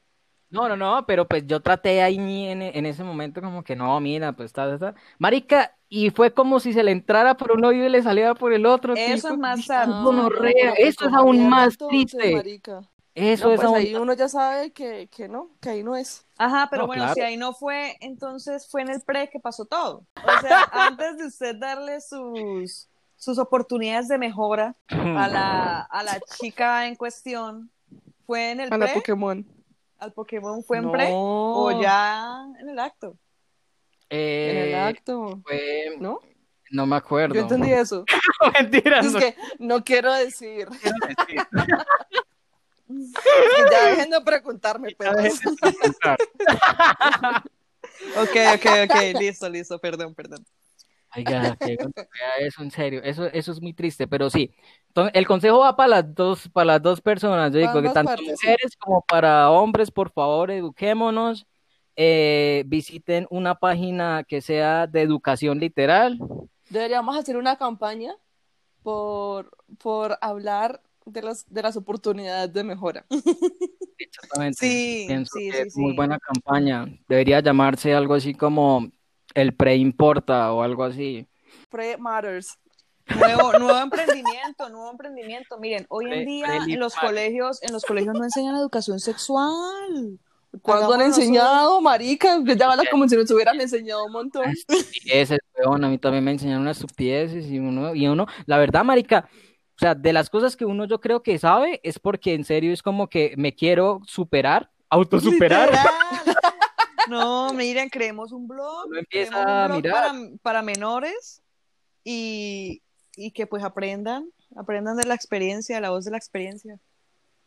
No, 0.49 0.69
no, 0.69 0.77
no, 0.77 1.03
pero 1.07 1.27
pues 1.27 1.47
yo 1.47 1.61
traté 1.61 2.03
ahí 2.03 2.17
en, 2.17 2.61
en 2.61 2.85
ese 2.85 3.03
momento 3.03 3.41
como 3.41 3.63
que 3.63 3.75
no, 3.75 3.99
mira, 3.99 4.33
pues 4.33 4.47
está, 4.47 4.71
está. 4.71 4.93
Marica, 5.17 5.75
y 5.89 6.11
fue 6.11 6.31
como 6.31 6.59
si 6.59 6.73
se 6.73 6.83
le 6.83 6.91
entrara 6.91 7.35
por 7.37 7.51
un 7.53 7.65
oído 7.65 7.85
y 7.85 7.89
le 7.89 8.03
saliera 8.03 8.35
por 8.35 8.53
el 8.53 8.67
otro. 8.67 8.93
Eso 8.93 9.29
tipo, 9.29 9.33
es 9.33 9.39
más 9.39 9.65
pues 9.65 10.55
eso 10.77 11.07
es 11.07 11.13
aún 11.13 11.49
más 11.49 11.73
entonces, 11.73 12.09
triste. 12.11 12.35
marica. 12.35 12.81
Eso 13.15 13.47
No, 13.47 13.53
es 13.53 13.57
pues 13.57 13.67
aún 13.67 13.75
ahí 13.77 13.95
uno 13.95 14.13
ya 14.13 14.27
sabe 14.29 14.71
que, 14.73 15.07
que 15.07 15.27
no, 15.27 15.49
que 15.59 15.69
ahí 15.69 15.83
no 15.83 15.95
es. 15.95 16.25
Ajá, 16.37 16.67
pero 16.69 16.83
No, 16.83 16.87
bueno, 16.87 17.03
claro. 17.03 17.15
si 17.15 17.21
ahí 17.21 17.37
no 17.37 17.53
fue, 17.53 17.97
entonces 18.01 18.67
fue 18.69 18.81
en 18.83 18.89
el 18.89 19.01
pre 19.01 19.29
que 19.29 19.39
pasó 19.39 19.65
todo. 19.65 20.05
O 20.15 20.41
sea, 20.41 20.67
antes 20.71 21.17
de 21.17 21.25
usted 21.27 21.55
darle 21.55 21.99
sus, 22.01 22.89
sus 23.23 23.37
oportunidades 23.39 24.09
de 24.09 24.17
mejora 24.17 24.75
a 24.89 25.27
la, 25.29 25.81
a 25.81 26.03
la 26.03 26.19
chica 26.19 26.87
en 26.87 26.95
cuestión, 26.95 27.71
¿fue 28.25 28.51
en 28.51 28.59
el 28.59 28.73
A 28.73 28.77
la 28.77 28.85
pre? 28.87 28.95
Pokémon. 28.95 29.45
¿Al 29.97 30.11
Pokémon 30.11 30.61
fue 30.63 30.77
en 30.79 30.83
no, 30.83 30.91
pre? 30.91 31.07
¿O 31.11 31.81
ya 31.81 32.43
en 32.59 32.69
el 32.69 32.79
acto? 32.79 33.17
En 34.09 34.57
el 34.57 34.73
Eh, 34.73 34.75
acto. 34.75 35.39
fue- 35.45 35.95
¿No? 35.99 36.19
no 36.71 36.85
me 36.85 36.95
acuerdo. 36.97 37.35
Yo 37.35 37.41
entendí 37.41 37.71
eso. 37.85 38.03
Mentira, 38.53 38.99
Es 38.99 39.13
no 39.13 39.19
que 39.19 39.35
no 39.59 39.83
quiero 39.83 40.11
decir. 40.13 40.67
Que 42.87 43.71
ya 43.71 43.85
dejen 43.87 44.09
de 44.09 44.21
preguntarme, 44.21 44.93
perros. 44.95 45.15
Ok, 48.17 48.35
ok, 48.55 48.65
ok, 48.85 48.95
listo, 49.19 49.47
listo, 49.49 49.79
perdón, 49.79 50.13
perdón. 50.13 50.43
Oiga, 51.15 51.57
gonorrea 51.59 52.37
eso, 52.39 52.63
en 52.63 52.71
serio, 52.71 53.01
eso, 53.03 53.25
eso 53.27 53.51
es 53.51 53.61
muy 53.61 53.73
triste, 53.73 54.07
pero 54.07 54.29
sí. 54.29 54.51
Entonces, 54.87 55.11
el 55.15 55.27
consejo 55.27 55.59
va 55.59 55.75
para 55.75 55.89
las 55.89 56.15
dos, 56.15 56.49
para 56.49 56.65
las 56.65 56.81
dos 56.81 57.01
personas, 57.01 57.51
yo 57.51 57.59
digo 57.59 57.81
que 57.81 57.89
tanto 57.89 58.11
partes, 58.11 58.39
sí. 58.39 58.47
mujeres 58.47 58.75
como 58.77 59.01
para 59.01 59.49
hombres, 59.51 59.91
por 59.91 60.11
favor, 60.11 60.49
eduquémonos, 60.51 61.45
eh, 61.95 62.63
visiten 62.65 63.27
una 63.29 63.55
página 63.55 64.23
que 64.27 64.41
sea 64.41 64.87
de 64.87 65.01
educación 65.01 65.59
literal. 65.59 66.17
Deberíamos 66.69 67.15
hacer 67.15 67.37
una 67.37 67.57
campaña 67.57 68.15
por, 68.81 69.51
por 69.77 70.17
hablar 70.21 70.81
de 71.05 71.21
las, 71.21 71.51
de 71.51 71.61
las 71.61 71.77
oportunidades 71.77 72.51
de 72.53 72.63
mejora. 72.63 73.05
Exactamente. 73.97 74.57
Sí, 74.59 75.05
Pienso 75.07 75.37
sí, 75.37 75.49
que 75.51 75.57
sí, 75.57 75.67
es 75.67 75.77
muy 75.77 75.93
buena 75.93 76.17
campaña. 76.19 76.87
Debería 77.07 77.39
llamarse 77.41 77.93
algo 77.93 78.15
así 78.15 78.33
como 78.33 78.89
el 79.33 79.53
pre-importa 79.55 80.51
o 80.53 80.61
algo 80.63 80.83
así. 80.83 81.27
Pre 81.69 81.97
Matters. 81.97 82.57
Nuevo, 83.19 83.51
nuevo 83.59 83.77
emprendimiento, 83.79 84.69
nuevo 84.69 84.89
emprendimiento. 84.91 85.57
Miren, 85.57 85.85
hoy 85.89 86.05
en 86.05 86.11
Pre- 86.11 86.25
día 86.25 86.45
pre- 86.63 86.73
en 86.73 86.79
los 86.79 86.93
pre- 86.95 87.07
colegios, 87.07 87.61
en 87.63 87.73
los 87.73 87.83
colegios 87.83 88.15
no 88.15 88.23
enseñan 88.23 88.55
educación 88.55 88.99
sexual. 88.99 90.19
¿Cuándo 90.61 90.93
han 90.93 91.01
enseñado, 91.01 91.81
marica? 91.81 92.41
Que 92.45 92.55
ya 92.55 92.71
habla 92.71 92.83
como 92.89 93.07
si 93.09 93.17
nos 93.17 93.29
hubieran 93.31 93.59
enseñado 93.59 94.05
un 94.05 94.11
montón. 94.11 94.45
Ese 95.05 95.39
weón, 95.57 95.83
a 95.83 95.89
mí 95.89 95.97
también 95.97 96.23
me 96.23 96.31
enseñaron 96.31 96.61
unas 96.61 96.77
estupideces 96.79 97.47
y 97.47 97.57
uno, 97.59 97.93
y 97.95 98.07
uno, 98.07 98.27
la 98.45 98.57
verdad, 98.59 98.83
marica, 98.83 99.27
o 99.75 99.79
sea, 99.79 99.95
de 99.95 100.13
las 100.13 100.29
cosas 100.29 100.55
que 100.55 100.63
uno 100.65 100.85
yo 100.85 101.01
creo 101.01 101.23
que 101.23 101.39
sabe 101.39 101.81
es 101.83 101.97
porque 101.99 102.35
en 102.35 102.45
serio 102.45 102.71
es 102.71 102.83
como 102.83 103.07
que 103.09 103.33
me 103.35 103.53
quiero 103.55 103.99
superar, 104.05 104.69
autosuperar. 104.89 105.71
No, 107.09 107.53
miren, 107.53 107.89
creemos 107.89 108.31
un 108.31 108.47
blog, 108.47 108.87
Uno 108.87 108.99
empieza 108.99 109.31
creemos 109.31 109.45
un 109.45 109.51
a 109.59 109.65
blog 109.67 109.77
mirar. 109.77 109.93
para, 109.93 110.19
para 110.41 110.61
menores 110.61 111.41
y, 112.03 112.81
y 113.15 113.31
que 113.31 113.47
pues 113.47 113.63
aprendan, 113.63 114.29
aprendan 114.55 114.97
de 114.97 115.05
la 115.05 115.15
experiencia, 115.15 115.75
de 115.75 115.81
la 115.81 115.89
voz 115.91 116.05
de 116.05 116.11
la 116.11 116.17
experiencia. 116.17 116.79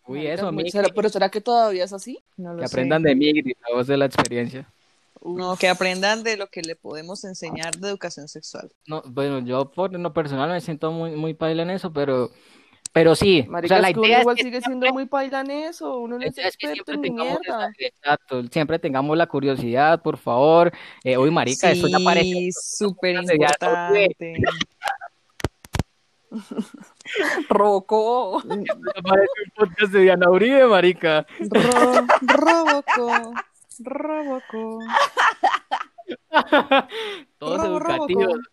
Uy, 0.06 0.18
Marica, 0.18 0.34
eso, 0.34 0.52
¿será- 0.70 0.88
pero 0.94 1.08
¿será 1.08 1.28
que 1.30 1.40
todavía 1.40 1.84
es 1.84 1.92
así? 1.92 2.22
No 2.36 2.54
lo 2.54 2.60
que 2.60 2.68
sé. 2.68 2.74
aprendan 2.74 3.02
de 3.02 3.14
mí, 3.14 3.32
la 3.42 3.74
voz 3.74 3.86
de 3.86 3.96
la 3.96 4.04
experiencia. 4.06 4.72
No, 5.22 5.56
que 5.56 5.68
aprendan 5.68 6.22
de 6.22 6.36
lo 6.36 6.46
que 6.46 6.62
le 6.62 6.76
podemos 6.76 7.24
enseñar 7.24 7.76
de 7.78 7.88
educación 7.88 8.28
sexual. 8.28 8.70
No, 8.86 9.02
bueno, 9.06 9.40
yo 9.40 9.72
por 9.72 9.92
lo 9.92 10.12
personal 10.12 10.50
me 10.50 10.60
siento 10.60 10.92
muy, 10.92 11.12
muy 11.16 11.34
paila 11.34 11.62
en 11.62 11.70
eso, 11.70 11.92
pero, 11.92 12.30
pero 12.96 13.14
sí, 13.14 13.44
o 13.46 13.50
Marica, 13.50 13.74
sea, 13.74 13.82
la 13.82 13.90
es 13.90 13.96
uno 13.98 14.06
idea 14.06 14.16
es 14.16 14.22
igual 14.22 14.36
que 14.36 14.42
sigue 14.44 14.60
siendo 14.62 14.90
muy 14.90 15.04
paila 15.04 15.42
en 15.42 15.50
eso. 15.50 15.98
Uno 15.98 16.16
no 16.18 16.24
es 16.24 16.38
es 16.38 16.46
experto 16.46 16.92
en 16.92 17.00
mierda. 17.02 17.70
exacto, 17.78 18.42
siempre 18.50 18.78
tengamos 18.78 19.14
la 19.18 19.26
curiosidad, 19.26 20.00
por 20.00 20.16
favor. 20.16 20.72
Eh, 21.04 21.18
uy, 21.18 21.30
marica, 21.30 21.70
esto 21.70 21.88
ya 21.88 21.98
parece 22.02 22.24
Sí, 22.24 22.52
súper 22.52 23.16
importante. 23.16 24.08
Rocó. 27.50 28.42
parece 28.42 29.28
un 29.44 29.50
podcast 29.54 29.92
de 29.92 30.00
Diana 30.00 30.30
Uribe, 30.30 30.66
marica. 30.66 31.26
Ro- 31.38 32.06
Roboco, 32.22 33.34
Roboco. 33.80 34.78
Todos 37.38 37.62
educativos. 37.64 38.24
Roboco. 38.24 38.48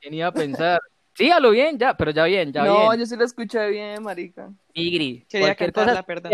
¿Quién 0.00 0.14
iba 0.14 0.26
a 0.26 0.32
pensar? 0.32 0.80
Sí, 1.16 1.30
a 1.30 1.40
lo 1.40 1.50
bien, 1.50 1.78
ya, 1.78 1.96
pero 1.96 2.10
ya 2.10 2.24
bien, 2.24 2.52
ya 2.52 2.64
no, 2.64 2.88
bien. 2.90 3.00
yo 3.00 3.06
sí 3.06 3.16
lo 3.16 3.24
escuché 3.24 3.68
bien, 3.70 4.02
marica. 4.02 4.52
Migri, 4.74 5.24
Quería 5.28 5.46
cualquier 5.48 5.72
cantarla, 5.72 6.02
cosa 6.02 6.06
perdón. 6.06 6.32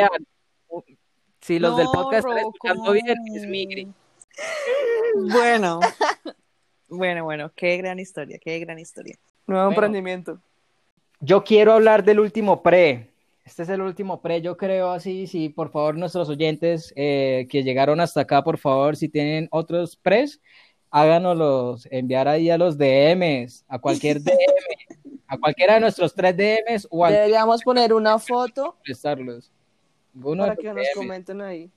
Si 1.41 1.59
los 1.59 1.77
del 1.77 1.87
No, 1.87 1.93
podcast 1.93 2.27
están 2.27 2.39
escuchando 2.39 2.93
bien, 2.93 3.17
es 3.35 3.47
Migri. 3.47 3.89
Bueno, 5.15 5.81
bueno, 6.89 7.25
bueno, 7.25 7.53
qué 7.55 7.77
gran 7.77 7.99
historia, 8.01 8.39
qué 8.43 8.59
gran 8.59 8.79
historia. 8.79 9.17
Nuevo 9.47 9.67
Bueno. 9.67 9.75
emprendimiento. 9.77 10.41
Yo 11.21 11.45
quiero 11.45 11.75
hablar 11.75 12.03
del 12.05 12.19
último 12.21 12.63
pre. 12.63 13.11
Este 13.45 13.63
es 13.65 13.69
el 13.69 13.83
último 13.83 14.21
pre, 14.23 14.41
yo 14.41 14.57
creo 14.57 14.91
así. 14.91 15.27
Sí, 15.27 15.49
por 15.49 15.71
favor, 15.71 15.97
nuestros 15.97 16.29
oyentes 16.29 16.93
eh, 16.97 17.47
que 17.51 17.63
llegaron 17.63 18.01
hasta 18.01 18.21
acá, 18.23 18.43
por 18.43 18.59
favor, 18.59 18.97
si 18.97 19.09
tienen 19.09 19.49
otros 19.51 19.97
pres, 19.97 20.41
háganoslos 20.93 21.89
enviar 21.91 22.29
ahí 22.29 22.51
a 22.51 22.59
los 22.59 22.77
DMs, 22.79 23.65
a 23.67 23.79
cualquier 23.81 24.21
DM, 24.23 24.37
a 25.27 25.39
cualquiera 25.39 25.75
de 25.75 25.81
nuestros 25.81 26.15
tres 26.15 26.37
DMs 26.37 26.87
o 26.91 27.05
al 27.05 27.15
Deberíamos 27.15 27.63
poner 27.63 27.93
una 27.93 28.19
foto 28.19 28.77
prestarlos. 28.85 29.51
Uno 30.15 30.45
para 30.45 30.57
que 30.57 30.67
nos 30.69 30.77
DMs. 30.77 30.89
comenten 30.95 31.41
ahí. 31.41 31.71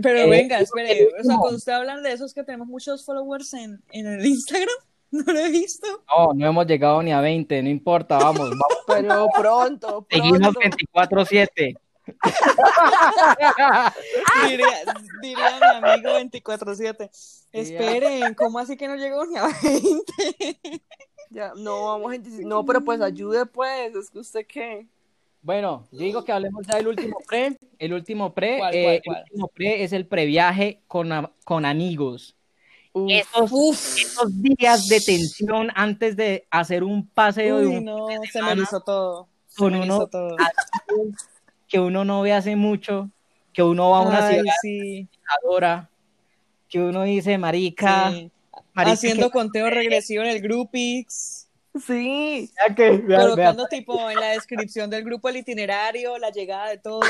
Pero 0.00 0.20
Eh, 0.20 0.30
venga, 0.30 0.60
espere, 0.60 1.08
o 1.20 1.24
sea, 1.24 1.36
cuando 1.36 1.56
usted 1.56 1.72
hablan 1.72 2.04
de 2.04 2.12
esos 2.12 2.32
que 2.32 2.44
tenemos 2.44 2.68
muchos 2.68 3.04
followers 3.04 3.52
en, 3.54 3.82
en 3.90 4.06
el 4.06 4.24
Instagram, 4.24 4.68
no 5.10 5.24
lo 5.32 5.40
he 5.40 5.50
visto. 5.50 5.88
No, 6.16 6.32
no 6.32 6.46
hemos 6.46 6.66
llegado 6.68 7.02
ni 7.02 7.10
a 7.12 7.20
20, 7.20 7.60
no 7.64 7.68
importa, 7.68 8.16
vamos, 8.18 8.48
vamos. 8.50 8.78
Pero 8.86 9.28
pronto, 9.36 10.06
Seguimos 10.08 10.54
pronto. 10.54 10.60
24-7. 10.94 11.76
Diría, 14.48 14.68
diría 15.20 15.60
mi 15.60 15.88
amigo 15.88 16.10
24-7. 16.10 17.10
Esperen, 17.52 18.34
¿cómo 18.34 18.58
así 18.58 18.76
que 18.76 18.88
no 18.88 18.96
llegó 18.96 19.24
ni 19.26 19.36
a 19.38 19.48
20? 19.62 20.80
Ya, 21.30 21.52
no, 21.56 21.84
vamos, 21.86 22.12
gente. 22.12 22.30
No, 22.44 22.64
pero 22.64 22.80
pues 22.82 23.00
ayude, 23.00 23.46
pues. 23.46 23.94
Es 23.94 24.10
que 24.10 24.18
usted 24.18 24.46
qué. 24.46 24.86
Bueno, 25.42 25.86
yo 25.90 25.98
digo 26.00 26.24
que 26.24 26.32
hablemos 26.32 26.66
ya 26.66 26.76
del 26.76 26.88
último 26.88 27.18
pre. 27.26 27.56
El 27.78 27.92
último 27.94 28.34
pre, 28.34 28.58
¿Cuál, 28.58 28.74
eh, 28.74 29.00
cuál, 29.04 29.16
el 29.18 29.22
último 29.22 29.48
pre 29.48 29.84
es 29.84 29.92
el 29.92 30.06
previaje 30.06 30.80
con, 30.86 31.12
a- 31.12 31.30
con 31.44 31.64
amigos. 31.64 32.36
Uf, 32.92 33.10
Esos, 33.10 33.96
esos 33.96 34.42
días 34.42 34.88
de 34.88 35.00
tensión 35.00 35.70
antes 35.76 36.16
de 36.16 36.46
hacer 36.50 36.82
un 36.82 37.06
paseo 37.06 37.58
de 37.58 37.66
Uy, 37.68 37.76
un 37.76 37.84
no, 37.84 38.08
se 38.08 38.18
me 38.18 38.26
semana 38.26 38.62
hizo 38.62 38.80
todo. 38.80 39.28
Se 39.46 39.56
con 39.56 39.72
me 39.72 39.82
uno 39.82 39.94
hizo 39.94 40.06
todo. 40.08 40.36
Que 41.70 41.78
uno 41.80 42.04
no 42.04 42.20
ve 42.20 42.34
hace 42.34 42.56
mucho, 42.56 43.08
que 43.54 43.62
uno 43.62 43.88
va 43.90 43.98
a 43.98 44.02
una 44.02 44.26
Ay, 44.26 44.34
ciudad 44.34 44.54
sí, 44.60 45.08
adora, 45.42 45.88
que 46.68 46.80
uno 46.80 47.04
dice, 47.04 47.38
marica, 47.38 48.10
sí. 48.10 48.30
marica, 48.74 48.92
Haciendo 48.92 49.26
que- 49.28 49.32
conteo 49.32 49.70
regresivo 49.70 50.22
en 50.24 50.30
el 50.30 50.42
Groupix. 50.42 51.46
Sí. 51.86 52.50
que- 52.76 52.90
vea- 52.90 52.98
vea, 53.06 53.20
colocando 53.20 53.66
tipo 53.68 54.10
en 54.10 54.18
la 54.18 54.30
descripción 54.30 54.90
del 54.90 55.04
grupo 55.04 55.28
el 55.28 55.36
itinerario, 55.36 56.18
la 56.18 56.30
llegada 56.30 56.68
de 56.68 56.78
todos, 56.78 57.06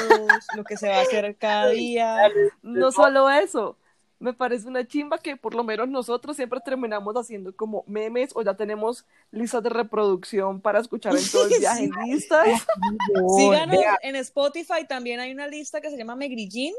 lo 0.55 0.65
que 0.65 0.77
se 0.77 0.87
va 0.91 0.99
a 0.99 1.01
hacer 1.01 1.35
cada 1.37 1.71
día. 1.71 2.29
No 2.63 2.93
solo 2.93 3.31
eso. 3.31 3.77
Me 4.21 4.33
parece 4.35 4.69
una 4.69 4.87
chimba 4.87 5.19
que 5.19 5.37
por 5.37 5.55
lo 5.55 5.65
menos 5.65 5.89
nosotros 5.89 6.37
siempre 6.37 6.61
terminamos 6.65 7.15
haciendo 7.17 7.57
como 7.57 7.85
memes 7.87 8.31
o 8.35 8.43
ya 8.43 8.55
tenemos 8.55 9.05
listas 9.33 9.63
de 9.63 9.71
reproducción 9.71 10.61
para 10.61 10.79
escuchar 10.79 11.17
en 11.17 11.29
todo 11.33 11.47
el 11.47 11.51
viaje. 11.59 11.89
¿Listas? 12.07 12.47
Síganos 13.39 13.79
en 14.03 14.17
Spotify, 14.17 14.87
también 14.89 15.21
hay 15.21 15.33
una 15.33 15.47
lista 15.49 15.81
que 15.81 15.91
se 15.91 15.97
llama 15.97 16.17
Megrillín. 16.17 16.75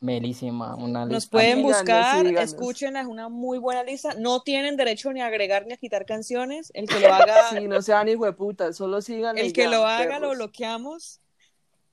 Melísima, 0.00 0.74
una 0.76 1.06
Nos 1.06 1.14
lista. 1.14 1.30
pueden 1.30 1.56
Síganos, 1.56 1.78
buscar, 1.78 2.26
síganos. 2.26 2.42
escúchenla, 2.52 3.00
es 3.00 3.06
una 3.06 3.30
muy 3.30 3.56
buena 3.58 3.82
lista. 3.82 4.12
No 4.18 4.42
tienen 4.42 4.76
derecho 4.76 5.10
ni 5.12 5.22
a 5.22 5.26
agregar 5.28 5.66
ni 5.66 5.72
a 5.72 5.78
quitar 5.78 6.04
canciones. 6.04 6.70
El 6.74 6.86
que 6.86 7.00
lo 7.00 7.14
haga, 7.14 7.48
Sí, 7.58 7.66
no 7.66 7.80
sean 7.80 8.08
hijo 8.08 8.26
de 8.26 8.34
puta, 8.34 8.74
solo 8.74 9.00
sigan. 9.00 9.38
el 9.38 9.54
que 9.54 9.66
lo 9.68 9.86
haga 9.86 10.18
lo 10.18 10.32
bloqueamos. 10.32 11.20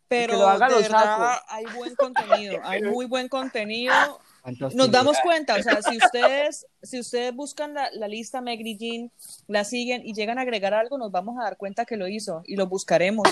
Pero 0.09 0.35
lo 0.37 0.47
haga, 0.49 0.67
de 0.67 0.73
lo 0.75 0.81
verdad 0.81 1.17
saco. 1.17 1.45
hay 1.47 1.65
buen 1.77 1.95
contenido, 1.95 2.59
hay 2.65 2.81
muy 2.81 3.05
buen 3.05 3.29
contenido. 3.29 4.19
¿Cuántos 4.41 4.73
Nos 4.73 4.89
damos 4.91 5.17
cuenta, 5.23 5.55
o 5.55 5.61
sea, 5.61 5.81
si 5.83 5.97
ustedes, 5.97 6.65
si 6.81 6.99
ustedes 6.99 7.33
buscan 7.33 7.75
la, 7.75 7.89
la 7.93 8.07
lista 8.07 8.41
Megri 8.41 8.75
Jean, 8.75 9.11
la 9.47 9.63
siguen 9.63 10.01
y 10.03 10.13
llegan 10.13 10.39
a 10.39 10.41
agregar 10.41 10.73
algo, 10.73 10.97
nos 10.97 11.11
vamos 11.11 11.37
a 11.39 11.43
dar 11.43 11.57
cuenta 11.57 11.85
que 11.85 11.95
lo 11.95 12.07
hizo 12.07 12.41
y 12.45 12.55
lo 12.55 12.65
buscaremos. 12.67 13.27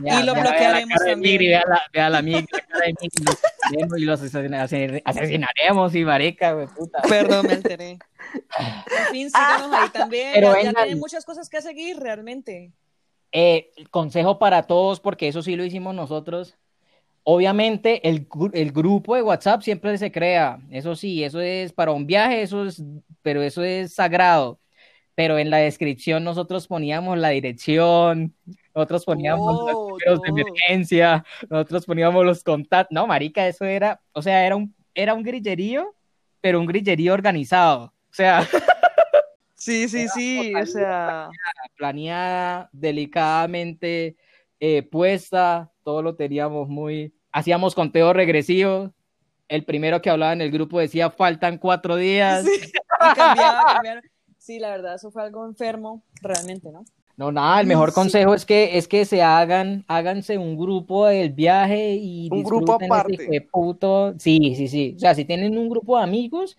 Y 0.00 0.02
lo 0.02 0.04
vea, 0.04 0.16
vea 0.16 0.24
la 0.24 0.32
bloquearemos 0.42 0.98
también. 0.98 1.20
Migri, 1.20 1.46
Vea 1.48 1.62
la, 1.68 1.80
vea 1.92 2.10
la 2.10 2.22
Migri, 2.22 2.46
la 2.52 2.60
cara 2.66 2.86
de 2.86 2.94
Migri, 3.00 3.24
los 3.24 3.38
asesinaremos 3.40 3.98
y 3.98 4.04
los 4.04 4.20
asesin- 4.72 5.02
asesinaremos 5.04 5.94
y 5.94 6.04
marica, 6.04 6.52
güey, 6.52 6.66
puta. 6.66 7.00
Perdón, 7.02 7.46
me 7.46 7.52
alteré. 7.54 7.90
En 7.90 9.12
fin, 9.12 9.30
síganos 9.30 9.72
ahí 9.72 9.88
también. 9.90 10.32
Pero 10.34 10.54
ya, 10.56 10.62
ya 10.64 10.72
tienen 10.72 10.98
muchas 10.98 11.24
cosas 11.24 11.48
que 11.48 11.62
seguir 11.62 11.98
realmente. 11.98 12.72
Eh, 13.32 13.70
consejo 13.92 14.40
para 14.40 14.64
todos, 14.64 14.98
porque 14.98 15.28
eso 15.28 15.42
sí 15.42 15.54
lo 15.54 15.64
hicimos 15.64 15.94
nosotros. 15.94 16.56
Obviamente, 17.22 18.08
el, 18.08 18.26
el 18.52 18.72
grupo 18.72 19.14
de 19.14 19.22
WhatsApp 19.22 19.62
siempre 19.62 19.96
se 19.98 20.10
crea. 20.10 20.58
Eso 20.70 20.96
sí, 20.96 21.22
eso 21.22 21.40
es 21.40 21.72
para 21.72 21.92
un 21.92 22.06
viaje, 22.06 22.42
eso 22.42 22.66
es, 22.66 22.82
pero 23.22 23.42
eso 23.42 23.62
es 23.62 23.94
sagrado. 23.94 24.58
Pero 25.14 25.38
en 25.38 25.50
la 25.50 25.58
descripción 25.58 26.24
nosotros 26.24 26.66
poníamos 26.66 27.18
la 27.18 27.28
dirección, 27.30 28.34
nosotros 28.74 29.04
poníamos 29.04 29.66
los 29.66 29.74
números 29.74 30.22
de 30.22 30.28
emergencia, 30.28 31.24
nosotros 31.50 31.84
poníamos 31.84 32.24
los 32.24 32.42
contactos. 32.42 32.94
No, 32.94 33.06
marica, 33.06 33.46
eso 33.46 33.64
era, 33.64 34.00
o 34.12 34.22
sea, 34.22 34.46
era 34.46 34.56
un, 34.56 34.74
era 34.94 35.12
un 35.14 35.22
grillerío, 35.22 35.94
pero 36.40 36.58
un 36.58 36.66
grillerío 36.66 37.12
organizado. 37.12 37.92
O 38.10 38.14
sea, 38.14 38.48
Sí, 39.60 39.90
sí, 39.90 40.08
sí, 40.08 40.54
o 40.54 40.64
sea, 40.64 41.28
planeada, 41.76 42.70
delicadamente 42.72 44.16
eh, 44.58 44.82
puesta, 44.82 45.70
todo 45.90 46.02
lo 46.02 46.14
teníamos 46.14 46.68
muy... 46.68 47.12
Hacíamos 47.32 47.74
conteo 47.74 48.12
regresivo. 48.12 48.92
El 49.48 49.64
primero 49.64 50.00
que 50.00 50.08
hablaba 50.08 50.32
en 50.32 50.40
el 50.40 50.52
grupo 50.52 50.78
decía, 50.78 51.10
faltan 51.10 51.58
cuatro 51.58 51.96
días. 51.96 52.44
sí, 52.44 52.50
y 52.70 53.14
cambiaba, 53.16 53.64
cambiaron. 53.74 54.02
Sí, 54.38 54.60
la 54.60 54.70
verdad, 54.70 54.94
eso 54.94 55.10
fue 55.10 55.22
algo 55.24 55.44
enfermo, 55.46 56.02
realmente, 56.22 56.70
¿no? 56.70 56.84
No, 57.16 57.32
nada, 57.32 57.60
el 57.60 57.66
mejor 57.66 57.90
Sí. 57.90 57.94
consejo 57.96 58.34
es 58.34 58.46
que, 58.46 58.78
es 58.78 58.86
que 58.86 59.04
se 59.04 59.20
hagan, 59.20 59.84
háganse 59.88 60.38
un 60.38 60.56
grupo 60.56 61.06
del 61.06 61.32
viaje 61.32 61.94
y 61.96 62.28
Un 62.30 62.44
grupo 62.44 62.78
disfruten 62.78 62.84
ese 62.86 62.94
aparte. 62.94 63.26
de 63.28 63.40
puto. 63.40 64.14
Sí, 64.18 64.54
sí, 64.54 64.68
sí. 64.68 64.92
O 64.96 65.00
sea, 65.00 65.14
si 65.16 65.24
tienen 65.24 65.58
un 65.58 65.68
grupo 65.68 65.98
de 65.98 66.04
amigos 66.04 66.56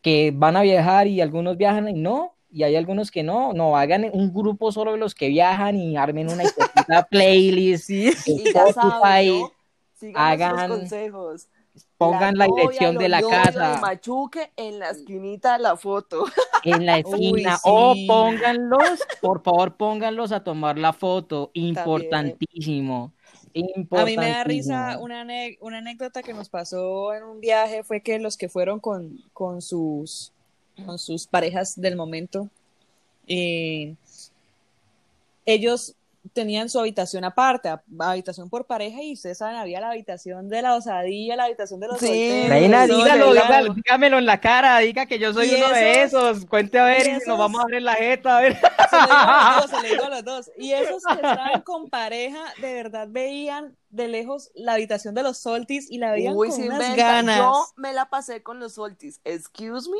que 0.00 0.32
van 0.32 0.56
a 0.56 0.62
viajar 0.62 1.08
y 1.08 1.20
algunos 1.20 1.56
viajan 1.56 1.88
y 1.88 1.94
no, 1.94 2.33
y 2.54 2.62
hay 2.62 2.76
algunos 2.76 3.10
que 3.10 3.24
no, 3.24 3.52
no, 3.52 3.76
hagan 3.76 4.08
un 4.12 4.32
grupo 4.32 4.70
solo 4.70 4.92
de 4.92 4.98
los 4.98 5.12
que 5.12 5.28
viajan 5.28 5.74
y 5.76 5.96
armen 5.96 6.28
una 6.30 6.44
playlist 7.10 7.90
y 7.90 8.12
ya 8.52 8.72
saben, 8.72 9.40
¿no? 9.40 9.50
hagan 10.14 10.68
consejos. 10.68 11.48
Pongan 11.98 12.38
la, 12.38 12.46
dirección 12.46 12.96
de 12.96 13.08
la 13.08 13.20
casa. 13.22 13.80
machuque 13.80 14.52
en 14.56 14.78
la 14.78 14.90
esquinita 14.90 15.58
la 15.58 15.76
foto. 15.76 16.24
En 16.66 16.86
la 16.86 16.98
esquina. 16.98 17.58
O 17.64 17.94
pónganlos, 18.06 19.02
por 19.20 19.42
favor, 19.42 19.76
pónganlos 19.76 20.32
a 20.32 20.42
tomar 20.42 20.78
la 20.78 20.94
foto. 20.94 21.50
Importantísimo. 21.52 23.12
A 23.90 24.04
mí 24.04 24.16
me 24.16 24.28
da 24.30 24.44
risa 24.44 24.98
una, 24.98 25.26
una, 25.60 25.78
anécdota 25.78 26.22
que 26.22 26.32
nos 26.32 26.48
pasó 26.48 27.14
en 27.14 27.22
un 27.22 27.40
viaje 27.40 27.84
fue 27.84 28.00
que 28.00 28.18
los 28.18 28.36
que 28.36 28.48
fueron 28.48 28.80
con, 28.80 29.18
con, 29.32 29.62
sus, 29.62 30.32
con 30.84 30.98
sus 30.98 31.26
parejas 31.26 31.80
del 31.80 31.96
momento, 31.96 32.48
eh, 33.26 33.94
ellos 35.46 35.94
tenían 36.32 36.70
su 36.70 36.80
habitación 36.80 37.24
aparte, 37.24 37.68
habitación 37.98 38.48
por 38.48 38.64
pareja, 38.64 39.02
y 39.02 39.12
ustedes 39.12 39.38
saben, 39.38 39.56
había 39.56 39.80
la 39.80 39.90
habitación 39.90 40.48
de 40.48 40.62
la 40.62 40.74
osadilla, 40.74 41.36
la 41.36 41.44
habitación 41.44 41.80
de 41.80 41.88
los 41.88 41.98
sí, 41.98 42.46
Reina, 42.48 42.86
dígalo, 42.86 43.34
dígamelo 43.74 44.18
en 44.18 44.26
la 44.26 44.40
cara, 44.40 44.78
diga 44.78 45.06
que 45.06 45.18
yo 45.18 45.34
soy 45.34 45.54
uno 45.54 45.68
de 45.68 46.02
esos, 46.02 46.46
cuente 46.46 46.78
a 46.78 46.84
ver, 46.84 47.06
y, 47.06 47.28
nos 47.28 47.38
vamos 47.38 47.62
a 47.62 47.66
ver 47.66 47.82
la 47.82 47.94
jeta, 47.94 48.38
a 48.38 48.40
ver. 48.40 48.58
Se 48.58 49.82
le 49.82 49.88
digo 49.90 50.04
a 50.04 50.08
los 50.08 50.24
dos, 50.24 50.50
Y 50.56 50.72
esos 50.72 51.02
que 51.04 51.12
estaban 51.14 51.60
con 51.62 51.90
pareja, 51.90 52.42
de 52.60 52.72
verdad 52.72 53.06
veían 53.10 53.76
de 53.90 54.08
lejos 54.08 54.50
la 54.54 54.74
habitación 54.74 55.14
de 55.14 55.22
los 55.22 55.38
soltis 55.38 55.90
y 55.90 55.98
la 55.98 56.12
veían 56.12 56.34
con 56.34 56.50
unas 56.50 56.96
ganas. 56.96 57.36
Yo 57.36 57.66
me 57.76 57.92
la 57.92 58.08
pasé 58.08 58.42
con 58.42 58.60
los 58.60 58.74
soltis, 58.74 59.20
excuse 59.24 59.90
me 59.90 59.98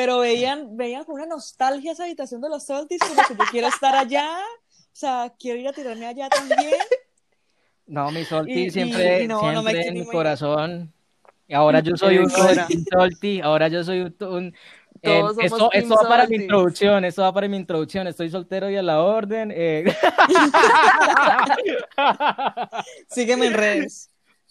pero 0.00 0.20
veían, 0.20 0.78
veían 0.78 1.04
con 1.04 1.16
una 1.16 1.26
nostalgia 1.26 1.92
esa 1.92 2.04
habitación 2.04 2.40
de 2.40 2.48
los 2.48 2.64
Soltis, 2.64 3.00
como 3.00 3.22
que 3.28 3.34
yo 3.34 3.44
quiero 3.50 3.68
estar 3.68 3.94
allá, 3.94 4.30
o 4.66 4.94
sea, 4.94 5.30
quiero 5.38 5.60
ir 5.60 5.68
a 5.68 5.74
tirarme 5.74 6.06
allá 6.06 6.30
también. 6.30 6.80
No, 7.86 8.10
mi 8.10 8.24
Solti 8.24 8.70
siempre, 8.70 9.26
siempre 9.26 9.88
en 9.88 9.92
mi 9.92 10.06
corazón. 10.06 10.90
Y 11.46 11.52
ahora 11.52 11.80
yo 11.80 11.98
soy 11.98 12.16
un 12.16 12.30
Solti, 12.30 13.42
ahora 13.42 13.68
yo 13.68 13.84
soy 13.84 14.00
un... 14.20 14.54
Eh, 15.02 15.22
esto, 15.42 15.68
va 15.68 16.08
para 16.08 16.26
mi 16.26 16.36
introducción, 16.36 17.04
esto 17.04 17.20
va 17.20 17.34
para 17.34 17.46
mi 17.46 17.58
introducción. 17.58 18.06
Estoy 18.06 18.30
soltero 18.30 18.70
y 18.70 18.76
a 18.76 18.82
la 18.82 19.02
orden. 19.02 19.52
Eh. 19.54 19.84
Sígueme 23.08 23.48
en 23.48 23.52
redes. 23.52 24.10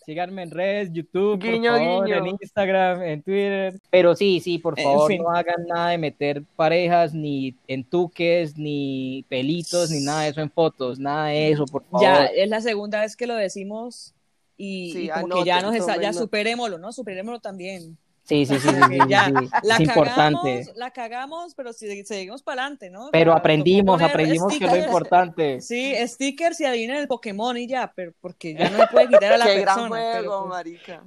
Síganme 0.10 0.42
en 0.42 0.50
redes, 0.50 0.90
YouTube, 0.92 1.38
guiño, 1.40 1.72
por 1.72 1.80
favor, 1.84 2.10
en 2.10 2.28
Instagram, 2.42 3.04
en 3.04 3.22
Twitter. 3.22 3.80
Pero 3.92 4.16
sí, 4.16 4.40
sí, 4.40 4.58
por 4.58 4.76
favor, 4.82 5.14
no 5.16 5.30
hagan 5.30 5.68
nada 5.68 5.92
de 5.92 6.00
meter 6.00 6.44
parejas, 6.56 7.14
ni 7.14 7.56
entuques, 7.68 8.58
ni 8.58 9.24
pelitos, 9.30 9.92
ni 9.92 10.00
nada 10.00 10.24
de 10.24 10.30
eso 10.30 10.42
en 10.42 10.50
fotos, 10.50 10.98
nada 10.98 11.28
de 11.28 11.52
eso, 11.52 11.66
por 11.68 11.84
favor. 11.84 12.02
Ya, 12.02 12.26
es 12.26 12.50
la 12.50 12.60
segunda 12.60 13.02
vez 13.02 13.16
que 13.16 13.28
lo 13.28 13.36
decimos 13.36 14.16
y, 14.58 15.10
como 15.10 15.44
que 15.44 15.46
ya 15.46 15.62
nos 15.62 15.76
está, 15.76 16.02
ya 16.02 16.12
superémoslo, 16.12 16.80
¿no? 16.80 16.92
Superémoslo 16.92 17.40
también. 17.40 17.96
Sí, 18.30 18.46
sí, 18.46 18.60
sí, 18.60 18.70
ya, 19.08 19.32
La 19.64 19.74
es 19.74 19.80
importante. 19.80 20.68
La 20.76 20.92
cagamos, 20.92 21.56
pero 21.56 21.74
si 21.74 22.04
seguimos 22.06 22.44
para 22.44 22.62
adelante, 22.62 22.92
¿no? 22.92 23.10
Pero 23.12 23.34
aprendimos, 23.34 24.00
aprendimos 24.04 24.56
que 24.56 24.66
es 24.66 24.72
lo 24.72 24.78
importante. 24.78 25.62
Sí, 25.62 25.96
stickers 26.06 26.62
y 26.62 26.66
adivinen 26.66 26.98
el 26.98 27.08
Pokémon 27.08 27.58
y 27.58 27.66
ya, 27.66 27.92
pero 27.96 28.14
porque 28.22 28.54
ya 28.54 28.70
no 28.70 28.78
se 28.78 28.88
puede 28.88 29.08
quitar 29.08 29.34
a 29.34 29.38
la 29.38 29.46
Qué 29.48 29.62
persona. 29.62 29.88
Gran 29.88 30.14
juego, 30.14 30.40
pues 30.42 30.50
marica. 30.50 31.04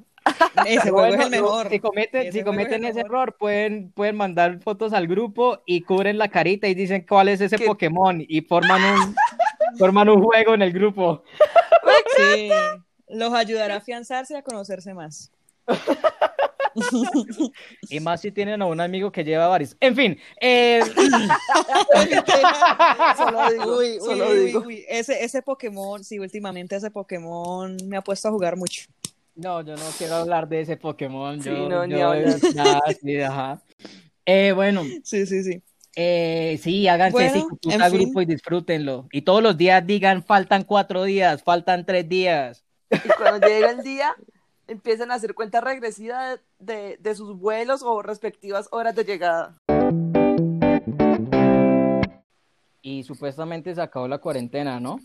Ese 0.67 0.91
juego 0.91 1.15
es 1.15 1.21
el 1.21 1.31
mejor. 1.31 1.69
Si 1.71 1.79
cometen, 1.79 2.33
si 2.33 2.43
cometen 2.43 2.85
ese 2.87 3.01
error, 3.03 3.37
pueden, 3.39 3.93
pueden 3.93 4.17
mandar 4.17 4.59
fotos 4.59 4.93
al 4.93 5.07
grupo 5.07 5.63
y 5.65 5.83
cubren 5.83 6.19
la 6.19 6.27
carita 6.27 6.67
y 6.67 6.75
dicen 6.75 7.07
cuál 7.09 7.29
es 7.29 7.41
ese 7.41 7.57
Pokémon 7.57 8.21
y 8.27 8.41
forman 8.41 8.83
un, 8.83 9.15
forman 9.79 10.09
un 10.09 10.25
juego 10.25 10.55
en 10.55 10.63
el 10.63 10.73
grupo. 10.73 11.23
Sí, 12.17 12.51
los 13.07 13.33
ayudará 13.33 13.75
a 13.75 13.79
afianzarse 13.79 14.35
y 14.35 14.37
a 14.39 14.43
conocerse 14.43 14.93
más. 14.93 15.31
y 17.89 18.01
más 18.01 18.21
si 18.21 18.33
tienen 18.33 18.61
a 18.63 18.67
un 18.67 18.81
amigo 18.81 19.13
que 19.13 19.25
lleva 19.25 19.49
varios. 19.49 19.77
En 19.81 19.97
fin. 19.97 20.19
Eh... 20.41 20.81
solo 23.17 24.35
digo, 24.35 24.65
Ese, 24.89 25.25
ese 25.25 25.43
Pokémon, 25.43 26.05
sí, 26.05 26.19
últimamente 26.19 26.77
ese 26.77 26.91
Pokémon 26.91 27.77
me 27.87 27.97
ha 27.97 28.03
puesto 28.03 28.29
a 28.29 28.31
jugar 28.31 28.57
mucho. 28.57 28.83
No, 29.35 29.63
yo 29.63 29.77
no 29.77 29.85
quiero 29.97 30.17
hablar 30.17 30.49
de 30.49 30.61
ese 30.61 30.77
Pokémon. 30.77 31.43
Sí, 31.43 31.49
yo, 31.49 31.69
no, 31.69 31.87
yo, 31.87 32.13
sí, 33.01 33.21
ajá. 33.21 33.63
Eh, 34.27 34.53
bueno. 34.53 34.83
Sí, 35.03 35.27
sí, 35.27 35.43
sí. 35.43 35.63
Eh, 35.95 36.59
sí, 36.63 36.89
háganse 36.89 37.13
bueno, 37.13 37.49
ese 37.69 37.91
grupo 37.91 38.23
y 38.23 38.27
disfrútenlo. 38.27 39.09
Y 39.13 39.23
todos 39.23 39.43
los 39.43 39.57
días 39.57 39.87
digan, 39.87 40.23
faltan 40.23 40.65
cuatro 40.65 41.05
días, 41.05 41.43
faltan 41.43 41.85
tres 41.85 42.09
días. 42.09 42.65
Y 42.91 43.09
cuando 43.17 43.47
llega 43.47 43.71
el 43.71 43.83
día, 43.83 44.15
empiezan 44.73 45.11
a 45.11 45.15
hacer 45.15 45.35
cuenta 45.35 45.61
regresiva 45.61 46.39
de, 46.59 46.97
de, 46.99 47.15
sus 47.15 47.39
vuelos 47.39 47.83
o 47.83 48.03
respectivas 48.03 48.69
horas 48.73 48.95
de 48.95 49.05
llegada. 49.05 49.57
Y 52.83 53.05
supuestamente 53.05 53.75
se 53.75 53.81
acabó 53.81 54.09
la 54.09 54.19
cuarentena, 54.19 54.81
¿no? 54.81 54.99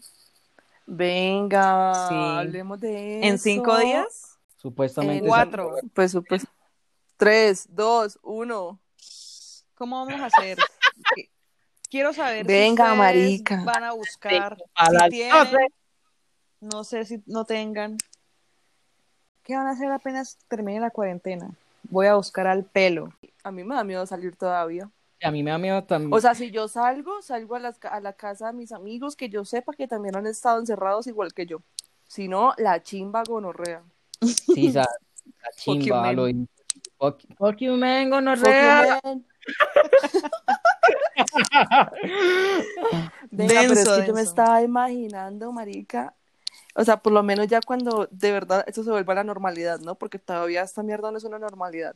Venga, 0.88 2.40
hablemos 2.40 2.80
de 2.80 3.20
eso. 3.20 3.28
¿En 3.28 3.38
cinco 3.38 3.78
días? 3.78 4.40
Supuestamente. 4.56 5.24
En 5.24 5.28
cuatro. 5.28 5.76
Pues, 5.94 6.18
pues, 6.28 6.48
tres, 7.18 7.68
dos, 7.70 8.18
uno. 8.24 8.80
¿Cómo 9.76 10.04
vamos 10.06 10.20
a 10.22 10.26
hacer? 10.26 10.58
Quiero 11.90 12.14
saber 12.14 12.46
Venga, 12.46 12.92
si 12.92 12.98
marica. 12.98 13.64
van 13.64 13.84
a 13.84 13.94
buscar, 13.94 14.58
si 14.58 15.10
tienen, 15.10 15.68
no 16.60 16.84
sé 16.84 17.06
si 17.06 17.22
no 17.28 17.46
tengan, 17.46 17.98
¿Qué 19.48 19.56
van 19.56 19.66
a 19.66 19.72
hacer 19.72 19.90
apenas 19.90 20.38
termine 20.50 20.82
la 20.82 20.90
cuarentena? 20.90 21.50
Voy 21.84 22.08
a 22.08 22.16
buscar 22.16 22.48
al 22.48 22.66
pelo. 22.66 23.14
A 23.44 23.52
mí 23.52 23.64
me 23.64 23.76
da 23.76 23.86
miedo 23.86 24.06
salir 24.06 24.36
todavía. 24.36 24.92
A 25.24 25.32
mí 25.32 25.42
me 25.42 25.52
da 25.52 25.58
miedo 25.58 25.82
también. 25.86 26.14
O 26.14 26.20
sea, 26.20 26.36
si 26.36 26.52
yo 26.52 26.68
salgo, 26.68 27.22
salgo 27.22 27.56
a, 27.56 27.74
a 27.90 28.02
la 28.02 28.12
casa 28.12 28.48
de 28.48 28.54
mis 28.54 28.74
amigos 28.74 29.16
que 29.16 29.30
yo 29.30 29.46
sepa 29.46 29.72
que 29.72 29.88
también 29.88 30.18
han 30.18 30.28
estado 30.28 30.60
encerrados 30.60 31.08
igual 31.08 31.34
que 31.34 31.46
yo. 31.46 31.62
Si 32.10 32.28
no, 32.28 32.56
la 32.58 32.84
chimba 32.84 33.24
gonorrea. 33.26 33.84
Sí, 34.22 34.70
la, 34.74 34.82
la 34.82 35.52
chimba. 35.56 36.12
Lo... 36.12 36.28
Fuck 37.38 37.60
you, 37.60 37.78
man, 37.78 38.10
gonorrea. 38.10 39.00
Venga, 43.32 43.62
pero 43.62 43.72
es 43.72 43.90
que 43.90 44.08
yo 44.08 44.14
me 44.14 44.24
estaba 44.24 44.62
imaginando, 44.62 45.54
marica, 45.54 46.14
o 46.78 46.86
sea, 46.86 46.98
por 46.98 47.12
lo 47.12 47.24
menos 47.24 47.48
ya 47.48 47.60
cuando 47.60 48.08
de 48.12 48.32
verdad 48.32 48.64
eso 48.68 48.84
se 48.84 48.92
vuelva 48.92 49.14
a 49.14 49.16
la 49.16 49.24
normalidad, 49.24 49.80
¿no? 49.80 49.96
Porque 49.96 50.20
todavía 50.20 50.62
esta 50.62 50.84
mierda 50.84 51.10
no 51.10 51.18
es 51.18 51.24
una 51.24 51.40
normalidad. 51.40 51.96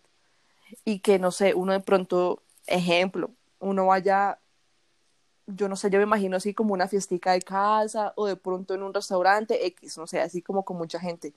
Y 0.83 0.99
que, 0.99 1.19
no 1.19 1.29
sé, 1.29 1.53
uno 1.53 1.73
de 1.73 1.81
pronto, 1.81 2.41
ejemplo, 2.65 3.29
uno 3.59 3.85
vaya, 3.85 4.39
yo 5.45 5.69
no 5.69 5.75
sé, 5.75 5.91
yo 5.91 5.99
me 5.99 6.05
imagino 6.05 6.35
así 6.35 6.55
como 6.55 6.73
una 6.73 6.87
fiestica 6.87 7.33
de 7.33 7.43
casa 7.43 8.13
o 8.15 8.25
de 8.25 8.35
pronto 8.35 8.73
en 8.73 8.81
un 8.81 8.91
restaurante 8.91 9.67
X, 9.67 9.99
no 9.99 10.07
sé, 10.07 10.19
así 10.19 10.41
como 10.41 10.65
con 10.65 10.77
mucha 10.77 10.99
gente. 10.99 11.31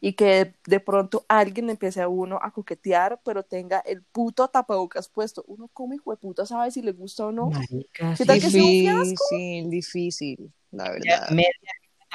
Y 0.00 0.14
que 0.14 0.54
de, 0.66 0.80
pronto 0.80 1.26
alguien 1.28 1.68
empiece 1.68 2.00
a 2.00 2.08
uno 2.08 2.38
a 2.40 2.50
coquetear, 2.50 3.20
pero 3.22 3.42
tenga 3.42 3.80
el 3.80 4.00
puto 4.00 4.48
tapabocas 4.48 5.08
puesto. 5.08 5.44
Uno 5.48 5.68
como 5.74 5.92
hijo 5.92 6.12
de 6.12 6.16
puta 6.16 6.46
sabe 6.46 6.70
si 6.70 6.80
le 6.80 6.92
gusta 6.92 7.26
o 7.26 7.32
no. 7.32 7.50
¿Qué 7.92 8.24
tal 8.24 8.40
difícil, 8.40 9.68
difícil, 9.68 10.50
la 10.70 10.90
verdad. 10.90 11.28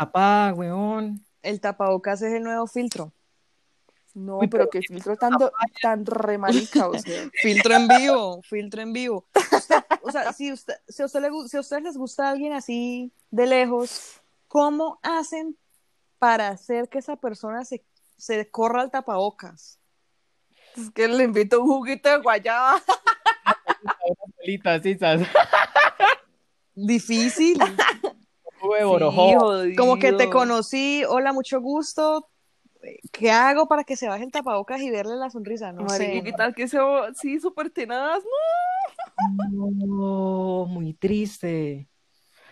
Tapá, 0.02 0.52
weón. 0.56 1.24
El 1.44 1.62
tapabocas 1.62 2.24
es 2.24 2.34
el 2.34 2.42
nuevo 2.42 2.66
filtro. 2.66 3.14
No, 4.16 4.40
pero 4.50 4.68
qué 4.68 4.82
filtro 4.82 5.16
tan, 5.16 5.34
tan 5.80 6.08
remarica, 6.08 6.88
o 6.88 6.98
sea. 6.98 7.30
Filtro 7.44 7.76
en 7.76 7.88
vivo, 7.88 8.42
filtro 8.42 8.82
en 8.82 8.94
vivo. 8.94 9.28
o 10.02 10.12
sea, 10.12 10.34
si, 10.34 10.52
usted, 10.52 10.74
si, 10.88 11.04
usted 11.04 11.22
le, 11.22 11.30
si 11.48 11.56
a 11.56 11.60
ustedes 11.60 11.84
les 11.84 11.98
gusta 11.98 12.32
alguien 12.32 12.54
así 12.54 13.14
de 13.30 13.46
lejos, 13.46 14.20
¿cómo 14.48 15.00
hacen 15.04 15.56
para 16.18 16.48
hacer 16.48 16.90
que 16.90 16.98
esa 16.98 17.16
persona 17.16 17.64
se, 17.64 17.86
se 18.18 18.50
corra 18.50 18.82
al 18.82 18.90
tapabocas? 18.90 19.78
Es 20.76 20.90
que 20.90 21.08
le 21.08 21.26
invito 21.26 21.62
un 21.62 21.68
juguito 21.68 22.10
de 22.10 22.18
guayaba. 22.18 22.82
Difícil 26.74 27.60
como 29.78 29.98
que 29.98 30.14
te 30.14 30.30
conocí, 30.30 31.04
hola, 31.08 31.34
mucho 31.34 31.62
gusto. 31.62 32.28
¿Qué 33.12 33.30
hago 33.30 33.68
para 33.68 33.84
que 33.84 33.96
se 33.96 34.08
baje 34.08 34.24
el 34.24 34.32
tapabocas 34.32 34.82
y 34.82 34.90
verle 34.90 35.16
la 35.16 35.30
sonrisa? 35.30 35.72
No 35.72 35.88
sé. 35.88 36.22
¿Qué 36.24 36.34
tal 36.34 36.56
que 36.56 36.68
sea 36.68 37.14
sí, 37.14 37.40
súper 37.40 37.70
tenaz? 37.70 38.24
No. 39.52 40.66
muy 40.68 40.94
triste. 40.94 41.88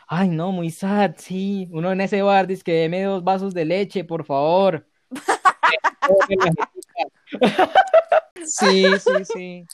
Ay, 0.08 0.30
no, 0.30 0.52
muy 0.52 0.72
sad, 0.72 1.16
sí. 1.18 1.68
Uno 1.72 1.92
en 1.92 2.02
ese 2.02 2.22
bar 2.22 2.48
dice 2.48 2.64
que 2.64 2.74
deme 2.74 3.04
dos 3.04 3.24
vasos 3.24 3.54
de 3.54 3.66
leche, 3.66 4.04
por 4.04 4.26
favor. 4.26 4.88
sí, 8.46 8.86
sí, 9.00 9.26
sí. 9.26 9.66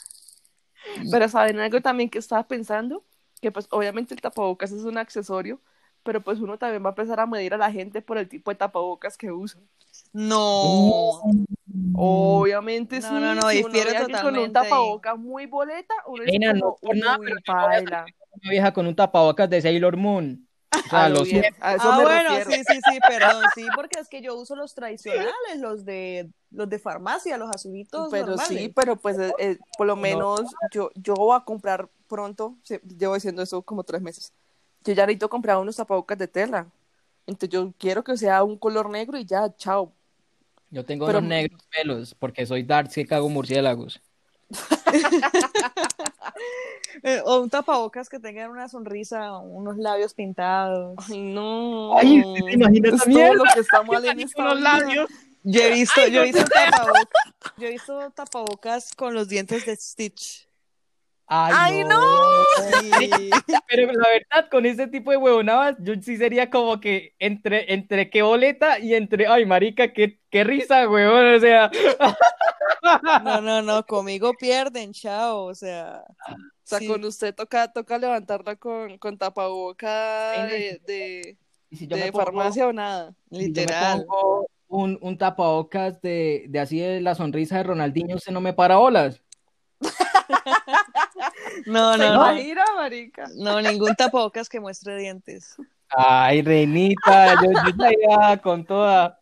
Pero 1.10 1.28
saben 1.28 1.60
algo 1.60 1.80
también 1.80 2.10
que 2.10 2.18
estaba 2.18 2.46
pensando, 2.46 3.04
que 3.40 3.50
pues 3.50 3.66
obviamente 3.70 4.14
el 4.14 4.20
tapabocas 4.20 4.72
es 4.72 4.84
un 4.84 4.98
accesorio, 4.98 5.60
pero 6.06 6.20
pues 6.22 6.38
uno 6.40 6.56
también 6.56 6.82
va 6.82 6.90
a 6.90 6.92
empezar 6.92 7.18
a 7.20 7.26
medir 7.26 7.52
a 7.52 7.58
la 7.58 7.70
gente 7.70 8.00
por 8.00 8.16
el 8.16 8.28
tipo 8.28 8.50
de 8.50 8.54
tapabocas 8.54 9.18
que 9.18 9.30
usa. 9.32 9.60
No. 10.12 11.20
Obviamente 11.94 13.00
No, 13.00 13.08
sí. 13.08 13.14
no, 13.14 13.34
no, 13.34 13.50
si 13.50 13.56
difiero 13.56 13.90
alguien 13.90 13.98
con 13.98 14.06
un 14.06 14.12
totalmente 14.12 14.52
tapabocas 14.52 15.18
muy 15.18 15.46
boleta, 15.46 15.94
uno 16.06 16.22
no 16.54 16.76
por 16.80 16.96
nada, 16.96 17.18
"Uy, 17.18 17.26
pero 17.26 17.40
yo 17.44 17.52
no 17.54 17.68
paila". 17.68 18.06
Una 18.42 18.50
vieja 18.50 18.72
con 18.72 18.86
un 18.86 18.94
tapabocas 18.94 19.50
de 19.50 19.60
Sailor 19.60 19.96
Moon. 19.96 20.46
O 20.72 20.88
sea, 20.88 21.04
A 21.04 21.08
lo 21.08 21.18
lo 21.18 21.24
bien, 21.24 21.42
siento. 21.42 21.58
a 21.60 21.74
eso 21.74 21.90
ah, 21.90 21.98
me 21.98 22.04
bueno, 22.04 22.30
refiero. 22.30 22.50
sí, 22.50 22.62
sí, 22.64 22.80
sí, 22.82 23.00
perdón, 23.00 23.44
sí, 23.54 23.66
porque 23.74 23.98
es 24.00 24.08
que 24.08 24.20
yo 24.22 24.36
uso 24.36 24.54
los 24.54 24.74
tradicionales, 24.74 25.58
los 25.58 25.84
de 25.84 26.30
los 26.50 26.68
de 26.68 26.78
farmacia, 26.78 27.36
los 27.38 27.50
azulitos 27.50 28.08
Pero 28.10 28.28
normales. 28.28 28.46
sí, 28.48 28.72
pero 28.74 28.96
pues 28.96 29.18
eh, 29.18 29.32
eh, 29.38 29.58
por 29.76 29.86
lo 29.86 29.96
menos 29.96 30.54
yo, 30.70 30.90
yo 30.94 31.14
voy 31.14 31.36
a 31.36 31.40
comprar 31.44 31.88
pronto, 32.08 32.56
llevo 32.96 33.14
diciendo 33.14 33.42
eso 33.42 33.62
como 33.62 33.82
tres 33.84 34.00
meses. 34.00 34.32
Yo 34.86 34.92
ya 34.94 35.04
necesito 35.06 35.28
comprar 35.28 35.58
unos 35.58 35.76
tapabocas 35.76 36.16
de 36.16 36.28
tela. 36.28 36.66
Entonces 37.26 37.50
yo 37.50 37.72
quiero 37.78 38.02
que 38.04 38.16
sea 38.16 38.42
un 38.44 38.56
color 38.56 38.88
negro 38.88 39.18
y 39.18 39.24
ya, 39.26 39.54
chao. 39.56 39.92
Yo 40.70 40.84
tengo 40.84 41.06
Pero- 41.06 41.18
unos 41.18 41.28
negros 41.28 41.60
pelos 41.70 42.14
porque 42.14 42.46
soy 42.46 42.62
dark 42.62 42.88
que 42.90 43.04
cago 43.06 43.28
murciélagos. 43.28 44.00
Eh, 47.02 47.20
o 47.24 47.40
un 47.40 47.50
tapabocas 47.50 48.08
que 48.08 48.18
tenga 48.18 48.48
una 48.48 48.68
sonrisa, 48.68 49.36
unos 49.38 49.76
labios 49.76 50.14
pintados. 50.14 50.94
Ay, 51.10 51.20
no. 51.20 51.96
Ay, 51.96 52.22
¿usted 52.24 52.44
se 52.46 52.52
imagina 52.52 52.88
Es 52.88 52.94
esa 52.94 53.04
todo 53.04 53.14
mierda? 53.14 53.34
lo 53.34 53.44
que 53.52 53.60
está 53.60 53.82
mal 53.82 54.04
en 54.06 54.20
esta 54.20 54.54
labios. 54.54 55.10
Yo 55.42 55.60
he 55.60 55.70
visto, 55.72 56.06
yo 56.08 56.22
he 56.22 56.32
visto 56.32 56.44
tapabocas, 56.54 57.06
yo 57.58 57.66
he 57.66 57.70
visto 57.70 58.10
tapabocas 58.12 58.92
con 58.94 59.12
los 59.14 59.28
dientes 59.28 59.66
de 59.66 59.76
Stitch. 59.76 60.48
Ay, 61.26 61.52
¡Ay, 61.56 61.84
no! 61.84 62.00
Sí. 62.70 63.00
Pero 63.76 63.92
la 63.92 64.08
verdad, 64.08 64.50
con 64.50 64.66
ese 64.66 64.86
tipo 64.88 65.10
de 65.10 65.16
huevonadas, 65.16 65.76
yo 65.80 65.94
sí 66.00 66.16
sería 66.16 66.50
como 66.50 66.80
que 66.80 67.14
entre, 67.18 67.72
entre 67.74 68.10
qué 68.10 68.22
boleta 68.22 68.78
y 68.78 68.94
entre, 68.94 69.26
ay, 69.26 69.44
marica, 69.46 69.92
qué, 69.92 70.18
qué 70.30 70.44
risa, 70.44 70.88
huevón, 70.88 71.34
o 71.34 71.40
sea. 71.40 71.70
No, 73.24 73.40
no, 73.40 73.62
no, 73.62 73.84
conmigo 73.86 74.32
pierden, 74.34 74.92
chao, 74.92 75.44
o 75.44 75.54
sea. 75.54 76.02
O 76.28 76.34
sea, 76.68 76.78
sí. 76.78 76.86
con 76.88 77.04
usted 77.04 77.34
toca, 77.34 77.72
toca 77.72 77.98
levantarla 77.98 78.56
con, 78.56 78.98
con 78.98 79.16
tapaboca 79.18 80.46
de, 80.46 80.80
de, 80.86 81.36
si 81.70 81.86
de 81.86 82.10
pongo- 82.12 82.18
farmacia 82.24 82.66
o 82.66 82.72
nada. 82.72 83.14
si 83.30 83.38
Literal. 83.38 84.04
pongo 84.06 84.48
un, 84.68 84.98
un 85.00 85.16
tapabocas 85.16 86.00
de, 86.02 86.46
de 86.48 86.58
así 86.58 86.78
de 86.80 87.00
la 87.00 87.14
sonrisa 87.14 87.56
de 87.58 87.62
Ronaldinho, 87.64 88.16
usted 88.16 88.32
no 88.32 88.40
me 88.40 88.52
para 88.52 88.76
bolas. 88.76 89.22
No, 89.80 89.90
¿Se 91.94 91.98
no, 91.98 92.08
no. 92.08 92.14
imagina, 92.14 92.64
marica? 92.76 93.24
No, 93.36 93.60
ningún 93.60 93.94
tapabocas 93.94 94.48
que 94.48 94.60
muestre 94.60 94.96
dientes. 94.98 95.54
Ay, 95.88 96.42
reinita, 96.42 97.34
yo, 97.42 97.50
yo 97.52 97.76
ya 97.78 97.90
iba 97.92 98.36
con 98.38 98.64
toda. 98.64 99.18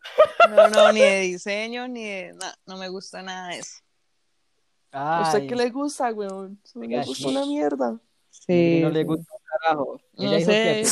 No, 0.49 0.67
no, 0.69 0.91
ni 0.91 0.99
de 1.01 1.19
diseño, 1.21 1.87
ni 1.87 2.03
de. 2.05 2.33
No, 2.33 2.47
no 2.65 2.77
me 2.77 2.89
gusta 2.89 3.21
nada 3.21 3.49
de 3.49 3.59
eso. 3.59 3.81
¿A 4.91 5.23
usted 5.23 5.41
Ay, 5.41 5.47
qué 5.47 5.55
le 5.55 5.69
gusta, 5.69 6.11
weón? 6.11 6.59
A 6.75 6.79
mí 6.79 6.87
me 6.87 6.95
Oiga, 6.95 7.05
gusta 7.05 7.29
sí. 7.29 7.35
una 7.35 7.45
mierda. 7.45 7.99
Sí. 8.29 8.79
no 8.81 8.89
le 8.89 9.03
gusta 9.03 9.31
un 9.33 9.39
carajo. 9.45 10.01
Ella 10.17 10.29
No 10.31 10.37
dijo 10.37 10.51
sé. 10.51 10.83
que 10.83 10.87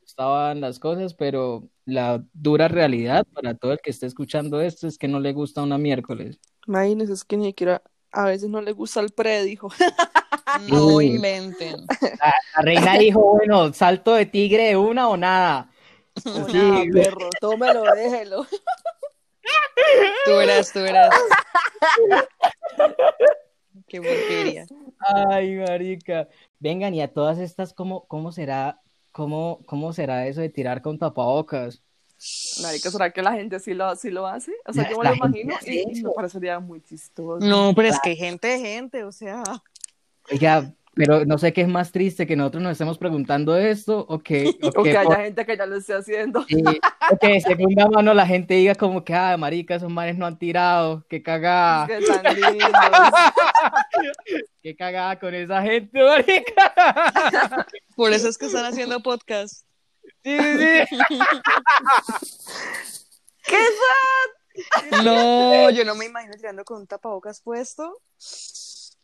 gustaban 0.00 0.60
las 0.60 0.78
cosas, 0.78 1.14
pero 1.14 1.68
la 1.84 2.24
dura 2.32 2.68
realidad 2.68 3.24
para 3.32 3.54
todo 3.54 3.72
el 3.72 3.80
que 3.80 3.90
esté 3.90 4.06
escuchando 4.06 4.60
esto 4.60 4.86
es 4.88 4.98
que 4.98 5.06
no 5.08 5.20
le 5.20 5.32
gusta 5.32 5.62
una 5.62 5.78
miércoles. 5.78 6.40
Imagínese, 6.66 7.12
es 7.12 7.24
que 7.24 7.36
ni 7.36 7.46
siquiera 7.46 7.82
a 8.16 8.24
veces 8.24 8.48
no 8.48 8.60
le 8.62 8.72
gusta 8.72 9.00
el 9.00 9.10
predijo. 9.10 9.68
No 10.68 10.86
Uy. 10.86 11.06
inventen. 11.16 11.84
La, 12.00 12.34
la 12.56 12.62
reina 12.62 12.96
dijo, 12.96 13.20
bueno, 13.20 13.72
salto 13.72 14.14
de 14.14 14.26
tigre 14.26 14.68
de 14.68 14.76
una 14.76 15.08
o 15.08 15.16
nada. 15.16 15.68
Sí, 16.14 16.88
perro, 16.92 17.28
tómelo, 17.40 17.82
déjelo. 17.82 18.46
Tú 20.24 20.36
verás, 20.36 20.72
tú 20.72 20.78
verás. 20.80 21.12
Qué 23.88 24.00
porquería. 24.00 24.66
Ay, 25.00 25.56
marica. 25.56 26.28
Vengan, 26.60 26.94
y 26.94 27.02
a 27.02 27.12
todas 27.12 27.38
estas, 27.38 27.74
¿cómo, 27.74 28.06
cómo 28.06 28.30
será, 28.30 28.80
cómo, 29.12 29.60
cómo 29.66 29.92
será 29.92 30.26
eso 30.28 30.40
de 30.40 30.48
tirar 30.48 30.80
con 30.80 30.98
tapabocas? 30.98 31.82
Marica, 32.62 32.90
¿será 32.90 33.10
que 33.10 33.22
la 33.22 33.32
gente 33.32 33.60
sí 33.60 33.74
lo, 33.74 33.94
sí 33.96 34.10
lo 34.10 34.26
hace? 34.26 34.52
O 34.66 34.72
sea, 34.72 34.84
La- 34.84 34.90
yo 34.90 34.98
me 34.98 35.08
lo 35.10 35.14
imagino 35.14 35.54
y, 35.66 35.98
y 35.98 36.02
me 36.02 36.10
parecería 36.10 36.58
muy 36.60 36.80
chistoso. 36.80 37.44
No, 37.46 37.72
pero 37.74 37.88
es 37.88 38.00
que 38.00 38.16
gente 38.16 38.58
gente, 38.58 39.04
o 39.04 39.12
sea. 39.12 39.42
Oiga, 40.32 40.72
pero 40.94 41.26
no 41.26 41.36
sé 41.36 41.52
qué 41.52 41.60
es 41.60 41.68
más 41.68 41.92
triste, 41.92 42.26
que 42.26 42.36
nosotros 42.36 42.62
nos 42.62 42.72
estemos 42.72 42.96
preguntando 42.96 43.54
esto 43.54 44.06
o 44.08 44.18
que, 44.18 44.46
o 44.62 44.68
O 44.80 44.82
que 44.82 44.92
que 44.92 44.96
haya 44.96 45.08
por- 45.10 45.16
gente 45.18 45.44
que 45.44 45.56
ya 45.58 45.66
lo 45.66 45.76
esté 45.76 45.92
haciendo. 45.94 46.42
Sí, 46.48 46.64
o 47.12 47.18
que 47.18 47.28
de 47.28 47.40
segunda 47.42 47.86
mano 47.88 48.14
la 48.14 48.26
gente 48.26 48.54
diga 48.54 48.74
como 48.74 49.04
que, 49.04 49.12
ah, 49.14 49.36
marica, 49.36 49.74
esos 49.74 49.90
manes 49.92 50.16
no 50.16 50.24
han 50.24 50.38
tirado, 50.38 51.04
qué 51.10 51.22
cagada, 51.22 51.86
Que 51.86 52.00
tan 52.06 52.34
lindos. 52.34 52.70
qué 54.62 54.74
cagada 54.74 55.18
con 55.18 55.34
esa 55.34 55.60
gente, 55.62 56.02
marica. 56.02 57.66
Por 57.94 58.12
eso 58.12 58.28
es 58.28 58.38
que 58.38 58.46
están 58.46 58.64
haciendo 58.64 59.00
podcast. 59.02 59.64
Sí, 60.26 60.36
sí, 60.40 60.96
sí. 61.08 61.18
No, 65.04 65.70
yo 65.70 65.84
no 65.84 65.94
me 65.94 66.06
imagino 66.06 66.34
tirando 66.34 66.64
con 66.64 66.78
un 66.78 66.86
tapabocas 66.86 67.40
puesto. 67.40 68.00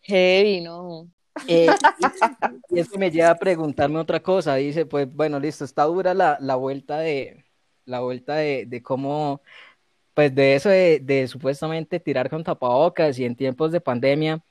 Heavy, 0.03 0.63
no. 0.63 1.09
Eh, 1.47 1.69
y, 2.71 2.77
y 2.77 2.81
eso 2.81 2.99
me 2.99 3.11
lleva 3.11 3.31
a 3.31 3.39
preguntarme 3.39 3.99
otra 3.99 4.21
cosa. 4.21 4.57
Dice, 4.57 4.87
pues, 4.87 5.13
bueno, 5.13 5.39
listo, 5.39 5.65
está 5.65 5.85
dura 5.85 6.15
la, 6.15 6.39
la 6.41 6.57
vuelta 6.57 6.99
de, 6.99 7.45
la 7.85 8.01
vuelta 8.01 8.35
de, 8.37 8.67
de 8.67 8.83
cómo, 8.83 9.43
pues, 10.15 10.35
de 10.35 10.57
eso 10.57 10.71
de, 10.71 11.01
de 11.01 11.29
supuestamente 11.29 12.01
tirar 12.01 12.31
con 12.31 12.45
tapabocas 12.45 13.19
y 13.19 13.25
en 13.25 13.37
tiempos 13.37 13.73
de 13.73 13.81
pandemia. 13.81 14.43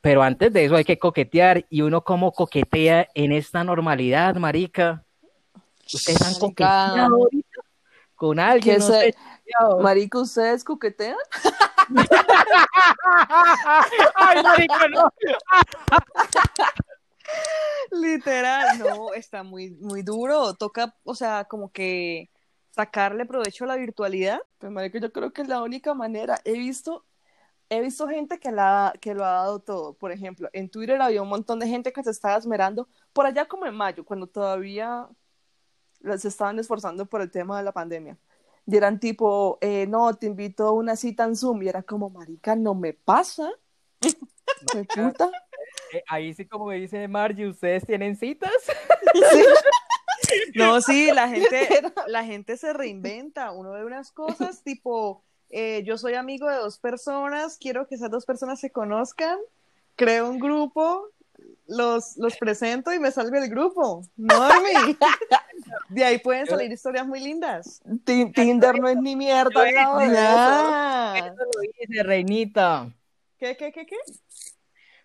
Pero 0.00 0.22
antes 0.22 0.52
de 0.52 0.64
eso 0.64 0.76
hay 0.76 0.84
que 0.84 0.98
coquetear 0.98 1.66
y 1.68 1.82
uno 1.82 2.04
cómo 2.04 2.32
coquetea 2.32 3.08
en 3.14 3.32
esta 3.32 3.64
normalidad, 3.64 4.36
marica. 4.36 5.05
Ustedes 5.92 6.22
han 6.22 6.34
coqueteado 6.34 7.14
ahorita 7.14 7.60
con 8.16 8.40
alguien, 8.40 8.78
no 8.78 8.86
sé? 8.86 9.14
Marica, 9.80 10.18
¿ustedes 10.18 10.64
coquetean? 10.64 11.16
Ay, 14.16 14.42
marica, 14.42 14.88
no. 14.88 15.12
Literal, 17.92 18.78
no, 18.78 19.12
está 19.12 19.42
muy, 19.42 19.70
muy 19.70 20.02
duro. 20.02 20.54
Toca, 20.54 20.96
o 21.04 21.14
sea, 21.14 21.44
como 21.44 21.70
que 21.70 22.30
sacarle 22.70 23.26
provecho 23.26 23.64
a 23.64 23.68
la 23.68 23.76
virtualidad. 23.76 24.40
Pues, 24.58 24.72
marica, 24.72 24.98
yo 24.98 25.12
creo 25.12 25.32
que 25.32 25.42
es 25.42 25.48
la 25.48 25.62
única 25.62 25.94
manera. 25.94 26.40
He 26.44 26.54
visto, 26.54 27.04
he 27.68 27.80
visto 27.80 28.08
gente 28.08 28.38
que, 28.40 28.50
la, 28.50 28.94
que 29.00 29.14
lo 29.14 29.24
ha 29.24 29.32
dado 29.32 29.60
todo. 29.60 29.94
Por 29.94 30.10
ejemplo, 30.10 30.48
en 30.52 30.70
Twitter 30.70 31.00
había 31.00 31.22
un 31.22 31.28
montón 31.28 31.58
de 31.58 31.68
gente 31.68 31.92
que 31.92 32.02
se 32.02 32.10
estaba 32.10 32.36
esmerando, 32.36 32.88
por 33.12 33.26
allá 33.26 33.46
como 33.46 33.66
en 33.66 33.74
mayo, 33.74 34.04
cuando 34.04 34.26
todavía 34.26 35.08
se 36.18 36.28
estaban 36.28 36.58
esforzando 36.58 37.06
por 37.06 37.20
el 37.20 37.30
tema 37.30 37.58
de 37.58 37.64
la 37.64 37.72
pandemia. 37.72 38.16
Y 38.66 38.76
eran 38.76 38.98
tipo, 38.98 39.58
eh, 39.60 39.86
no, 39.86 40.12
te 40.14 40.26
invito 40.26 40.66
a 40.66 40.72
una 40.72 40.96
cita 40.96 41.24
en 41.24 41.36
Zoom. 41.36 41.62
Y 41.62 41.68
era 41.68 41.82
como, 41.82 42.10
marica, 42.10 42.56
no 42.56 42.74
me 42.74 42.92
pasa. 42.92 43.50
¿Me 44.74 44.84
puta? 44.84 45.30
Eh, 45.92 46.02
Ahí 46.08 46.34
sí, 46.34 46.46
como 46.46 46.70
dice 46.70 47.06
Margie, 47.08 47.48
¿ustedes 47.48 47.86
tienen 47.86 48.16
citas? 48.16 48.52
No, 50.54 50.80
sí, 50.80 51.10
la 51.12 51.28
gente, 51.28 51.68
la 52.06 52.24
gente 52.24 52.56
se 52.56 52.72
reinventa. 52.72 53.52
Uno 53.52 53.72
ve 53.72 53.84
unas 53.84 54.12
cosas 54.12 54.62
tipo, 54.62 55.22
eh, 55.50 55.82
yo 55.84 55.98
soy 55.98 56.14
amigo 56.14 56.48
de 56.48 56.56
dos 56.56 56.78
personas, 56.78 57.58
quiero 57.58 57.86
que 57.86 57.94
esas 57.94 58.10
dos 58.10 58.26
personas 58.26 58.60
se 58.60 58.70
conozcan, 58.70 59.38
creo 59.94 60.28
un 60.28 60.38
grupo, 60.38 61.08
los, 61.68 62.16
los 62.16 62.36
presento 62.36 62.92
y 62.92 62.98
me 62.98 63.10
salgo 63.10 63.38
del 63.40 63.50
grupo. 63.50 64.02
Normi. 64.16 64.96
De 65.88 66.04
ahí 66.04 66.18
pueden 66.18 66.46
salir 66.46 66.70
historias 66.70 67.06
muy 67.06 67.20
lindas. 67.20 67.80
Ti- 68.04 68.32
Tinder 68.32 68.78
no 68.78 68.88
es 68.88 68.96
ni 68.96 69.16
mierda 69.16 69.68
eso. 69.68 70.12
Ya. 70.12 71.14
Eso 71.18 71.34
lo 71.36 71.60
dice, 71.88 72.02
Reinita. 72.02 72.88
¿Qué, 73.38 73.56
qué, 73.56 73.72
qué, 73.72 73.86
qué? 73.86 73.96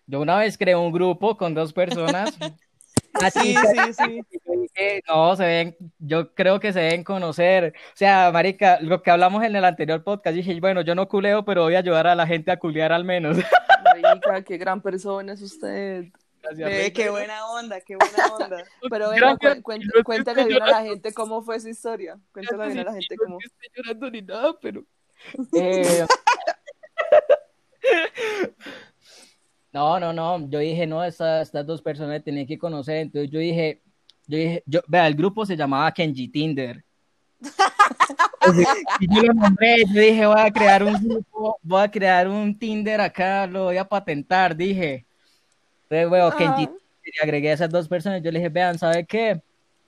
Yo 0.06 0.20
una 0.20 0.36
vez 0.36 0.56
creé 0.58 0.74
un 0.76 0.92
grupo 0.92 1.36
con 1.36 1.54
dos 1.54 1.72
personas. 1.72 2.36
Una 3.18 3.30
Sí, 3.30 3.54
sí, 3.54 3.92
sí. 3.92 4.22
no, 5.06 5.36
se 5.36 5.44
ven, 5.44 5.76
yo 5.98 6.32
creo 6.34 6.58
que 6.60 6.72
se 6.72 6.80
deben 6.80 7.04
conocer. 7.04 7.74
O 7.88 7.96
sea, 7.96 8.30
marica, 8.32 8.78
lo 8.80 9.02
que 9.02 9.10
hablamos 9.10 9.44
en 9.44 9.54
el 9.54 9.64
anterior 9.66 10.02
podcast, 10.02 10.34
dije, 10.34 10.58
bueno, 10.60 10.80
yo 10.80 10.94
no 10.94 11.06
culeo, 11.08 11.44
pero 11.44 11.62
voy 11.64 11.74
a 11.74 11.80
ayudar 11.80 12.06
a 12.06 12.14
la 12.14 12.26
gente 12.26 12.50
a 12.50 12.58
culear 12.58 12.90
al 12.90 13.04
menos. 13.04 13.36
Marica, 14.02 14.42
qué 14.42 14.56
gran 14.56 14.80
persona 14.80 15.34
es 15.34 15.42
usted. 15.42 16.06
Gracias, 16.42 16.90
qué 16.92 17.08
buena 17.10 17.46
onda, 17.52 17.80
qué 17.80 17.96
buena 17.96 18.26
onda. 18.34 18.64
Pero 18.90 19.10
venga, 19.10 19.36
cu- 19.36 19.72
no 19.78 20.04
cuéntale 20.04 20.44
bien 20.44 20.62
a 20.62 20.66
la 20.66 20.82
gente 20.82 21.12
cómo 21.12 21.42
fue 21.42 21.56
esa 21.56 21.70
historia. 21.70 22.18
Cuéntale 22.32 22.66
bien 22.66 22.78
a 22.80 22.84
la 22.84 22.92
gente 22.92 23.14
No 23.16 23.24
cómo. 23.24 23.38
que 23.38 23.46
estoy 23.46 23.68
llorando 23.76 24.10
ni 24.10 24.22
nada, 24.22 24.54
pero... 24.60 24.84
Eh, 25.54 26.04
No, 29.72 29.98
no, 29.98 30.12
no. 30.12 30.48
Yo 30.50 30.58
dije, 30.58 30.86
no, 30.86 31.02
estas, 31.02 31.48
estas 31.48 31.66
dos 31.66 31.80
personas 31.80 32.22
tenía 32.22 32.46
que 32.46 32.58
conocer. 32.58 32.98
Entonces 32.98 33.30
yo 33.30 33.38
dije, 33.38 33.80
yo 34.26 34.36
dije, 34.38 34.62
yo, 34.66 34.80
vea, 34.86 35.06
el 35.06 35.14
grupo 35.14 35.46
se 35.46 35.56
llamaba 35.56 35.90
Kenji 35.92 36.28
Tinder. 36.28 36.84
y 39.00 39.14
yo 39.14 39.22
lo 39.22 39.32
nombré, 39.34 39.76
yo 39.92 40.00
dije, 40.00 40.26
voy 40.26 40.40
a 40.40 40.50
crear 40.52 40.82
un 40.84 40.94
grupo, 40.94 41.58
voy 41.62 41.82
a 41.82 41.90
crear 41.90 42.28
un 42.28 42.56
Tinder 42.58 43.00
acá, 43.00 43.46
lo 43.46 43.64
voy 43.64 43.78
a 43.78 43.84
patentar, 43.88 44.54
dije. 44.54 45.06
Entonces, 45.92 46.08
bueno, 46.08 46.30
Kenji 46.34 46.70
y 47.04 47.22
agregué 47.22 47.50
a 47.50 47.54
esas 47.54 47.68
dos 47.68 47.86
personas, 47.86 48.22
yo 48.22 48.30
le 48.30 48.38
dije, 48.38 48.48
vean, 48.48 48.78
¿sabe 48.78 49.04
qué? 49.04 49.42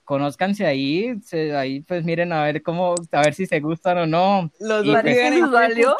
Conózcanse 0.05 0.67
ahí, 0.67 1.15
se, 1.25 1.57
ahí 1.57 1.81
pues 1.81 2.05
miren 2.05 2.31
a 2.33 2.43
ver 2.43 2.63
cómo, 2.63 2.95
a 3.11 3.21
ver 3.23 3.33
si 3.33 3.47
se 3.47 3.59
gustan 3.61 3.97
o 3.97 4.07
no. 4.07 4.51
Los 4.61 4.85
Y, 4.85 4.91
pues, 4.91 5.51
valió. 5.51 5.97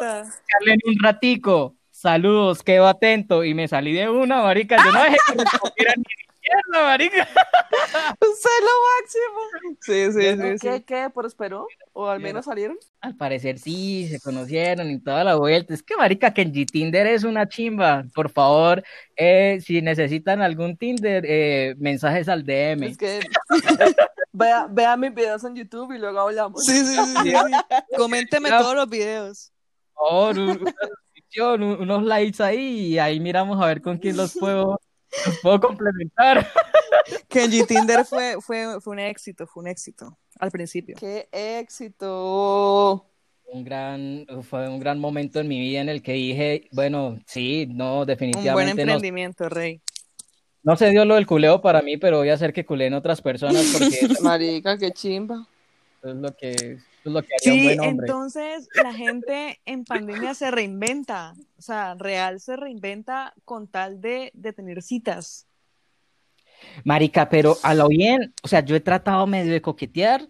Un 0.85 0.99
ratico, 1.01 1.73
saludos, 1.89 2.61
quedo 2.61 2.87
atento, 2.87 3.43
y 3.43 3.55
me 3.55 3.67
salí 3.67 3.93
de 3.93 4.07
una, 4.07 4.43
marica, 4.43 4.77
yo 4.77 4.91
no 4.91 5.03
dejé 5.03 5.17
que 5.75 5.85
ni 5.97 6.03
mierda, 6.47 6.87
marica. 6.87 7.27
Usted 8.21 8.49
lo 8.61 8.71
máximo. 9.01 9.77
Sí, 9.81 10.11
sí, 10.11 10.37
sí, 10.37 10.55
¿Qué, 10.61 10.83
qué? 10.85 11.09
¿Prosperó? 11.13 11.67
¿O 11.93 12.07
al 12.07 12.19
menos 12.19 12.45
salieron? 12.45 12.77
Al 13.01 13.15
parecer 13.15 13.59
sí, 13.59 14.07
se 14.09 14.19
conocieron 14.19 14.89
y 14.89 14.99
toda 14.99 15.23
la 15.23 15.35
vuelta. 15.35 15.73
Es 15.73 15.83
que, 15.83 15.95
marica, 15.95 16.33
Kenji 16.33 16.65
Tinder 16.65 17.07
es 17.07 17.23
una 17.23 17.47
chimba. 17.47 18.03
Por 18.13 18.29
favor, 18.29 18.83
eh, 19.15 19.59
si 19.63 19.81
necesitan 19.81 20.41
algún 20.41 20.77
Tinder, 20.77 21.23
eh, 21.27 21.75
mensajes 21.77 22.27
al 22.29 22.43
DM. 22.45 22.83
Es 22.87 22.97
que 22.97 23.19
vea, 24.31 24.67
vea 24.69 24.97
mis 24.97 25.13
videos 25.13 25.43
en 25.43 25.55
YouTube 25.55 25.93
y 25.93 25.99
luego 25.99 26.19
hablamos. 26.19 26.63
Sí, 26.63 26.85
sí, 26.85 26.95
sí. 26.95 27.15
sí, 27.23 27.31
sí. 27.31 27.75
Coménteme 27.97 28.49
Ya. 28.49 28.59
todos 28.59 28.75
los 28.75 28.89
videos. 28.89 29.51
Por 29.93 30.35
favor, 30.35 31.61
unos 31.61 32.03
likes 32.03 32.41
ahí 32.43 32.93
y 32.93 32.99
ahí 32.99 33.19
miramos 33.19 33.61
a 33.61 33.67
ver 33.67 33.81
con 33.81 33.97
quién 33.97 34.15
los 34.17 34.33
puedo, 34.37 34.79
los 35.25 35.39
puedo 35.41 35.59
complementar. 35.59 36.47
Kenji 37.29 37.63
Tinder 37.65 38.05
fue, 38.05 38.37
fue, 38.41 38.79
fue 38.81 38.93
un 38.93 38.99
éxito, 38.99 39.47
fue 39.47 39.63
un 39.63 39.67
éxito 39.67 40.17
al 40.39 40.51
principio. 40.51 40.95
¡Qué 40.99 41.27
éxito! 41.31 43.05
Un 43.47 43.63
gran, 43.63 44.25
fue 44.41 44.67
un 44.67 44.79
gran 44.79 44.99
momento 44.99 45.39
en 45.39 45.47
mi 45.47 45.59
vida 45.59 45.81
en 45.81 45.89
el 45.89 46.01
que 46.01 46.13
dije, 46.13 46.67
bueno, 46.71 47.19
sí, 47.27 47.67
no, 47.69 47.91
Un 47.91 47.95
buen 47.97 48.07
definitivamente 48.07 48.85
no, 48.85 48.93
emprendimiento, 48.93 49.49
Rey. 49.49 49.81
no 50.63 50.75
se 50.75 50.89
dio 50.89 51.05
lo 51.05 51.15
del 51.15 51.27
culeo 51.27 51.61
para 51.61 51.81
mí, 51.83 51.97
pero 51.97 52.17
voy 52.17 52.29
a 52.29 52.33
hacer 52.33 52.53
que 52.53 52.65
culeen 52.65 52.95
otras 52.95 53.21
personas 53.21 53.63
porque 53.71 54.07
Marica, 54.23 54.77
qué 54.77 54.91
chimba. 54.91 55.47
eso 55.99 56.09
es 56.09 56.15
lo 56.15 56.35
que, 56.35 56.79
lo 57.13 57.21
que 57.23 57.33
haría 57.35 57.53
un 57.53 57.59
Sí, 57.59 57.63
buen 57.63 57.79
hombre. 57.79 58.07
entonces 58.07 58.69
la 58.73 58.93
gente 58.93 59.61
en 59.65 59.85
pandemia 59.85 60.33
se 60.33 60.51
reinventa, 60.51 61.33
o 61.57 61.61
sea, 61.61 61.95
real 61.95 62.39
se 62.39 62.55
reinventa 62.55 63.33
con 63.45 63.67
tal 63.67 64.01
de, 64.01 64.31
de 64.33 64.53
tener 64.53 64.81
citas. 64.81 65.47
Marica, 66.83 67.29
pero 67.29 67.57
a 67.63 67.73
lo 67.73 67.87
bien, 67.87 68.33
o 68.43 68.47
sea, 68.47 68.61
yo 68.63 68.75
he 68.75 68.79
tratado 68.79 69.27
medio 69.27 69.51
de 69.51 69.61
coquetear 69.61 70.21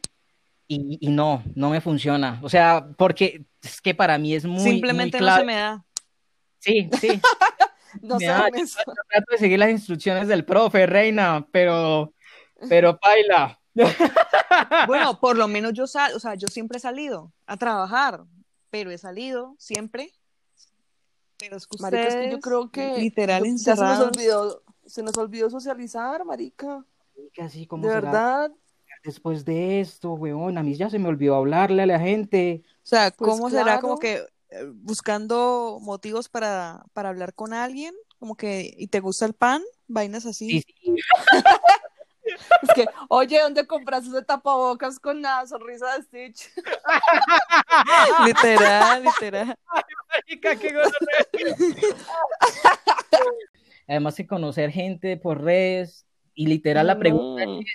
y, 0.68 0.98
y 1.02 1.10
no, 1.10 1.44
no 1.56 1.70
me 1.70 1.82
funciona. 1.82 2.40
O 2.44 2.50
sea, 2.50 2.88
porque 2.98 3.46
es 3.62 3.82
que 3.82 3.96
para 3.96 4.18
mí 4.18 4.34
es 4.36 4.46
muy, 4.46 4.62
Simplemente 4.62 5.20
muy 5.20 5.28
no 5.30 5.38
se 5.38 5.44
me 5.46 5.56
da. 5.56 5.86
Sí, 6.60 6.90
sí. 7.00 7.22
No 8.02 8.20
sé, 8.20 8.26
Mira, 8.26 8.50
eso. 8.56 8.80
yo 8.86 8.94
trato 9.10 9.26
de 9.32 9.38
seguir 9.38 9.58
las 9.58 9.70
instrucciones 9.70 10.28
del 10.28 10.44
profe, 10.44 10.86
reina, 10.86 11.48
pero, 11.50 12.14
pero 12.68 13.00
paila. 13.00 13.58
Bueno, 14.88 15.20
por 15.20 15.38
lo 15.38 15.48
menos 15.48 15.74
yo 15.74 15.86
sal, 15.88 16.14
o 16.16 16.20
sea, 16.20 16.36
yo 16.36 16.48
siempre 16.48 16.78
he 16.78 16.82
salido 16.82 17.34
a 17.46 17.58
trabajar, 17.58 18.24
pero 18.70 18.90
he 18.92 18.98
salido 18.98 19.56
siempre. 19.60 20.14
Pero 21.38 21.58
es 21.58 21.68
que 21.68 21.78
Marica, 21.82 22.08
es 22.08 22.16
que 22.16 22.32
yo 22.32 22.40
creo 22.40 22.72
que 22.72 22.98
literal 23.00 23.44
ya 23.44 23.46
se 23.46 23.52
nos 23.52 23.60
encerrados. 23.68 24.12
olvidó, 24.16 24.64
se 24.86 25.04
nos 25.04 25.18
olvidó 25.18 25.50
socializar, 25.50 26.24
marica. 26.26 26.86
Así 27.38 27.68
como 27.68 27.84
De 27.84 27.90
será 27.90 28.02
verdad. 28.02 28.52
después 29.04 29.44
de 29.44 29.82
esto, 29.82 30.14
weón, 30.14 30.58
a 30.58 30.64
mí 30.64 30.76
ya 30.76 30.90
se 30.90 31.00
me 31.00 31.10
olvidó 31.10 31.36
hablarle 31.36 31.84
a 31.84 31.86
la 31.88 32.00
gente. 32.00 32.64
O 32.78 32.86
sea, 32.88 33.12
Pues 33.12 33.30
¿cómo 33.32 33.50
será 33.50 33.82
como 33.82 33.98
que 33.98 34.24
eh, 34.50 34.72
buscando 34.74 35.80
motivos 35.82 36.30
para, 36.30 36.86
para 36.94 37.10
hablar 37.10 37.34
con 37.34 37.54
alguien? 37.54 37.94
Como 38.20 38.36
que, 38.36 38.74
¿y 38.78 38.88
te 38.88 39.02
gusta 39.02 39.26
el 39.26 39.34
pan? 39.34 39.62
Vainas 39.88 40.26
así. 40.26 40.62
Sí, 40.62 40.64
sí. 40.82 40.96
Es 42.62 42.74
que, 42.74 42.86
oye, 43.10 43.40
¿dónde 43.42 43.66
compraste 43.68 44.10
ese 44.10 44.22
tapabocas 44.24 45.00
con 45.00 45.22
la 45.22 45.46
sonrisa 45.48 45.96
de 45.98 46.04
Stitch? 46.04 46.52
Literal, 48.26 49.04
literal. 49.04 49.56
Marica, 50.10 50.56
qué 50.56 50.70
gonorrea. 50.70 51.26
Además 53.88 54.16
que 54.16 54.28
conocer 54.28 54.72
gente 54.72 55.18
por 55.18 55.42
redes 55.44 56.06
y 56.34 56.48
literal 56.48 56.88
la 56.88 56.98
pregunta 56.98 57.46
No. 57.46 57.60
es 57.60 57.66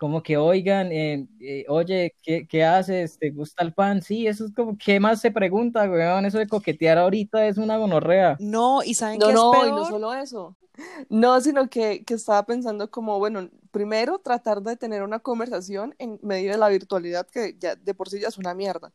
como 0.00 0.22
que, 0.22 0.38
oigan, 0.38 0.90
eh, 0.92 1.28
eh, 1.40 1.66
oye, 1.68 2.16
¿qué, 2.22 2.46
qué 2.48 2.64
haces? 2.64 3.18
¿Te 3.18 3.30
gusta 3.30 3.62
el 3.64 3.74
pan? 3.74 4.00
Sí, 4.00 4.26
eso 4.26 4.46
es 4.46 4.52
como, 4.54 4.78
¿qué 4.78 4.98
más 4.98 5.20
se 5.20 5.30
pregunta, 5.30 5.84
weón? 5.90 6.24
Eso 6.24 6.38
de 6.38 6.48
coquetear 6.48 6.96
ahorita 6.98 7.46
es 7.46 7.58
una 7.58 7.76
gonorrea. 7.76 8.36
No, 8.38 8.82
y 8.82 8.94
¿saben 8.94 9.18
No, 9.20 9.26
qué 9.26 9.32
es 9.32 9.36
no, 9.36 9.52
y 9.66 9.68
peor? 9.68 9.74
no 9.78 9.84
solo 9.84 10.14
eso. 10.14 10.56
No, 11.10 11.40
sino 11.42 11.68
que, 11.68 12.04
que 12.04 12.14
estaba 12.14 12.46
pensando 12.46 12.90
como, 12.90 13.18
bueno, 13.18 13.50
primero 13.70 14.18
tratar 14.18 14.62
de 14.62 14.76
tener 14.78 15.02
una 15.02 15.18
conversación 15.20 15.94
en 15.98 16.18
medio 16.22 16.52
de 16.52 16.58
la 16.58 16.68
virtualidad 16.70 17.26
que 17.26 17.54
ya 17.58 17.76
de 17.76 17.94
por 17.94 18.08
sí 18.08 18.20
ya 18.20 18.28
es 18.28 18.38
una 18.38 18.54
mierda. 18.54 18.92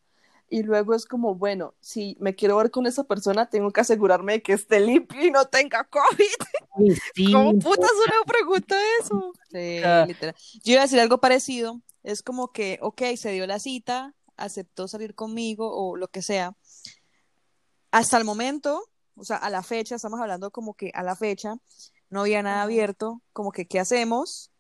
Y 0.49 0.63
luego 0.63 0.93
es 0.93 1.05
como, 1.05 1.35
bueno, 1.35 1.73
si 1.79 2.15
me 2.19 2.35
quiero 2.35 2.57
ver 2.57 2.69
con 2.69 2.85
esa 2.85 3.03
persona, 3.03 3.49
tengo 3.49 3.71
que 3.71 3.81
asegurarme 3.81 4.33
de 4.33 4.41
que 4.43 4.53
esté 4.53 4.79
limpio 4.79 5.25
y 5.25 5.31
no 5.31 5.45
tenga 5.45 5.83
COVID. 5.85 6.05
Sí, 7.15 7.31
¿Cómo 7.31 7.53
putas 7.53 7.89
uno 8.05 8.25
pregunta 8.27 8.75
eso? 8.99 9.31
Sí, 9.49 9.79
literal. 10.07 10.35
Yo 10.61 10.73
iba 10.73 10.81
a 10.81 10.83
decir 10.83 10.99
algo 10.99 11.21
parecido. 11.21 11.81
Es 12.03 12.21
como 12.21 12.51
que, 12.51 12.79
ok, 12.81 13.01
se 13.15 13.31
dio 13.31 13.47
la 13.47 13.59
cita, 13.59 14.13
aceptó 14.35 14.89
salir 14.89 15.15
conmigo 15.15 15.71
o 15.73 15.95
lo 15.95 16.09
que 16.09 16.21
sea. 16.21 16.53
Hasta 17.91 18.17
el 18.17 18.25
momento, 18.25 18.89
o 19.15 19.23
sea, 19.23 19.37
a 19.37 19.49
la 19.49 19.63
fecha, 19.63 19.95
estamos 19.95 20.19
hablando 20.19 20.51
como 20.51 20.73
que 20.73 20.91
a 20.93 21.01
la 21.01 21.15
fecha, 21.15 21.55
no 22.09 22.21
había 22.21 22.43
nada 22.43 22.63
abierto, 22.63 23.21
como 23.31 23.53
que, 23.53 23.67
¿qué 23.67 23.79
hacemos? 23.79 24.51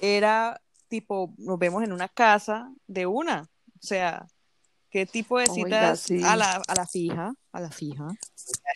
Era 0.00 0.62
tipo, 0.88 1.34
nos 1.36 1.58
vemos 1.58 1.82
en 1.84 1.92
una 1.92 2.08
casa 2.08 2.72
de 2.86 3.06
una. 3.06 3.50
O 3.74 3.86
sea, 3.86 4.26
¿qué 4.90 5.06
tipo 5.06 5.38
de 5.38 5.46
Oiga, 5.48 5.96
citas 5.96 6.00
sí. 6.00 6.20
a 6.24 6.36
la, 6.36 6.62
a 6.66 6.74
la 6.74 6.86
fija? 6.86 7.32
A 7.52 7.60
la 7.60 7.70
fija. 7.70 8.08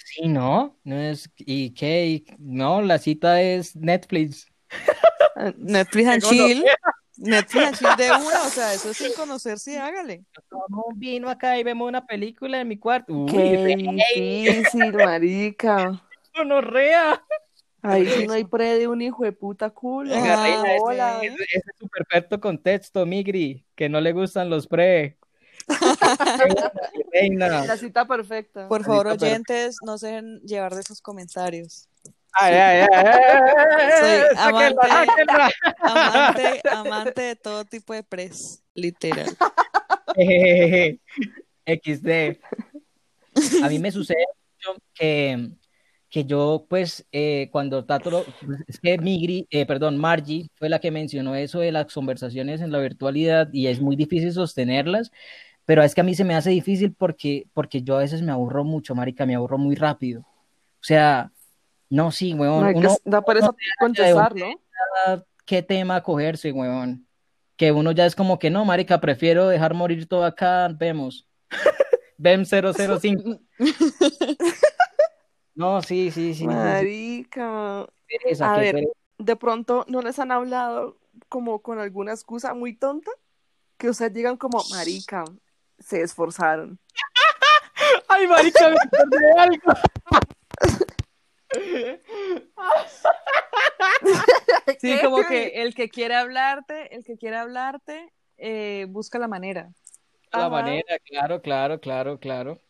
sí, 0.04 0.28
¿no? 0.28 0.76
No 0.84 0.96
es, 0.96 1.30
¿y 1.38 1.70
qué? 1.70 2.24
No, 2.38 2.82
la 2.82 2.98
cita 2.98 3.40
es 3.42 3.76
Netflix. 3.76 4.46
Netflix 5.58 6.08
and 6.08 6.22
chill. 6.28 6.64
Netflix 7.16 7.66
and 7.66 7.76
chill 7.78 7.96
de 7.96 8.10
una, 8.10 8.42
o 8.42 8.48
sea, 8.50 8.74
eso 8.74 8.90
es 8.90 8.96
sin 8.96 9.12
conocerse, 9.14 9.78
hágale. 9.78 10.24
Tomo 10.48 10.84
un 10.88 10.98
vino 10.98 11.28
acá 11.28 11.58
y 11.58 11.62
vemos 11.62 11.88
una 11.88 12.04
película 12.06 12.60
en 12.60 12.68
mi 12.68 12.78
cuarto. 12.78 13.12
Uy, 13.12 13.30
Qué 13.30 13.76
difícil, 14.14 14.92
marica. 14.94 16.02
gonorrea. 16.36 17.22
Ahí 17.82 18.06
sí 18.06 18.26
no 18.26 18.32
hay 18.32 18.44
pre 18.44 18.78
de 18.78 18.88
un 18.88 19.02
hijo 19.02 19.24
de 19.24 19.32
puta 19.32 19.68
culo. 19.70 20.14
Oiga, 20.14 20.42
Ah, 20.42 20.64
hola. 20.80 21.18
Ese, 21.22 21.34
ese 21.34 21.58
es 21.58 21.76
su 21.78 21.86
perfecto 21.88 22.40
contexto, 22.40 23.04
Migri, 23.04 23.66
que 23.74 23.90
no 23.90 24.00
le 24.00 24.12
gustan 24.12 24.48
los 24.48 24.66
pre. 24.66 25.18
Reina. 27.12 27.64
La 27.66 27.76
cita 27.76 28.06
perfecta. 28.06 28.68
Por 28.68 28.84
favor, 28.84 29.08
oyentes, 29.08 29.76
no 29.84 29.98
se 29.98 30.08
dejen 30.08 30.40
llevar 30.40 30.74
de 30.74 30.80
esos 30.80 31.00
comentarios. 31.00 31.88
Ay, 32.32 32.54
ay, 32.54 32.80
ay, 32.80 32.88
ay, 32.92 33.06
ay, 33.78 33.90
Soy 34.00 34.36
sáquenla, 34.36 34.82
amante. 34.82 34.88
sáquenla. 34.88 35.50
Amante, 35.80 36.60
amante 36.70 37.22
de 37.22 37.36
todo 37.36 37.64
tipo 37.64 37.92
de 37.94 38.02
pres, 38.02 38.62
literal. 38.74 39.30
XD. 41.66 42.38
A 43.62 43.68
mí 43.68 43.78
me 43.78 43.90
sucede 43.90 44.24
mucho 44.66 44.80
que, 44.94 45.50
que 46.10 46.24
yo, 46.24 46.66
pues, 46.68 47.06
eh, 47.12 47.48
cuando 47.52 47.84
Tato, 47.84 48.10
lo- 48.10 48.24
pues, 48.24 48.60
es 48.66 48.80
que 48.80 48.98
Migri, 48.98 49.46
eh, 49.50 49.64
perdón, 49.66 49.96
Margie 49.96 50.48
fue 50.56 50.68
la 50.68 50.78
que 50.80 50.90
mencionó 50.90 51.34
eso 51.36 51.60
de 51.60 51.72
las 51.72 51.92
conversaciones 51.92 52.60
en 52.60 52.70
la 52.72 52.78
virtualidad 52.80 53.48
y 53.52 53.68
es 53.68 53.80
muy 53.80 53.96
difícil 53.96 54.32
sostenerlas, 54.32 55.10
pero 55.64 55.82
es 55.82 55.94
que 55.94 56.00
a 56.00 56.04
mí 56.04 56.14
se 56.14 56.24
me 56.24 56.34
hace 56.34 56.50
difícil 56.50 56.94
porque, 56.94 57.46
porque 57.54 57.82
yo 57.82 57.96
a 57.96 58.00
veces 58.00 58.22
me 58.22 58.32
aburro 58.32 58.64
mucho, 58.64 58.94
marica, 58.94 59.26
me 59.26 59.34
aburro 59.34 59.58
muy 59.58 59.74
rápido. 59.74 60.20
O 60.20 60.86
sea, 60.86 61.32
no, 61.88 62.10
sí, 62.10 62.34
weón, 62.34 62.60
Marica, 62.60 62.80
uno 62.80 62.96
da 63.04 63.22
pereza 63.22 63.54
contestar, 63.78 64.34
¿no? 64.34 64.46
qué 65.44 65.62
tema 65.62 66.02
cogerse, 66.02 66.52
weón. 66.52 67.06
Que 67.56 67.72
uno 67.72 67.92
ya 67.92 68.04
es 68.06 68.16
como 68.16 68.38
que 68.38 68.50
no, 68.50 68.64
marica, 68.64 69.00
prefiero 69.00 69.48
dejar 69.48 69.74
morir 69.74 70.06
todo 70.06 70.24
acá, 70.24 70.68
vemos. 70.68 71.28
Vem 72.18 72.44
005. 72.44 73.40
No, 75.56 75.80
sí, 75.82 76.10
sí, 76.10 76.34
sí. 76.34 76.34
sí, 76.34 76.38
sí, 76.40 76.46
Marica. 76.48 77.82
A 77.82 77.86
ver. 78.58 78.74
pereza. 78.74 78.90
De 79.18 79.36
pronto 79.36 79.84
no 79.86 80.02
les 80.02 80.18
han 80.18 80.32
hablado 80.32 80.98
como 81.28 81.62
con 81.62 81.78
alguna 81.78 82.10
excusa 82.10 82.54
muy 82.54 82.74
tonta 82.74 83.12
que 83.76 83.88
ustedes 83.88 84.12
digan 84.12 84.36
como, 84.36 84.62
marica, 84.70 85.24
se 85.78 86.02
esforzaron. 86.02 86.78
Ay, 88.08 88.26
marica, 88.26 88.68
me 88.70 88.76
acordé 88.76 89.18
de 89.18 89.40
algo. 89.40 89.72
Sí, 94.80 94.98
como 95.02 95.18
que 95.26 95.62
el 95.62 95.74
que 95.74 95.88
quiere 95.88 96.14
hablarte, 96.14 96.94
el 96.94 97.04
que 97.04 97.16
quiere 97.16 97.36
hablarte, 97.36 98.12
eh, 98.36 98.86
busca 98.88 99.18
la 99.18 99.28
manera. 99.28 99.70
La 100.32 100.40
Ajá. 100.40 100.48
manera, 100.50 100.98
claro, 101.04 101.40
claro, 101.42 101.80
claro, 101.80 102.18
claro. 102.18 102.60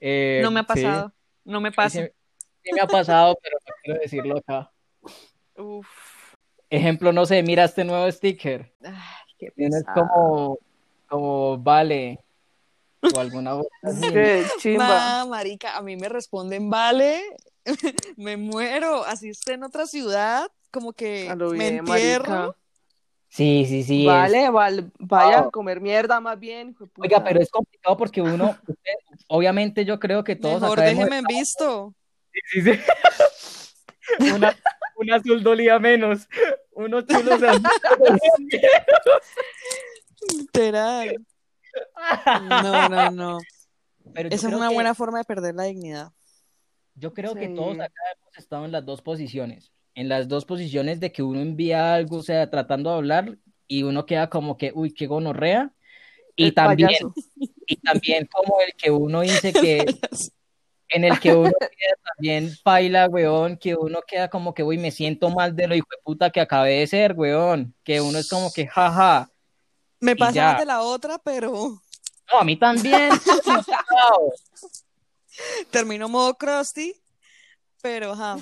Eh, 0.00 0.40
No 0.42 0.50
me 0.50 0.60
ha 0.60 0.62
sí, 0.62 0.68
pasado, 0.82 1.12
no 1.44 1.60
me 1.60 1.72
pasa. 1.72 2.06
sí, 2.06 2.10
sí 2.64 2.70
me 2.72 2.80
ha 2.80 2.86
pasado, 2.86 3.38
pero 3.42 3.58
no 3.66 3.74
quiero 3.82 4.00
decirlo 4.00 4.38
acá. 4.38 4.72
Uf. 5.56 6.34
Ejemplo, 6.70 7.12
no 7.12 7.26
sé, 7.26 7.42
mira 7.42 7.64
este 7.64 7.84
nuevo 7.84 8.10
sticker. 8.10 8.72
Ay, 8.82 8.92
qué 9.38 9.50
Tienes 9.50 9.84
como, 9.94 10.58
como 11.06 11.58
vale 11.58 12.18
o 13.14 13.18
alguna. 13.20 13.60
Qué 14.12 14.44
chimba. 14.58 14.86
Ma, 14.88 15.24
marica, 15.26 15.76
a 15.76 15.82
mí 15.82 15.96
me 15.96 16.08
responden, 16.08 16.70
vale, 16.70 17.20
me 18.16 18.36
muero, 18.36 19.04
así 19.04 19.30
esté 19.30 19.54
en 19.54 19.64
otra 19.64 19.86
ciudad, 19.86 20.50
como 20.70 20.92
que 20.92 21.28
A 21.28 21.34
lo 21.34 21.50
me 21.50 21.58
bien, 21.58 21.78
entierro. 21.78 22.28
marica. 22.30 22.56
Sí, 23.28 23.64
sí, 23.66 23.82
sí. 23.82 24.00
es- 24.02 24.06
Vale, 24.06 24.50
vale, 24.50 24.84
vaya 24.98 25.38
Wow. 25.40 25.48
a 25.48 25.50
comer 25.50 25.80
mierda 25.80 26.20
más 26.20 26.38
bien. 26.38 26.76
Oiga, 26.98 27.24
pero 27.24 27.40
es 27.40 27.50
complicado 27.50 27.96
porque 27.96 28.20
uno, 28.20 28.50
usted- 28.66 28.92
obviamente 29.28 29.84
yo 29.86 29.98
creo 29.98 30.22
que 30.22 30.36
todos 30.36 30.60
Mejor 30.60 30.80
déjeme 30.80 31.18
en 31.18 31.24
visto. 31.24 31.94
Sí, 32.52 32.60
sí. 32.62 32.72
Una, 34.34 34.54
un 34.96 35.10
azul 35.12 35.42
dolía 35.42 35.78
menos. 35.78 36.28
Unos 36.72 37.06
chulos 37.06 37.42
azules 37.42 37.62
dolían 37.98 38.48
Literal. 40.38 41.26
No, 42.48 42.88
no, 42.88 43.10
no. 43.10 43.38
Pero 44.14 44.28
Esa 44.30 44.48
es 44.48 44.54
una 44.54 44.68
que- 44.68 44.74
buena 44.74 44.94
forma 44.94 45.18
de 45.18 45.24
perder 45.24 45.54
la 45.54 45.64
dignidad. 45.64 46.08
Yo 46.94 47.14
creo 47.14 47.34
que 47.34 47.46
Sí. 47.48 47.54
todos 47.54 47.74
acá 47.78 48.00
hemos 48.16 48.36
estado 48.36 48.64
en 48.64 48.72
las 48.72 48.84
dos 48.84 49.00
posiciones. 49.02 49.72
En 49.94 50.08
las 50.08 50.28
dos 50.28 50.44
posiciones 50.44 51.00
de 51.00 51.12
que 51.12 51.22
uno 51.22 51.40
envía 51.40 51.94
algo, 51.94 52.18
o 52.18 52.22
sea, 52.22 52.50
tratando 52.50 52.90
de 52.90 52.96
hablar, 52.96 53.38
y 53.68 53.82
uno 53.84 54.04
queda 54.04 54.28
como 54.28 54.56
que, 54.58 54.72
uy, 54.74 54.92
qué 54.92 55.06
gonorrea. 55.06 55.72
Y 56.36 56.46
El 56.46 56.54
también, 56.54 56.88
payaso. 56.88 57.14
y 57.66 57.76
también 57.76 58.26
como 58.26 58.56
el 58.66 58.74
que 58.74 58.90
uno 58.90 59.20
dice 59.22 59.52
que, 59.52 59.84
en 60.88 61.04
el 61.04 61.18
que 61.20 61.34
uno 61.34 61.50
queda 61.70 61.94
también 62.16 62.50
baila, 62.64 63.08
weón, 63.08 63.56
que 63.56 63.74
uno 63.74 64.00
queda 64.06 64.28
como 64.28 64.52
que, 64.52 64.62
uy, 64.62 64.76
me 64.78 64.90
siento 64.90 65.30
mal 65.30 65.54
de 65.56 65.66
lo 65.68 65.74
hijo 65.74 65.86
de 65.90 65.98
puta 66.04 66.30
que 66.30 66.40
acabé 66.40 66.80
de 66.80 66.86
ser, 66.86 67.12
weón. 67.14 67.74
Que 67.84 68.00
uno 68.02 68.18
es 68.18 68.28
como 68.28 68.50
que, 68.52 68.66
jaja. 68.66 69.30
Me 70.02 70.16
pasa 70.16 70.54
de 70.58 70.66
la 70.66 70.82
otra, 70.82 71.18
pero 71.18 71.80
No, 72.32 72.38
a 72.40 72.44
mí 72.44 72.56
también. 72.58 73.10
chao. 73.44 74.32
termino 75.70 76.08
modo 76.08 76.34
crusty, 76.34 76.94
pero 77.80 78.12
ajá. 78.12 78.36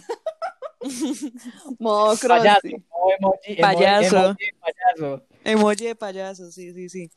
Modo 1.79 2.17
Payaso, 2.17 2.61
Krusty. 2.61 2.77
no, 2.77 3.11
emoji, 3.19 3.53
emo- 3.53 3.61
Payaso. 3.61 4.17
emoji 4.17 4.47
de 4.47 4.55
payaso. 4.61 5.27
Emoji 5.45 5.85
de 5.85 5.95
payaso, 5.95 6.51
sí, 6.51 6.73
sí, 6.73 6.89
sí. 6.89 7.11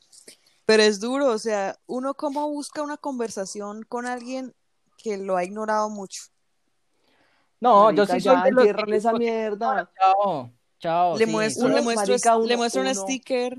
Pero 0.66 0.84
es 0.84 1.00
duro, 1.00 1.28
o 1.28 1.38
sea, 1.38 1.78
uno 1.88 2.14
cómo 2.14 2.50
busca 2.50 2.82
una 2.82 2.98
conversación 2.98 3.84
con 3.84 4.06
alguien 4.06 4.54
que 4.98 5.18
lo 5.18 5.38
ha 5.38 5.44
ignorado 5.44 5.90
mucho. 5.90 6.24
No, 7.62 7.92
yo 7.92 8.06
sí 8.06 8.12
soy 8.20 8.22
ya 8.22 8.44
de 8.44 8.52
los 8.52 8.66
que 8.68 8.96
esa 8.98 9.14
mierda. 9.14 9.90
Chao, 9.98 10.52
chao. 10.80 11.18
le 11.18 11.26
sí, 11.26 11.32
muestro, 11.32 11.66
uno, 11.68 11.76
le 11.76 11.82
muestro, 11.82 12.08
marica, 12.12 12.36
uno- 12.36 12.46
le 12.46 12.58
muestro 12.58 12.82
un 12.82 12.94
sticker 12.94 13.58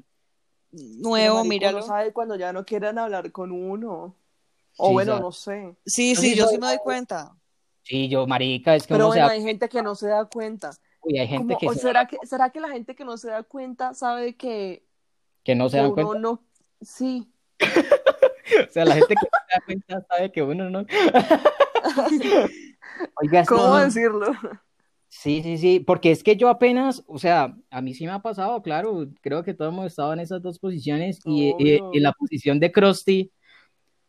nuevo, 1.01 1.37
marico, 1.37 1.49
míralo. 1.49 1.79
uno 1.79 1.87
sabe 1.87 2.13
cuando 2.13 2.37
ya 2.37 2.53
no 2.53 2.65
quieren 2.65 2.99
hablar 2.99 3.31
con 3.33 3.53
uno. 3.53 4.15
O 4.77 4.89
Sí, 4.89 4.93
bueno, 4.93 5.21
no 5.21 5.33
sé. 5.33 5.77
Sí, 5.87 6.17
sí, 6.17 6.35
yo 6.35 6.47
sí 6.49 6.59
me 6.59 6.67
doy 6.67 6.79
cuenta. 6.79 7.37
Sí, 7.83 8.09
yo, 8.09 8.27
marica, 8.27 8.75
es 8.75 8.87
que 8.87 8.95
Pero 8.95 9.05
uno 9.07 9.13
se 9.13 9.19
bueno, 9.21 9.29
da- 9.29 9.33
hay 9.35 9.43
gente 9.43 9.69
que 9.69 9.83
no 9.83 9.95
se 9.95 10.09
da 10.09 10.25
cuenta. 10.25 10.71
Uy, 11.03 11.19
hay 11.19 11.29
gente 11.29 11.55
Como, 11.55 11.59
que 11.59 11.69
¿o 11.69 11.73
se 11.75 11.81
será 11.81 12.01
da- 12.01 12.07
que, 12.07 12.17
¿Será 12.25 12.51
que 12.51 12.61
la 12.61 12.71
gente 12.71 12.95
que 12.95 13.05
no 13.05 13.17
se 13.19 13.29
da 13.29 13.43
cuenta 13.43 13.93
sabe 13.95 14.37
que, 14.37 14.85
que 15.45 15.55
no 15.55 15.69
se 15.69 15.81
uno 15.81 15.95
cuenta. 15.95 16.19
no... 16.19 16.43
Sí. 16.81 17.31
O 18.69 18.73
sea, 18.73 18.85
la 18.85 18.95
gente 18.95 19.15
que 19.15 19.23
no 19.23 19.39
se 19.49 19.55
da 19.55 19.61
cuenta 19.65 20.07
sabe 20.09 20.33
que 20.33 20.43
uno 20.43 20.71
no. 20.71 20.81
Oiga, 23.23 23.45
¿Cómo 23.47 23.77
decirlo? 23.77 24.33
Sí, 25.17 25.43
sí, 25.45 25.59
sí, 25.59 25.79
porque 25.79 26.11
es 26.11 26.25
que 26.25 26.37
yo 26.37 26.49
apenas, 26.49 27.05
o 27.07 27.21
sea, 27.21 27.57
a 27.71 27.81
mí 27.81 27.95
sí 27.95 28.05
me 28.05 28.11
ha 28.11 28.19
pasado, 28.19 28.61
claro, 28.63 29.07
creo 29.21 29.45
que 29.45 29.55
todos 29.55 29.73
hemos 29.73 29.87
estado 29.87 30.13
en 30.13 30.19
esas 30.19 30.43
dos 30.43 30.59
posiciones 30.59 31.21
y, 31.25 31.55
y 31.57 32.01
la 32.01 32.13
posición 32.13 32.59
de 32.59 32.73
Krusty, 32.73 33.31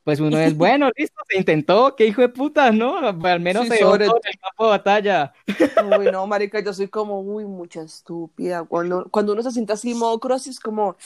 pues 0.03 0.19
uno 0.19 0.39
es, 0.39 0.57
bueno, 0.57 0.89
listo, 0.97 1.21
se 1.29 1.37
intentó, 1.37 1.95
qué 1.95 2.07
hijo 2.07 2.21
de 2.21 2.29
puta, 2.29 2.71
¿no? 2.71 2.97
Al 2.97 3.39
menos 3.39 3.63
Sí, 3.63 3.69
se 3.69 3.75
dio 3.77 3.91
sobre- 3.91 4.07
todo 4.07 4.19
en 4.23 4.31
el 4.31 4.39
campo 4.39 4.63
de 4.65 4.69
batalla. 4.71 5.33
Uy, 5.99 6.05
no, 6.11 6.25
marica, 6.25 6.59
yo 6.59 6.73
soy 6.73 6.87
como, 6.87 7.21
uy, 7.21 7.45
mucha 7.45 7.83
estúpida. 7.83 8.63
Cuando, 8.63 9.07
cuando 9.11 9.33
uno 9.33 9.43
se 9.43 9.51
siente 9.51 9.73
así, 9.73 9.93
modo 9.93 10.19
cross, 10.19 10.47
es 10.47 10.59
como... 10.59 10.97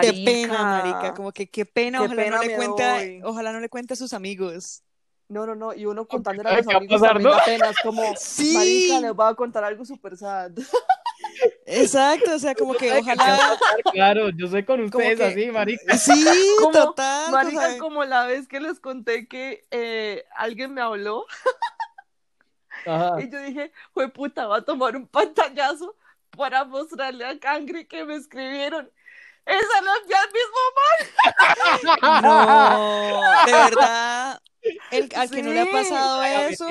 Qué 0.00 0.12
pena, 0.24 0.82
marica, 0.82 1.14
como 1.14 1.30
que 1.30 1.46
qué 1.48 1.64
pena, 1.64 2.00
Qué 2.00 2.04
ojalá 2.06 2.24
pena 2.24 2.36
no 2.38 2.42
le 2.42 2.56
cuente, 2.56 3.20
ojalá 3.22 3.52
no 3.52 3.60
le 3.60 3.68
cuente 3.68 3.94
a 3.94 3.96
sus 3.96 4.12
amigos. 4.12 4.82
No, 5.28 5.44
no, 5.44 5.54
no, 5.56 5.74
y 5.74 5.86
uno 5.86 6.06
contándole 6.06 6.48
a 6.48 6.56
¿Qué 6.56 6.62
los 6.62 6.74
amigos 6.76 7.00
pasar, 7.00 7.14
también 7.14 7.30
no? 7.32 7.36
da 7.36 7.44
pena, 7.44 7.70
es 7.70 7.76
como, 7.82 8.14
Sí. 8.16 8.54
marica, 8.54 9.00
les 9.00 9.12
voy 9.14 9.26
a 9.28 9.34
contar 9.34 9.64
algo 9.64 9.84
súper 9.84 10.16
sad. 10.16 10.52
Exacto, 11.66 12.34
o 12.34 12.38
sea, 12.38 12.54
como 12.54 12.74
que 12.74 12.92
ojalá, 12.92 13.58
Claro, 13.92 14.28
yo 14.30 14.46
soy 14.46 14.64
con 14.64 14.84
ustedes 14.84 15.18
que- 15.18 15.24
así, 15.24 15.50
marica. 15.50 15.96
sí, 15.98 16.24
Como, 16.60 16.70
total, 16.70 17.32
Marica, 17.32 17.78
como 17.78 18.04
la 18.04 18.24
vez 18.26 18.46
que 18.46 18.60
les 18.60 18.78
conté 18.78 19.26
que 19.26 19.66
eh, 19.72 20.24
alguien 20.36 20.72
me 20.74 20.80
habló 20.80 21.26
Ajá. 22.86 23.20
y 23.20 23.28
yo 23.30 23.40
dije, 23.40 23.72
fue 23.92 24.08
puta, 24.08 24.46
va 24.46 24.58
a 24.58 24.64
tomar 24.64 24.94
un 24.96 25.08
pantallazo 25.08 25.96
para 26.36 26.64
mostrarle 26.64 27.24
a 27.26 27.38
Cangri 27.40 27.86
que 27.86 28.04
me 28.04 28.14
escribieron. 28.14 28.88
Esa 29.44 29.80
no 29.80 29.90
es 29.94 30.14
al 30.14 30.32
mismo 30.32 32.20
no, 32.22 33.20
de 33.46 33.52
verdad, 33.52 34.40
el, 34.90 35.08
al 35.14 35.30
que 35.30 35.42
no 35.42 35.52
le 35.52 35.60
ha 35.60 35.70
pasado 35.70 36.22
eso, 36.24 36.66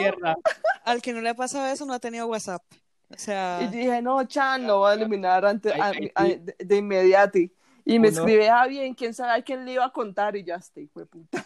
al 0.83 1.01
que 1.01 1.13
no 1.13 1.21
le 1.21 1.29
ha 1.29 1.33
pasado 1.35 1.65
eso 1.67 1.85
no 1.85 1.93
ha 1.93 1.99
tenido 1.99 2.27
WhatsApp. 2.27 2.61
O 3.09 3.17
sea, 3.17 3.59
Y 3.61 3.67
dije, 3.67 4.01
no, 4.01 4.23
Chan, 4.25 4.65
lo 4.65 4.79
voy 4.79 4.91
a 4.91 4.93
eliminar 4.95 5.45
antes, 5.45 5.71
a- 5.79 5.91
a- 6.15 6.23
de, 6.23 6.55
de 6.57 6.75
inmediato. 6.77 7.37
Y 7.87 7.99
me 7.99 8.09
Uno- 8.09 8.19
escribe, 8.19 8.49
ah, 8.49 8.65
bien, 8.65 8.95
quién 8.95 9.13
sabe 9.13 9.33
a 9.33 9.41
quién 9.43 9.63
le 9.63 9.73
iba 9.73 9.85
a 9.85 9.91
contar 9.91 10.35
y 10.35 10.43
ya 10.43 10.55
está, 10.55 10.79
hijo 10.81 10.99
de 10.99 11.05
puta. 11.05 11.45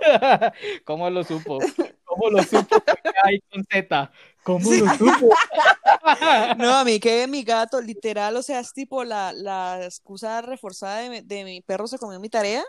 ¿Cómo 0.84 1.08
lo 1.10 1.24
supo? 1.24 1.58
¿Cómo 2.04 2.30
lo 2.30 2.42
supo? 2.42 2.76
Ay, 3.22 3.40
con 3.50 3.64
Z. 3.64 4.12
¿Cómo 4.42 4.70
Sí. 4.70 4.80
lo 4.80 4.94
supo? 4.94 5.30
no, 6.58 6.74
a 6.76 6.84
mí 6.84 7.00
que 7.00 7.26
mi 7.26 7.42
gato, 7.42 7.80
literal, 7.80 8.36
o 8.36 8.42
sea, 8.42 8.60
es 8.60 8.72
tipo 8.72 9.02
la, 9.04 9.32
la 9.32 9.80
excusa 9.84 10.42
reforzada 10.42 10.98
de, 10.98 11.10
mi- 11.10 11.20
de 11.22 11.44
mi 11.44 11.60
perro 11.62 11.86
se 11.86 11.98
comió 11.98 12.20
mi 12.20 12.28
tarea. 12.28 12.62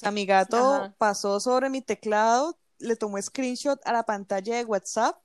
O 0.00 0.02
sea, 0.02 0.10
mi 0.12 0.24
gato 0.24 0.56
Ajá. 0.56 0.94
pasó 0.96 1.40
sobre 1.40 1.68
mi 1.68 1.82
teclado, 1.82 2.56
le 2.78 2.96
tomó 2.96 3.20
screenshot 3.20 3.78
a 3.84 3.92
la 3.92 4.04
pantalla 4.04 4.56
de 4.56 4.64
WhatsApp 4.64 5.18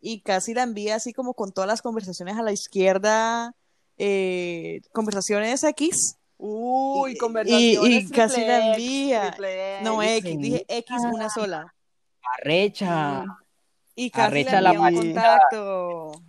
y 0.00 0.22
casi 0.22 0.54
la 0.54 0.64
envía 0.64 0.96
así 0.96 1.12
como 1.12 1.34
con 1.34 1.52
todas 1.52 1.68
las 1.68 1.82
conversaciones 1.82 2.36
a 2.36 2.42
la 2.42 2.50
izquierda, 2.50 3.54
eh, 3.96 4.80
conversaciones 4.92 5.62
X. 5.62 6.16
Uy, 6.36 7.12
Y- 7.12 7.16
conversaciones 7.18 8.04
y 8.04 8.10
casi 8.10 8.40
la 8.44 8.72
X, 8.72 8.76
envía. 8.76 9.36
No, 9.82 10.02
X. 10.02 10.24
X, 10.24 10.38
dije 10.40 10.64
X 10.68 10.96
una 11.12 11.30
sola. 11.30 11.72
Arrecha. 12.40 13.24
Y 13.94 14.10
casi 14.10 14.26
Arrecha 14.26 14.60
la 14.60 14.72
un 14.72 14.78
marica. 14.78 15.00
contacto. 15.00 16.06
O 16.08 16.22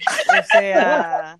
sea. 0.51 1.39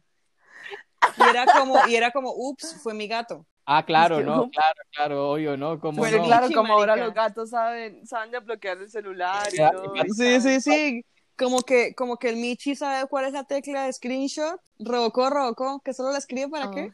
Y 1.18 1.22
era 1.30 1.46
como, 1.46 1.88
y 1.88 1.96
era 1.96 2.12
como, 2.12 2.34
ups, 2.36 2.76
fue 2.82 2.94
mi 2.96 3.08
gato. 3.08 3.46
Ah, 3.72 3.86
claro, 3.86 4.16
Es 4.16 4.22
que 4.22 4.26
no, 4.26 4.36
no. 4.38 4.50
claro, 4.50 4.82
claro, 4.92 5.30
obvio, 5.32 5.56
¿no? 5.58 5.80
¿Cómo 5.82 6.02
Bueno, 6.02 6.18
no? 6.18 6.24
claro, 6.26 6.48
como 6.54 6.74
ahora 6.74 6.96
los 6.96 7.14
gatos 7.14 7.50
saben, 7.52 8.06
saben 8.08 8.32
desbloquear 8.32 8.78
el 8.80 8.90
celular 8.90 9.54
y 9.54 9.58
Ya, 9.58 9.72
todo. 9.72 9.94
Sí, 10.16 10.42
sí, 10.42 10.62
sí. 10.62 11.06
Como 11.38 11.62
que, 11.62 11.94
como 11.96 12.18
que 12.18 12.30
el 12.30 12.36
Michi 12.36 12.76
sabe 12.76 13.08
cuál 13.08 13.26
es 13.26 13.34
la 13.34 13.44
tecla 13.46 13.86
de 13.86 13.94
screenshot. 13.94 14.60
Robocó, 14.80 15.30
robocó, 15.30 15.82
que 15.82 15.94
solo 15.94 16.12
la 16.12 16.18
escribe 16.18 16.50
para 16.50 16.66
Ah. 16.66 16.72
qué. 16.74 16.92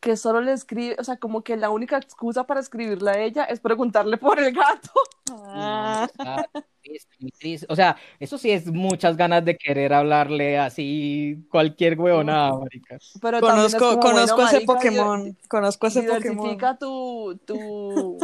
Que 0.00 0.16
solo 0.16 0.40
le 0.40 0.52
escribe, 0.52 0.96
o 0.98 1.04
sea, 1.04 1.16
como 1.16 1.42
que 1.42 1.56
la 1.56 1.70
única 1.70 1.96
excusa 1.96 2.44
para 2.44 2.60
escribirle 2.60 3.10
a 3.10 3.18
ella 3.18 3.44
es 3.44 3.58
preguntarle 3.60 4.16
por 4.16 4.38
el 4.38 4.54
gato. 4.54 4.92
Ah. 5.32 6.08
O 7.68 7.76
sea, 7.76 7.96
eso 8.18 8.38
sí 8.38 8.50
es 8.50 8.66
muchas 8.66 9.16
ganas 9.16 9.44
de 9.44 9.56
querer 9.56 9.92
hablarle 9.92 10.58
así 10.58 11.44
cualquier 11.50 11.98
huevonada, 11.98 12.56
marica. 12.58 12.98
Pero 13.20 13.40
Conozco, 13.40 13.78
como, 13.78 14.00
conozco 14.00 14.36
bueno, 14.36 14.48
ese 14.48 14.56
marica, 14.56 14.72
Pokémon. 14.72 15.38
Conozco 15.48 15.86
ese 15.88 16.02
Pokémon. 16.02 16.58
Tu, 16.78 17.40
tu, 17.44 18.18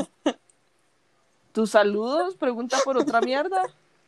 tus 1.53 1.71
saludos, 1.71 2.37
pregunta 2.37 2.79
por 2.85 2.97
otra 2.97 3.21
mierda. 3.21 3.63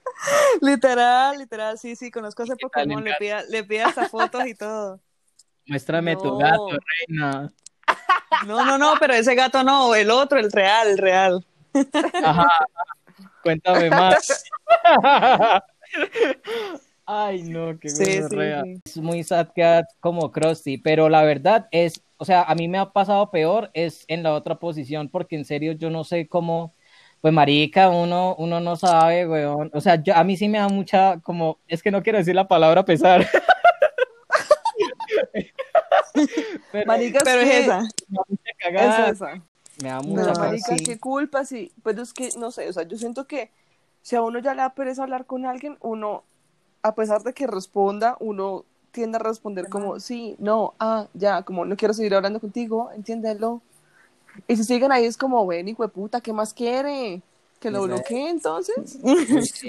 Literal, 0.62 1.36
literal, 1.36 1.78
sí, 1.78 1.96
sí, 1.96 2.10
conozco 2.10 2.44
ese 2.44 2.56
¿Qué 2.56 2.66
tal, 2.72 2.84
Pokémon. 2.84 3.04
Le 3.04 3.14
pide, 3.18 3.48
le 3.48 3.64
pide 3.64 3.82
hasta 3.82 4.08
fotos 4.08 4.46
y 4.46 4.54
todo. 4.54 5.00
Muéstrame 5.66 6.16
tu 6.16 6.36
gato, 6.38 6.68
reina. 7.08 7.52
No, 8.46 8.64
no, 8.64 8.78
no, 8.78 8.94
pero 9.00 9.14
ese 9.14 9.34
gato 9.34 9.62
no, 9.62 9.94
el 9.94 10.10
otro, 10.10 10.38
el 10.38 10.50
real, 10.52 10.88
el 10.88 10.98
real. 10.98 11.46
Ajá. 12.24 12.48
Cuéntame 13.42 13.90
más. 14.00 14.44
Ay, 17.04 17.42
no, 17.44 17.78
qué 17.78 17.88
Sí, 17.88 18.04
sí, 18.04 18.20
gonorrea. 18.20 18.62
sí. 18.64 18.80
Es 18.84 18.96
muy 18.98 19.22
sad 19.22 19.48
cat 19.54 19.86
como 20.00 20.32
Krusty, 20.32 20.78
pero 20.78 21.08
la 21.08 21.22
verdad 21.22 21.68
es, 21.70 22.02
o 22.16 22.24
sea, 22.24 22.42
a 22.42 22.54
mí 22.54 22.66
me 22.68 22.78
ha 22.78 22.92
pasado 22.92 23.30
peor 23.30 23.70
es 23.74 24.04
en 24.08 24.22
la 24.22 24.34
otra 24.34 24.56
posición, 24.56 25.08
porque 25.08 25.36
en 25.36 25.44
serio 25.44 25.72
yo 25.72 25.88
no 25.90 26.02
sé 26.02 26.26
cómo, 26.26 26.74
pues 27.20 27.32
marica, 27.32 27.88
uno, 27.90 28.34
uno 28.38 28.60
no 28.60 28.74
sabe, 28.76 29.26
weón. 29.28 29.70
O 29.72 29.80
sea, 29.80 30.02
yo, 30.02 30.16
a 30.16 30.24
mí 30.24 30.36
sí 30.36 30.48
me 30.48 30.58
da 30.58 30.68
mucha, 30.68 31.20
como, 31.20 31.58
es 31.68 31.82
que 31.82 31.90
no 31.92 32.02
quiero 32.02 32.18
decir 32.18 32.34
la 32.34 32.48
palabra 32.48 32.84
pesar. 32.84 33.26
pero 36.72 36.86
Marica, 36.86 37.20
Pero 37.24 37.40
es 37.42 37.48
que- 37.48 37.58
esa. 37.60 37.80
me 37.80 38.16
da 38.16 38.22
mucha 38.28 38.42
Es 38.44 38.56
cagada, 38.58 39.08
esa. 39.10 39.42
me 39.82 39.88
da 39.88 40.02
mucha 40.02 40.32
No, 40.32 40.38
marica, 40.38 40.76
sí. 40.76 40.84
qué 40.84 40.98
culpa, 40.98 41.44
sí. 41.44 41.72
Pero 41.82 42.02
es 42.02 42.12
que, 42.12 42.30
no 42.38 42.50
sé, 42.50 42.68
o 42.68 42.72
sea, 42.72 42.82
yo 42.84 42.96
siento 42.96 43.26
que 43.26 43.50
si 44.02 44.16
a 44.16 44.22
uno 44.22 44.38
ya 44.38 44.52
le 44.54 44.62
da 44.62 44.70
pereza 44.74 45.02
hablar 45.02 45.26
con 45.26 45.46
alguien, 45.46 45.76
uno, 45.80 46.22
a 46.82 46.94
pesar 46.94 47.22
de 47.22 47.32
que 47.32 47.46
responda, 47.46 48.16
uno 48.20 48.64
tiende 48.92 49.16
a 49.16 49.20
responder 49.20 49.68
como, 49.68 50.00
sí, 50.00 50.36
no, 50.38 50.72
ah, 50.78 51.06
ya, 51.12 51.42
como 51.42 51.64
no 51.64 51.76
quiero 51.76 51.92
seguir 51.92 52.14
hablando 52.14 52.40
contigo, 52.40 52.90
entiéndelo. 52.94 53.60
Y 54.48 54.56
si 54.56 54.64
siguen 54.64 54.92
ahí 54.92 55.04
es 55.04 55.16
como, 55.16 55.46
ven, 55.46 55.68
hijo 55.68 55.82
de 55.82 55.88
puta, 55.88 56.20
¿qué 56.20 56.32
más 56.32 56.54
quiere? 56.54 57.20
Que 57.60 57.70
lo 57.70 57.82
bloquee 57.82 58.28
entonces. 58.30 58.98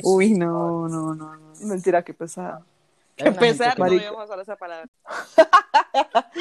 Uy, 0.03 0.34
no, 0.34 0.88
no, 0.88 1.16
no, 1.16 1.36
no. 1.36 1.53
Mentira, 1.62 2.03
qué 2.03 2.14
pesada. 2.14 2.62
Que- 3.18 3.32
no 3.32 4.20
a 4.20 4.26
usar 4.26 4.39
esa 4.39 4.55
palabra. 4.55 4.89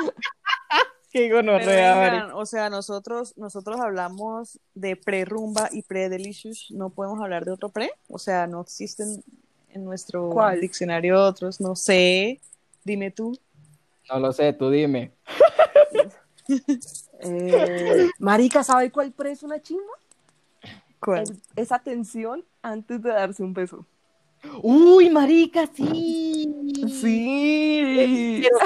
Qué 1.11 1.31
gonorrea, 1.33 2.35
o 2.35 2.45
sea, 2.45 2.69
nosotros, 2.69 3.33
nosotros 3.39 3.81
hablamos 3.81 4.61
de 4.75 4.97
pre-rumba 4.97 5.71
y 5.73 5.81
pre-delicious, 5.83 6.67
no 6.71 6.91
podemos 6.91 7.23
hablar 7.23 7.47
de 7.47 7.53
otro 7.53 7.71
pre, 7.71 7.91
o 8.09 8.19
sea, 8.19 8.47
no 8.47 8.61
existen 8.61 9.25
en 9.71 9.85
nuestro 9.85 10.29
¿Cuál? 10.29 10.61
diccionario 10.61 11.19
otros, 11.23 11.59
no 11.59 11.75
sé, 11.75 12.41
dime 12.85 13.11
tú. 13.11 13.39
No 14.11 14.19
lo 14.21 14.33
sé, 14.33 14.53
tú 14.53 14.71
dime. 14.71 15.13
Eh, 17.19 18.09
marica, 18.21 18.63
¿sabe 18.63 18.93
cuál 18.93 19.11
preso 19.11 19.47
una 19.47 19.61
chimba? 19.61 19.83
¿Cuál? 21.01 21.23
El- 21.23 21.41
esa 21.57 21.81
tensión 21.81 22.45
antes 22.63 23.03
de 23.03 23.09
darse 23.11 23.43
un 23.43 23.53
beso. 23.53 23.85
Uy, 24.63 25.11
marica, 25.11 25.69
sí. 25.75 26.49
Sí. 27.01 28.43
Pero, 28.43 28.57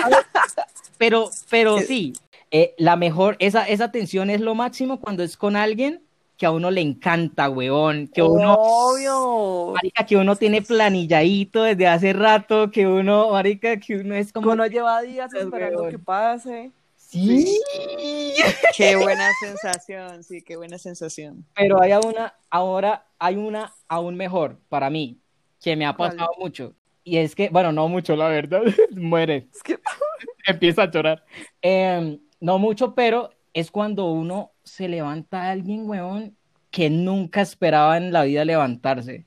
pero, 0.98 1.30
pero 1.50 1.78
sí, 1.78 2.12
eh, 2.50 2.74
la 2.78 2.96
mejor, 2.96 3.36
esa, 3.38 3.66
esa 3.68 3.90
tensión 3.92 4.30
es 4.30 4.40
lo 4.40 4.54
máximo 4.54 5.00
cuando 5.00 5.22
es 5.22 5.36
con 5.36 5.56
alguien 5.56 6.02
que 6.36 6.46
a 6.46 6.52
uno 6.52 6.70
le 6.70 6.80
encanta, 6.80 7.50
weón, 7.50 8.08
que 8.08 8.22
uno, 8.22 8.54
Obvio. 8.58 9.72
marica, 9.74 10.06
que 10.06 10.16
uno 10.16 10.36
tiene 10.36 10.62
planilladito 10.62 11.64
desde 11.64 11.86
hace 11.86 12.12
rato, 12.14 12.70
que 12.70 12.86
uno, 12.86 13.30
marica, 13.32 13.78
que 13.78 13.96
uno 13.96 14.14
es 14.14 14.32
Como 14.32 14.44
como, 14.46 14.56
no 14.56 14.66
lleva 14.66 15.02
días 15.02 15.32
esperando 15.34 15.80
weón. 15.82 15.90
que 15.90 15.98
pase. 15.98 16.70
sí, 16.96 17.60
Qué 18.76 18.96
buena 18.96 19.28
sensación, 19.40 20.24
sí, 20.24 20.40
qué 20.42 20.56
buena 20.56 20.78
sensación. 20.78 21.44
pero 21.54 21.80
hay 21.82 21.92
una, 21.92 22.32
ahora 22.50 23.04
hay 23.18 23.36
una 23.36 23.74
aún 23.88 24.14
mejor 24.16 24.56
para 24.70 24.88
mí, 24.88 25.18
que 25.60 25.76
me 25.76 25.86
ha 25.86 25.96
pasado 25.96 26.30
mucho, 26.38 26.74
y 27.04 27.16
es 27.16 27.34
que, 27.34 27.48
bueno, 27.48 27.72
no 27.72 27.88
mucho, 27.88 28.14
la 28.16 28.28
verdad, 28.28 28.62
muere. 28.96 29.48
Es 29.52 29.62
que 29.62 29.78
empieza 30.46 30.82
a 30.82 30.90
llorar. 30.90 31.24
Eh, 31.62 32.18
no 32.40 32.58
mucho, 32.58 32.94
pero 32.94 33.30
es 33.52 33.70
cuando 33.70 34.06
uno 34.06 34.52
se 34.62 34.88
levanta 34.88 35.42
a 35.42 35.50
alguien, 35.50 35.88
weón, 35.88 36.36
que 36.70 36.90
nunca 36.90 37.40
esperaba 37.40 37.96
en 37.96 38.12
la 38.12 38.24
vida 38.24 38.44
levantarse. 38.44 39.26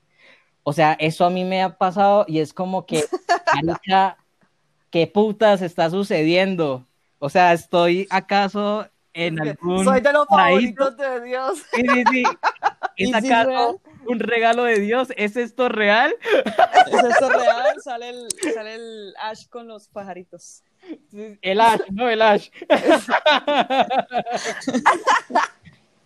O 0.62 0.72
sea, 0.72 0.94
eso 0.94 1.26
a 1.26 1.30
mí 1.30 1.44
me 1.44 1.62
ha 1.62 1.76
pasado 1.76 2.24
y 2.26 2.38
es 2.38 2.54
como 2.54 2.86
que, 2.86 3.04
marica, 3.62 4.16
¿qué 4.90 5.06
putas 5.06 5.60
está 5.60 5.90
sucediendo? 5.90 6.86
O 7.18 7.28
sea, 7.28 7.52
¿estoy 7.52 8.06
acaso 8.10 8.88
en 9.12 9.40
algún 9.40 9.84
soy 9.84 10.00
de 10.00 10.12
los 10.12 10.26
paraíso? 10.26 10.74
favoritos 10.74 10.96
de 10.96 11.24
Dios. 11.24 11.58
Sí, 11.72 11.82
sí, 11.82 12.04
sí. 12.10 12.24
¿Es 12.96 13.08
¿Y 13.08 13.12
si 13.12 13.14
acaso? 13.14 13.80
Un 14.06 14.20
regalo 14.20 14.64
de 14.64 14.80
Dios? 14.80 15.08
¿Es 15.16 15.36
esto 15.36 15.68
real? 15.68 16.14
¿Es 16.92 17.04
esto 17.04 17.28
real? 17.28 17.80
Sale 17.82 18.10
el, 18.10 18.28
sale 18.54 18.74
el 18.74 19.14
Ash 19.20 19.46
con 19.48 19.68
los 19.68 19.88
pajaritos. 19.88 20.62
El 21.42 21.60
Ash, 21.60 21.80
no 21.90 22.08
el 22.08 22.22
Ash. 22.22 22.50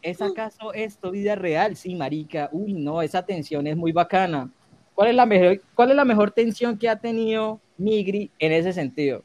¿Es 0.03 0.23
acaso 0.23 0.73
esto 0.73 1.11
vida 1.11 1.35
real? 1.35 1.77
Sí, 1.77 1.95
marica. 1.95 2.49
Uy, 2.53 2.73
no, 2.73 3.03
esa 3.03 3.25
tensión 3.25 3.67
es 3.67 3.77
muy 3.77 3.93
bacana. 3.93 4.51
¿Cuál 4.95 5.11
es 5.11 5.15
la 5.15 5.27
mejor, 5.27 5.61
cuál 5.75 5.91
es 5.91 5.97
la 5.97 6.05
mejor 6.05 6.31
tensión 6.31 6.79
que 6.79 6.89
ha 6.89 6.97
tenido 6.97 7.61
Migri 7.77 8.31
en 8.39 8.53
ese 8.53 8.73
sentido? 8.73 9.23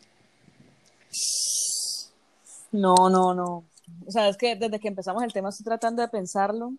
No, 2.72 3.10
no, 3.10 3.34
no. 3.34 3.64
O 4.06 4.12
sea, 4.12 4.30
es 4.30 4.38
que 4.38 4.56
desde 4.56 4.80
que 4.80 4.88
empezamos 4.88 5.24
el 5.24 5.34
tema 5.34 5.50
estoy 5.50 5.64
tratando 5.64 6.02
de 6.02 6.08
pensarlo. 6.08 6.74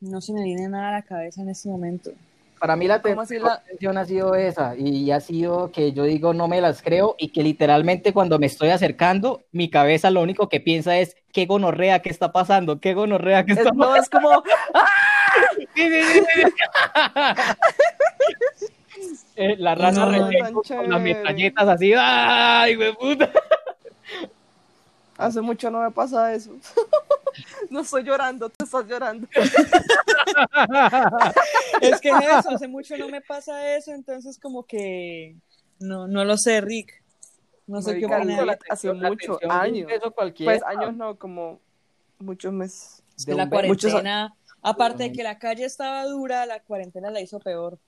No 0.00 0.20
se 0.20 0.32
me 0.32 0.44
viene 0.44 0.68
nada 0.68 0.90
a 0.90 0.92
la 0.92 1.02
cabeza 1.02 1.42
en 1.42 1.48
este 1.50 1.68
momento. 1.68 2.12
Para 2.60 2.74
mí 2.76 2.88
la 2.88 3.00
¿Cómo 3.00 3.20
así 3.20 3.34
mejor 3.34 3.50
la- 3.50 3.62
tensión 3.62 3.98
ha 3.98 4.04
sido 4.04 4.34
esa 4.34 4.74
y 4.76 5.10
ha 5.12 5.20
sido 5.20 5.70
que 5.70 5.92
yo 5.92 6.02
digo 6.04 6.34
no 6.34 6.48
me 6.48 6.60
las 6.60 6.82
creo 6.82 7.14
y 7.16 7.28
que 7.28 7.44
literalmente 7.44 8.12
cuando 8.12 8.38
me 8.40 8.46
estoy 8.46 8.70
acercando, 8.70 9.42
mi 9.52 9.70
cabeza 9.70 10.10
lo 10.10 10.22
único 10.22 10.48
que 10.48 10.58
piensa 10.60 10.98
es 10.98 11.16
qué 11.32 11.46
gonorrea, 11.46 12.02
qué 12.02 12.10
está 12.10 12.32
pasando, 12.32 12.80
qué 12.80 12.94
gonorrea, 12.94 13.44
qué 13.46 13.52
Es, 13.52 13.58
está 13.58 13.70
no, 13.72 13.94
es 13.94 14.08
como, 14.10 14.30
Sí, 15.74 15.76
sí, 15.76 16.02
sí, 16.02 16.20
sí. 16.34 16.42
Eh, 19.36 19.54
la 19.58 19.76
rana 19.76 20.06
No, 20.50 20.62
con 20.62 20.90
las 20.90 21.00
metralletas 21.00 21.68
así, 21.68 21.92
¡ay, 21.96 22.74
güey, 22.74 22.92
puta! 22.96 23.30
hace 25.16 25.40
mucho 25.40 25.70
no 25.70 25.82
me 25.82 25.90
pasa 25.92 26.34
eso. 26.34 26.50
no 27.70 27.80
estoy 27.80 28.02
llorando, 28.04 28.48
tú 28.50 28.64
estás 28.64 28.86
llorando. 28.86 29.26
Es 31.80 32.00
que 32.00 32.08
es 32.10 32.16
eso, 32.38 32.50
hace 32.50 32.68
mucho 32.68 32.96
no 32.96 33.08
me 33.08 33.20
pasa 33.20 33.76
eso, 33.76 33.92
entonces 33.92 34.38
como 34.38 34.64
que 34.64 35.36
no, 35.78 36.08
no 36.08 36.24
lo 36.24 36.36
sé, 36.36 36.60
Rick. 36.60 36.92
No 37.66 37.82
sé 37.82 37.98
qué 37.98 38.08
Marica, 38.08 38.18
opina. 38.34 38.44
la- 38.46 38.52
Rick. 38.54 38.64
hace 38.70 38.88
La 38.94 39.08
mucho, 39.08 39.36
tensión 39.36 39.38
de 39.40 39.46
un 39.46 39.52
años. 39.52 40.12
cualquiera. 40.14 40.52
Pues 40.52 40.62
años 40.64 40.96
no, 40.96 41.16
como 41.18 41.60
muchos 42.18 42.52
meses. 42.52 43.02
Es 43.16 43.26
de 43.26 43.34
la 43.34 43.48
cuarentena, 43.48 44.34
aparte 44.62 45.04
de 45.04 45.12
que 45.12 45.22
la 45.22 45.38
calle 45.38 45.64
estaba 45.64 46.04
dura, 46.06 46.46
la 46.46 46.60
cuarentena 46.60 47.10
la 47.10 47.20
hizo 47.20 47.38
peor. 47.40 47.78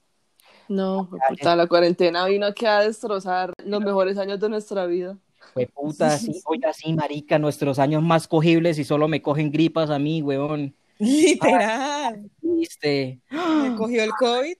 No, 0.68 1.08
puta, 1.28 1.56
la 1.56 1.66
cuarentena 1.66 2.26
vino 2.26 2.46
aquí 2.46 2.66
a 2.66 2.80
destrozar 2.80 3.52
los 3.64 3.80
mejores 3.80 4.18
años 4.18 4.38
de 4.38 4.48
nuestra 4.48 4.86
vida. 4.86 5.16
Fue 5.52 5.66
puta, 5.74 6.16
sí, 6.18 6.40
oiga, 6.44 6.72
sí, 6.72 6.92
marica, 6.92 7.38
nuestros 7.38 7.78
años 7.78 8.02
más 8.02 8.28
cogibles 8.28 8.78
y 8.78 8.84
solo 8.84 9.08
me 9.08 9.22
cogen 9.22 9.50
gripas 9.50 9.90
a 9.90 9.98
mí, 9.98 10.22
weón. 10.22 10.74
Literal. 10.98 12.30
Viste. 12.42 13.18
Me 13.30 13.74
cogió 13.74 14.04
el 14.04 14.10
COVID. 14.10 14.56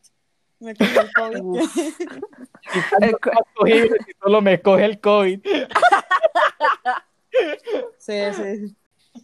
Me 0.60 0.74
cogió 0.74 1.00
el 1.02 1.12
COVID. 1.12 1.60
El 3.00 3.16
cogible 3.54 3.96
solo 4.22 4.40
me 4.42 4.60
coge 4.60 4.84
el 4.84 5.00
COVID. 5.00 5.40
Sí, 7.98 8.14
sí. 8.34 8.76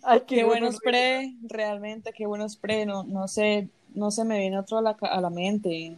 Ay, 0.02 0.22
Qué 0.26 0.44
buenos 0.44 0.78
pre, 0.78 1.34
realmente, 1.42 2.12
qué 2.12 2.26
buenos 2.26 2.56
pre. 2.56 2.86
No, 2.86 3.02
no 3.04 3.26
sé, 3.26 3.68
no 3.94 4.10
se 4.10 4.24
me 4.24 4.38
viene 4.38 4.58
otro 4.58 4.78
a 4.78 4.82
la, 4.82 4.96
a 5.00 5.20
la 5.20 5.30
mente. 5.30 5.96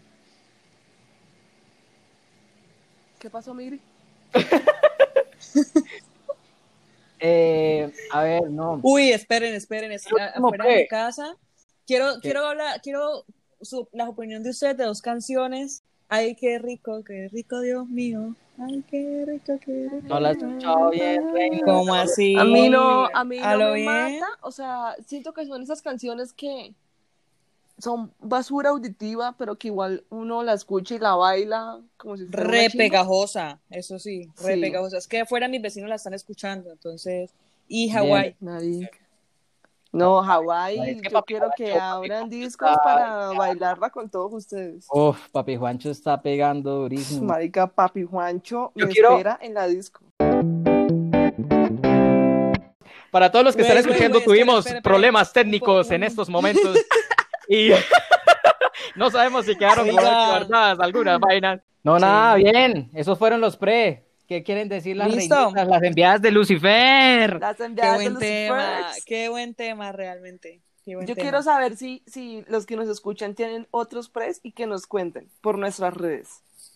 ¿Qué 3.18 3.28
pasó, 3.30 3.52
Miri? 3.54 3.80
Eh, 7.20 7.91
a 8.12 8.22
ver, 8.22 8.51
no. 8.51 8.78
Uy, 8.82 9.11
esperen, 9.11 9.55
esperen, 9.55 9.93
es- 9.93 10.07
¿El 10.07 10.18
a- 10.18 10.26
último 10.28 10.49
afuera 10.49 10.64
de 10.66 10.70
qué? 10.74 10.82
mi 10.82 10.89
casa. 10.89 11.36
Quiero, 11.86 12.20
quiero 12.20 12.47
hablar, 12.47 12.80
quiero 12.82 13.24
su, 13.61 13.89
la 13.93 14.09
opinión 14.09 14.43
de 14.43 14.51
ustedes 14.51 14.76
de 14.76 14.84
dos 14.84 15.03
canciones. 15.03 15.82
Ay, 16.09 16.36
qué 16.36 16.59
rico, 16.59 17.03
qué 17.05 17.28
rico, 17.28 17.61
Dios 17.61 17.89
mío. 17.89 18.34
Ay, 18.59 18.84
qué 18.91 19.24
rico, 19.26 19.59
qué 19.64 19.89
rico. 19.91 20.07
No 20.07 20.20
la 20.20 20.30
he 20.30 20.32
escuchado 20.32 20.91
bien, 20.91 21.32
reina. 21.32 21.61
¿Cómo 21.64 21.95
así? 21.95 22.34
A 22.36 22.45
mí 22.45 22.68
no, 22.68 23.07
a 23.12 23.24
mí 23.24 23.39
¿A 23.41 23.53
no 23.53 23.59
lo 23.59 23.64
me 23.72 23.74
bien? 23.74 24.20
mata. 24.20 24.26
O 24.43 24.51
sea, 24.53 24.97
siento 25.07 25.32
que 25.32 25.47
son 25.47 25.62
esas 25.62 25.82
canciones 25.82 26.32
que 26.32 26.72
son 27.79 28.12
basura 28.20 28.70
auditiva, 28.70 29.35
pero 29.39 29.57
que 29.57 29.68
igual 29.68 30.03
uno 30.11 30.43
la 30.43 30.53
escucha 30.55 30.97
y 30.97 30.99
la 30.99 31.14
baila 31.14 31.79
como 31.97 32.16
si 32.16 32.26
fuera 32.26 32.43
Re 32.45 32.70
pegajosa, 32.70 33.61
eso 33.70 33.99
sí, 33.99 34.29
re 34.43 34.55
Sí. 34.55 34.61
pegajosa. 34.61 34.99
Es 34.99 35.07
que 35.07 35.20
afuera 35.20 35.47
mis 35.49 35.62
vecinos 35.62 35.89
la 35.89 35.95
están 35.97 36.14
escuchando, 36.14 36.70
entonces. 36.72 37.31
Y 37.68 37.89
Hawái. 37.91 38.35
No, 39.91 40.22
Hawái, 40.22 40.79
Es 40.91 41.03
que 41.03 41.09
yo 41.09 41.14
Papi 41.14 41.26
quiero 41.35 41.47
Juancho, 41.47 41.64
que 41.64 41.72
abran 41.79 42.29
discos 42.29 42.68
está- 42.70 42.83
para 42.83 43.29
bailarla 43.33 43.89
con 43.91 44.11
todos 44.11 44.35
ustedes. 44.35 44.87
Uf, 44.91 45.18
papi 45.31 45.57
Juancho 45.57 45.91
está 45.91 46.20
pegando 46.20 46.74
durísimo. 46.81 47.24
Marica, 47.24 47.66
Papi 47.66 48.05
Juancho 48.05 48.70
Yo 48.74 48.87
me 48.87 48.93
quiero- 48.93 49.12
espera 49.12 49.39
en 49.41 49.55
la 49.55 49.66
disco. 49.66 50.01
Para 53.11 53.33
todos 53.33 53.45
los 53.45 53.57
que 53.57 53.62
están 53.62 53.79
escuchando, 53.79 54.20
tuvimos 54.20 54.59
espera, 54.59 54.79
espera. 54.79 54.83
problemas 54.83 55.33
técnicos 55.33 55.91
en 55.91 56.03
estos 56.05 56.29
momentos 56.29 56.76
y 57.49 57.70
no 58.96 59.11
sabemos 59.11 59.46
si 59.46 59.57
quedaron 59.57 59.90
guardadas 59.90 60.78
algunas 60.80 61.18
vainas. 61.20 61.61
No, 61.82 61.99
nada, 61.99 62.34
bien. 62.34 62.90
Esos 62.94 63.18
fueron 63.18 63.40
los 63.40 63.57
pre. 63.57 64.05
¿Qué 64.26 64.42
quieren 64.42 64.68
decir 64.68 64.94
las 64.96 65.09
Listo. 65.14 65.34
reinitas, 65.34 65.68
las 65.68 65.82
enviadas 65.82 66.20
de 66.20 66.30
Lucifer? 66.30 67.40
Las 67.40 67.57
Qué 67.57 67.64
enviadas 67.64 67.99
de 67.99 68.05
buen 68.05 68.14
los 68.14 68.20
tema, 68.22 68.80
Spurs. 68.90 69.05
qué 69.07 69.28
buen 69.30 69.55
tema 69.55 69.92
realmente. 69.92 70.61
qué 70.84 70.96
buen 70.96 71.07
Yo 71.07 71.14
tema. 71.14 71.22
quiero 71.24 71.42
saber 71.42 71.76
si, 71.76 72.03
si 72.07 72.44
los 72.49 72.66
que 72.66 72.76
nos 72.76 72.88
escuchan 72.90 73.34
tienen 73.34 73.66
otros 73.70 74.11
pres 74.11 74.40
y 74.42 74.53
que 74.53 74.66
nos 74.66 74.86
cuenten 74.86 75.30
por 75.40 75.57
nuestras 75.57 75.94
redes. 75.94 76.28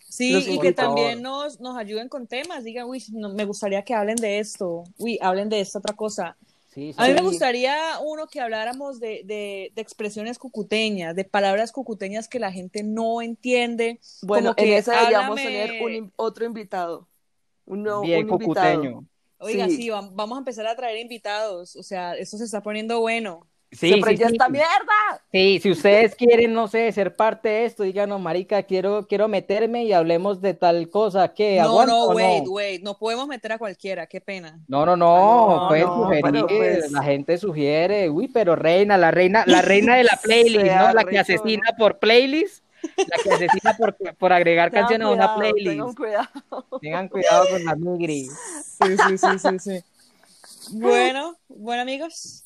Sí, 0.09 0.31
Los 0.33 0.47
y 0.47 0.59
que 0.59 0.73
también 0.73 1.21
nos, 1.21 1.59
nos 1.59 1.75
ayuden 1.77 2.07
con 2.09 2.25
temas. 2.27 2.63
Digan, 2.63 2.87
uy, 2.87 3.03
no- 3.11 3.33
me 3.33 3.45
gustaría 3.45 3.83
que 3.83 3.93
hablen 3.93 4.15
de 4.15 4.39
esto. 4.39 4.83
Uy, 4.97 5.19
hablen 5.21 5.49
de 5.49 5.59
esta 5.59 5.77
otra 5.79 5.95
cosa. 5.95 6.35
Sí, 6.73 6.91
sí. 6.93 6.95
A 6.97 7.07
mí 7.07 7.13
me 7.13 7.21
gustaría 7.21 7.75
uno 8.03 8.25
que 8.27 8.41
habláramos 8.41 8.99
de, 8.99 9.21
de, 9.25 9.71
de 9.75 9.81
expresiones 9.81 10.39
cucuteñas, 10.39 11.15
de 11.15 11.23
palabras 11.23 11.71
cucuteñas 11.71 12.27
que 12.27 12.39
la 12.39 12.51
gente 12.51 12.81
no 12.83 13.21
entiende. 13.21 13.99
Bueno, 14.23 14.55
Como 14.55 14.65
en 14.65 14.73
que 14.73 14.77
ese 14.77 14.91
deberíamos 14.91 15.37
háblame- 15.39 15.43
tener 15.67 15.81
un 15.83 15.93
in- 15.93 16.13
otro 16.15 16.45
invitado. 16.45 17.07
Un, 17.65 17.83
nuevo- 17.83 18.01
Bien 18.01 18.25
un 18.29 18.41
invitado. 18.41 18.75
cucuteño. 18.75 19.07
Oiga, 19.37 19.67
Sí. 19.67 19.75
sí, 19.75 19.87
vam- 19.89 20.11
vamos 20.13 20.37
a 20.37 20.39
empezar 20.39 20.65
a 20.67 20.75
traer 20.75 20.97
invitados. 20.99 21.75
O 21.75 21.83
sea, 21.83 22.15
esto 22.15 22.37
se 22.37 22.45
está 22.45 22.61
poniendo 22.63 22.99
bueno. 23.01 23.47
Sí, 23.73 23.89
Se 23.89 23.95
sí, 23.95 24.17
sí. 24.17 24.23
esta 24.23 24.49
mierda. 24.49 25.21
Sí, 25.31 25.59
si 25.61 25.71
ustedes 25.71 26.15
quieren, 26.15 26.53
no 26.53 26.67
sé, 26.67 26.91
ser 26.91 27.15
parte 27.15 27.49
de 27.49 27.65
esto, 27.65 27.83
díganos, 27.83 28.21
marica, 28.21 28.63
quiero, 28.63 29.07
quiero 29.07 29.27
meterme 29.27 29.83
y 29.83 29.93
hablemos 29.93 30.41
de 30.41 30.53
tal 30.53 30.89
cosa, 30.89 31.33
¿qué? 31.33 31.57
No, 31.59 31.69
¿Aguanta 31.81 31.93
no, 31.93 32.05
wait, 32.09 32.43
no? 32.43 32.51
wait. 32.51 32.81
No 32.83 32.97
podemos 32.97 33.27
meter 33.27 33.51
a 33.53 33.57
cualquiera, 33.57 34.05
qué 34.07 34.21
pena. 34.21 34.59
No, 34.67 34.85
no, 34.85 34.95
no, 34.95 35.61
No, 35.63 35.67
pueden 35.67 35.85
no, 35.87 35.95
sugerir, 36.03 36.23
pero 36.23 36.47
pues- 36.47 36.91
la 36.91 37.03
gente 37.03 37.37
sugiere, 37.37 38.09
uy, 38.09 38.27
pero 38.27 38.55
reina, 38.55 38.97
la 38.97 39.11
reina, 39.11 39.43
la 39.47 39.61
reina 39.61 39.95
de 39.95 40.03
la 40.03 40.17
playlist, 40.23 40.65
Sea 40.65 40.87
¿no? 40.87 40.93
La 40.93 41.03
que 41.03 41.19
asesina 41.19 41.71
por 41.77 41.99
playlist, 41.99 42.63
la 42.97 43.17
que 43.23 43.31
asesina 43.31 43.75
por, 43.77 43.95
por 44.17 44.33
agregar 44.33 44.69
Tengan 44.69 44.83
canciones 44.87 45.07
a 45.07 45.11
una 45.11 45.35
playlist. 45.35 45.67
tengan 45.69 45.93
cuidado. 45.95 46.29
Tengan 46.81 47.07
cuidado 47.09 47.45
con 47.49 47.63
la 47.65 47.75
migri. 47.75 48.27
Sí, 48.83 48.97
sí, 49.07 49.17
sí, 49.17 49.39
sí, 49.39 49.59
sí. 49.59 49.83
Bueno, 50.77 51.35
bueno, 51.47 51.81
amigos. 51.83 52.42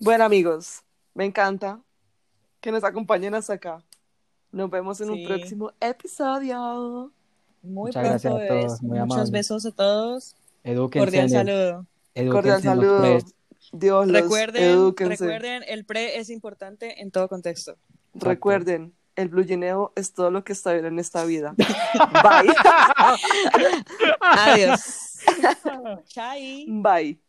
Bueno, 0.00 0.24
amigos, 0.24 0.82
me 1.14 1.26
encanta 1.26 1.78
que 2.60 2.72
nos 2.72 2.82
acompañen 2.84 3.34
hasta 3.34 3.52
acá. 3.54 3.82
Nos 4.50 4.70
vemos 4.70 5.00
en 5.00 5.08
Sí. 5.12 5.12
un 5.12 5.26
próximo 5.28 5.72
episodio. 5.80 7.12
Muy 7.62 7.92
Muchas 7.92 8.02
pronto, 8.02 8.08
gracias 8.10 8.32
a 8.32 8.36
bebés. 8.38 8.66
todos, 8.66 8.82
muy 8.82 8.98
Muchos 8.98 9.12
amables. 9.12 9.30
besos 9.30 9.66
a 9.66 9.70
todos. 9.72 10.36
Edúquense. 10.64 11.04
Cordial 11.06 11.24
en 11.24 11.30
el- 11.30 11.46
saludo. 11.46 11.86
edúquense 12.14 12.30
Cordial 12.32 12.62
saludo. 12.62 13.00
pres. 13.00 13.24
Dios 13.72 14.06
los 14.08 14.22
Recuerden, 14.22 14.62
edúquense. 14.64 15.10
recuerden, 15.24 15.62
el 15.68 15.84
pre 15.84 16.16
es 16.18 16.30
importante 16.30 17.00
en 17.02 17.10
todo 17.10 17.28
contexto. 17.28 17.76
Recuerden, 18.14 18.94
el 19.16 19.28
bluyeneo 19.28 19.92
es 19.96 20.12
todo 20.14 20.30
lo 20.30 20.42
que 20.42 20.54
está 20.54 20.72
bien 20.72 20.86
en 20.86 20.98
esta 20.98 21.24
vida. 21.26 21.54
Bye. 22.24 22.54
Adiós. 24.20 24.80
Chai. 26.06 26.64
Bye. 26.68 27.20